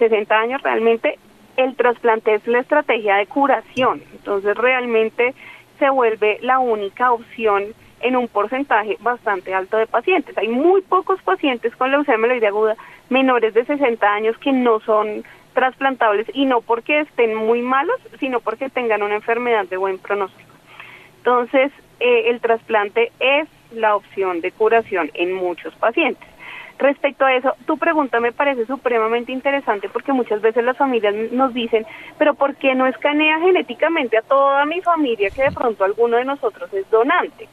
60 0.00 0.34
años 0.34 0.62
realmente 0.62 1.18
el 1.56 1.76
trasplante 1.76 2.34
es 2.34 2.46
la 2.46 2.60
estrategia 2.60 3.16
de 3.16 3.26
curación, 3.26 4.02
entonces 4.12 4.56
realmente 4.56 5.34
se 5.78 5.90
vuelve 5.90 6.38
la 6.42 6.58
única 6.58 7.12
opción 7.12 7.66
en 8.00 8.16
un 8.16 8.28
porcentaje 8.28 8.96
bastante 9.00 9.54
alto 9.54 9.76
de 9.76 9.86
pacientes. 9.86 10.36
Hay 10.38 10.48
muy 10.48 10.80
pocos 10.80 11.20
pacientes 11.22 11.76
con 11.76 11.90
leucemia 11.90 12.18
mieloide 12.18 12.46
aguda 12.46 12.76
menores 13.10 13.52
de 13.54 13.64
60 13.64 14.06
años 14.06 14.38
que 14.38 14.52
no 14.52 14.80
son 14.80 15.22
trasplantables 15.52 16.26
y 16.32 16.46
no 16.46 16.62
porque 16.62 17.00
estén 17.00 17.34
muy 17.34 17.60
malos, 17.60 17.96
sino 18.18 18.40
porque 18.40 18.70
tengan 18.70 19.02
una 19.02 19.16
enfermedad 19.16 19.66
de 19.66 19.76
buen 19.76 19.98
pronóstico. 19.98 20.50
Entonces, 21.18 21.72
eh, 21.98 22.30
el 22.30 22.40
trasplante 22.40 23.12
es 23.20 23.48
la 23.72 23.96
opción 23.96 24.40
de 24.40 24.52
curación 24.52 25.10
en 25.14 25.34
muchos 25.34 25.74
pacientes. 25.74 26.29
Respecto 26.80 27.26
a 27.26 27.34
eso, 27.34 27.54
tu 27.66 27.76
pregunta 27.76 28.20
me 28.20 28.32
parece 28.32 28.64
supremamente 28.64 29.32
interesante 29.32 29.90
porque 29.90 30.14
muchas 30.14 30.40
veces 30.40 30.64
las 30.64 30.78
familias 30.78 31.14
nos 31.30 31.52
dicen, 31.52 31.84
pero 32.16 32.32
¿por 32.32 32.56
qué 32.56 32.74
no 32.74 32.86
escanea 32.86 33.38
genéticamente 33.38 34.16
a 34.16 34.22
toda 34.22 34.64
mi 34.64 34.80
familia 34.80 35.28
que 35.28 35.42
de 35.42 35.52
pronto 35.52 35.84
alguno 35.84 36.16
de 36.16 36.24
nosotros 36.24 36.72
es 36.72 36.90
donante? 36.90 37.50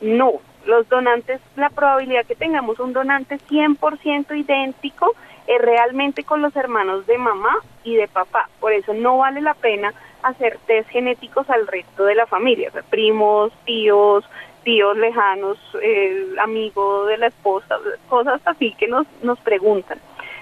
No, 0.00 0.32
los 0.64 0.88
donantes, 0.88 1.42
la 1.56 1.68
probabilidad 1.68 2.24
que 2.24 2.34
tengamos 2.34 2.80
un 2.80 2.94
donante 2.94 3.36
100% 3.36 4.34
idéntico 4.34 5.12
es 5.46 5.60
realmente 5.60 6.24
con 6.24 6.40
los 6.40 6.56
hermanos 6.56 7.06
de 7.06 7.18
mamá 7.18 7.58
y 7.84 7.96
de 7.96 8.08
papá. 8.08 8.48
Por 8.60 8.72
eso 8.72 8.94
no 8.94 9.18
vale 9.18 9.42
la 9.42 9.52
pena 9.52 9.92
hacer 10.22 10.58
test 10.66 10.88
genéticos 10.88 11.50
al 11.50 11.66
resto 11.66 12.04
de 12.04 12.14
la 12.14 12.26
familia, 12.26 12.70
primos, 12.88 13.52
tíos, 13.66 14.24
tíos 14.62 14.96
lejanos, 14.96 15.58
el 15.82 16.38
amigo 16.38 17.06
de 17.06 17.18
la 17.18 17.26
esposa, 17.28 17.78
cosas 18.08 18.40
así 18.44 18.72
que 18.74 18.88
nos, 18.88 19.06
nos 19.22 19.38
preguntan. 19.40 19.98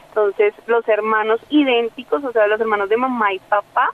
Entonces, 0.09 0.55
los 0.67 0.87
hermanos 0.89 1.41
idénticos, 1.49 2.25
o 2.25 2.33
sea, 2.33 2.47
los 2.47 2.61
hermanos 2.61 2.89
de 2.89 2.97
mamá 2.97 3.33
y 3.33 3.39
papá, 3.39 3.93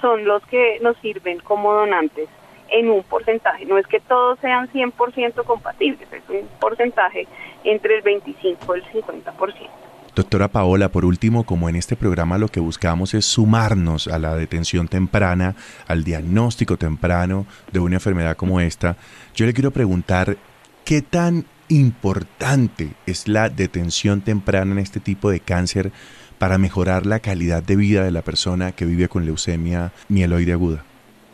son 0.00 0.24
los 0.24 0.44
que 0.46 0.78
nos 0.80 0.96
sirven 0.98 1.38
como 1.40 1.72
donantes 1.72 2.28
en 2.68 2.90
un 2.90 3.02
porcentaje. 3.02 3.64
No 3.64 3.78
es 3.78 3.86
que 3.86 4.00
todos 4.00 4.38
sean 4.40 4.68
100% 4.70 5.44
compatibles, 5.44 6.12
es 6.12 6.28
un 6.28 6.48
porcentaje 6.60 7.26
entre 7.62 7.96
el 7.96 8.02
25 8.02 8.76
y 8.76 8.78
el 8.80 8.84
50%. 8.86 9.83
Doctora 10.14 10.46
Paola, 10.46 10.90
por 10.90 11.04
último, 11.04 11.42
como 11.42 11.68
en 11.68 11.74
este 11.74 11.96
programa 11.96 12.38
lo 12.38 12.46
que 12.46 12.60
buscamos 12.60 13.14
es 13.14 13.24
sumarnos 13.24 14.06
a 14.06 14.20
la 14.20 14.36
detención 14.36 14.86
temprana, 14.86 15.56
al 15.88 16.04
diagnóstico 16.04 16.76
temprano 16.76 17.46
de 17.72 17.80
una 17.80 17.96
enfermedad 17.96 18.36
como 18.36 18.60
esta, 18.60 18.96
yo 19.34 19.44
le 19.44 19.52
quiero 19.52 19.72
preguntar 19.72 20.36
qué 20.84 21.02
tan 21.02 21.46
importante 21.68 22.90
es 23.06 23.26
la 23.26 23.48
detención 23.48 24.20
temprana 24.20 24.72
en 24.72 24.78
este 24.78 25.00
tipo 25.00 25.30
de 25.30 25.40
cáncer 25.40 25.90
para 26.38 26.58
mejorar 26.58 27.06
la 27.06 27.18
calidad 27.18 27.64
de 27.64 27.74
vida 27.74 28.04
de 28.04 28.12
la 28.12 28.22
persona 28.22 28.70
que 28.70 28.84
vive 28.84 29.08
con 29.08 29.24
leucemia 29.24 29.90
mieloide 30.08 30.52
aguda. 30.52 30.84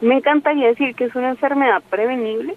Me 0.00 0.16
encantaría 0.16 0.68
decir 0.68 0.94
que 0.94 1.04
es 1.04 1.14
una 1.14 1.28
enfermedad 1.28 1.82
prevenible, 1.90 2.54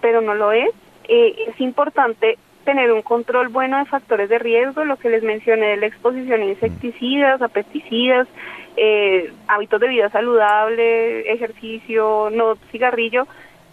pero 0.00 0.20
no 0.20 0.34
lo 0.34 0.50
es. 0.50 0.70
Eh, 1.08 1.36
es 1.46 1.60
importante 1.60 2.38
tener 2.64 2.92
un 2.92 3.02
control 3.02 3.48
bueno 3.48 3.78
de 3.78 3.86
factores 3.86 4.28
de 4.28 4.38
riesgo, 4.38 4.84
lo 4.84 4.96
que 4.96 5.10
les 5.10 5.22
mencioné 5.22 5.68
de 5.68 5.76
la 5.78 5.86
exposición 5.86 6.42
a 6.42 6.44
insecticidas, 6.44 7.42
a 7.42 7.48
pesticidas, 7.48 8.28
eh, 8.76 9.32
hábitos 9.48 9.80
de 9.80 9.88
vida 9.88 10.08
saludable, 10.10 11.32
ejercicio, 11.32 12.28
no 12.30 12.56
cigarrillo, 12.70 13.26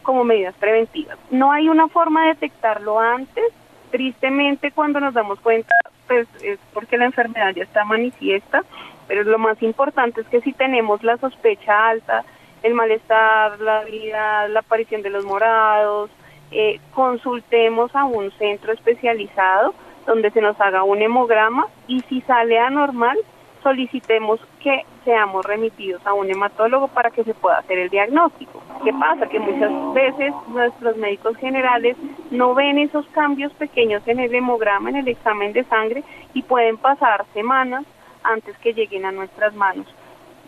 como 0.04 0.24
medidas 0.24 0.56
preventivas. 0.56 1.18
No 1.32 1.52
hay 1.52 1.70
una 1.70 1.88
forma 1.90 2.24
de 2.24 2.28
detectarlo 2.30 3.00
antes, 3.00 3.46
tristemente 3.92 4.72
cuando 4.72 5.00
nos 5.00 5.14
damos 5.14 5.40
cuenta, 5.40 5.76
pues 6.08 6.28
es 6.42 6.60
porque 6.74 6.98
la 6.98 7.06
enfermedad 7.06 7.54
ya 7.54 7.64
está 7.64 7.84
manifiesta, 7.84 8.64
pero 9.08 9.24
lo 9.24 9.38
más 9.38 9.62
importante 9.62 10.22
es 10.22 10.28
que 10.28 10.42
si 10.42 10.54
tenemos 10.54 11.04
la 11.04 11.18
sospecha 11.18 11.90
alta, 11.90 12.24
el 12.64 12.74
malestar, 12.74 13.60
la 13.60 13.80
habilidad, 13.80 14.50
la 14.50 14.62
aparición 14.62 15.02
de 15.02 15.10
los 15.10 15.26
morados, 15.26 16.10
eh, 16.52 16.80
consultemos 16.94 17.96
a 17.96 18.06
un 18.06 18.32
centro 18.32 18.74
especializado 18.74 19.74
donde 20.06 20.32
se 20.32 20.42
nos 20.42 20.60
haga 20.62 20.84
un 20.84 21.02
hemograma 21.02 21.68
y 21.88 22.00
si 22.02 22.22
sale 22.22 22.58
anormal, 22.58 23.18
solicitemos 23.62 24.40
que 24.62 24.86
seamos 25.04 25.46
remitidos 25.46 26.06
a 26.06 26.14
un 26.14 26.30
hematólogo 26.30 26.88
para 26.88 27.12
que 27.12 27.26
se 27.26 27.34
pueda 27.34 27.58
hacer 27.58 27.78
el 27.80 27.90
diagnóstico. 27.90 28.62
¿Qué 28.84 28.94
pasa? 28.94 29.28
Que 29.28 29.40
muchas 29.40 29.72
veces 29.94 30.34
nuestros 30.48 30.96
médicos 30.96 31.36
generales 31.38 31.98
no 32.32 32.54
ven 32.54 32.78
esos 32.78 33.06
cambios 33.08 33.52
pequeños 33.54 34.02
en 34.08 34.20
el 34.20 34.34
hemograma, 34.34 34.90
en 34.90 34.98
el 34.98 35.08
examen 35.10 35.52
de 35.52 35.66
sangre 35.66 36.04
y 36.34 36.44
pueden 36.44 36.78
pasar 36.78 37.26
semanas 37.34 37.84
antes 38.24 38.58
que 38.60 38.74
lleguen 38.74 39.06
a 39.06 39.12
nuestras 39.12 39.54
manos. 39.54 39.88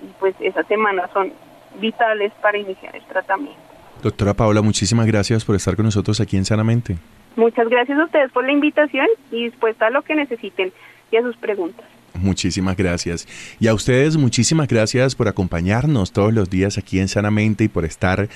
Y 0.01 0.07
pues 0.19 0.35
esas 0.39 0.65
semanas 0.67 1.09
son 1.11 1.33
vitales 1.75 2.31
para 2.41 2.57
iniciar 2.57 2.95
el 2.95 3.03
tratamiento. 3.03 3.68
Doctora 4.01 4.33
Paola, 4.33 4.61
muchísimas 4.61 5.05
gracias 5.07 5.43
por 5.43 5.55
estar 5.55 5.75
con 5.75 5.85
nosotros 5.85 6.21
aquí 6.21 6.37
en 6.37 6.45
Sanamente. 6.45 6.97
Muchas 7.35 7.67
gracias 7.69 7.97
a 7.99 8.05
ustedes 8.05 8.31
por 8.31 8.45
la 8.45 8.51
invitación 8.51 9.07
y 9.31 9.45
dispuesta 9.45 9.87
a 9.87 9.89
lo 9.89 10.01
que 10.01 10.15
necesiten 10.15 10.71
y 11.11 11.17
a 11.17 11.21
sus 11.21 11.35
preguntas. 11.37 11.85
Muchísimas 12.13 12.75
gracias. 12.75 13.27
Y 13.59 13.67
a 13.67 13.73
ustedes 13.73 14.17
muchísimas 14.17 14.67
gracias 14.67 15.15
por 15.15 15.27
acompañarnos 15.27 16.11
todos 16.11 16.33
los 16.33 16.49
días 16.49 16.77
aquí 16.77 16.99
en 16.99 17.07
Sanamente 17.07 17.65
y 17.65 17.67
por 17.67 17.85
estar 17.85 18.29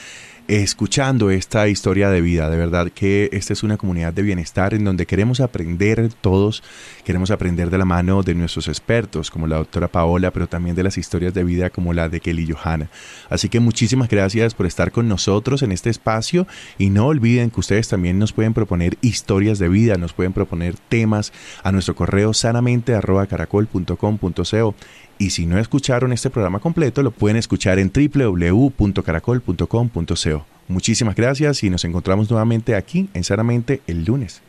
escuchando 0.48 1.30
esta 1.30 1.68
historia 1.68 2.10
de 2.10 2.22
vida. 2.22 2.50
De 2.50 2.58
verdad 2.58 2.90
que 2.90 3.30
esta 3.32 3.54
es 3.54 3.64
una 3.64 3.78
comunidad 3.78 4.14
de 4.14 4.22
bienestar 4.22 4.74
en 4.74 4.84
donde 4.84 5.06
queremos 5.06 5.40
aprender 5.40 6.12
todos, 6.22 6.64
queremos 7.04 7.32
aprender 7.32 7.70
de 7.70 7.78
la 7.78 7.86
mano 7.86 8.24
de 8.24 8.36
nuestros 8.36 8.68
expertos, 8.68 9.32
como 9.32 9.48
la 9.48 9.58
doctora 9.58 9.88
Paola, 9.88 10.32
pero 10.32 10.48
también 10.48 10.76
de 10.76 10.84
las 10.84 10.98
historias 10.98 11.34
de 11.34 11.44
vida 11.44 11.70
como 11.70 11.94
la 11.94 12.10
de 12.10 12.20
Kelly 12.20 12.52
Johanna. 12.52 12.90
Así 13.30 13.50
que 13.50 13.60
muchísimas 13.60 14.10
gracias 14.10 14.54
por 14.54 14.66
estar 14.66 14.92
con 14.92 15.08
nosotros 15.08 15.64
en 15.64 15.72
este 15.72 15.90
espacio 15.90 16.48
y 16.78 16.90
no 16.90 17.08
olviden 17.08 17.50
que 17.50 17.60
ustedes 17.60 17.88
también 17.88 18.20
nos 18.20 18.34
pueden 18.34 18.54
proponer 18.54 18.98
historias 19.02 19.60
de 19.60 19.70
vida, 19.70 19.96
nos 19.96 20.14
pueden 20.14 20.34
proponer 20.34 20.76
temas 20.90 21.32
a 21.64 21.72
nuestro 21.72 21.96
correo 21.96 22.34
sanamente 22.34 22.94
y 25.24 25.30
si 25.30 25.46
no 25.46 25.58
escucharon 25.58 26.12
este 26.12 26.30
programa 26.30 26.60
completo, 26.60 27.02
lo 27.02 27.12
pueden 27.12 27.38
escuchar 27.38 27.80
en 27.80 27.94
www.caracol.com.co. 27.94 30.46
Muchísimas 30.68 31.16
gracias 31.16 31.64
y 31.64 31.70
nos 31.70 31.86
encontramos 31.86 32.30
nuevamente 32.30 32.76
aquí 32.76 33.08
en 33.14 33.24
Sanamente 33.24 33.80
el 33.88 34.04
lunes. 34.04 34.42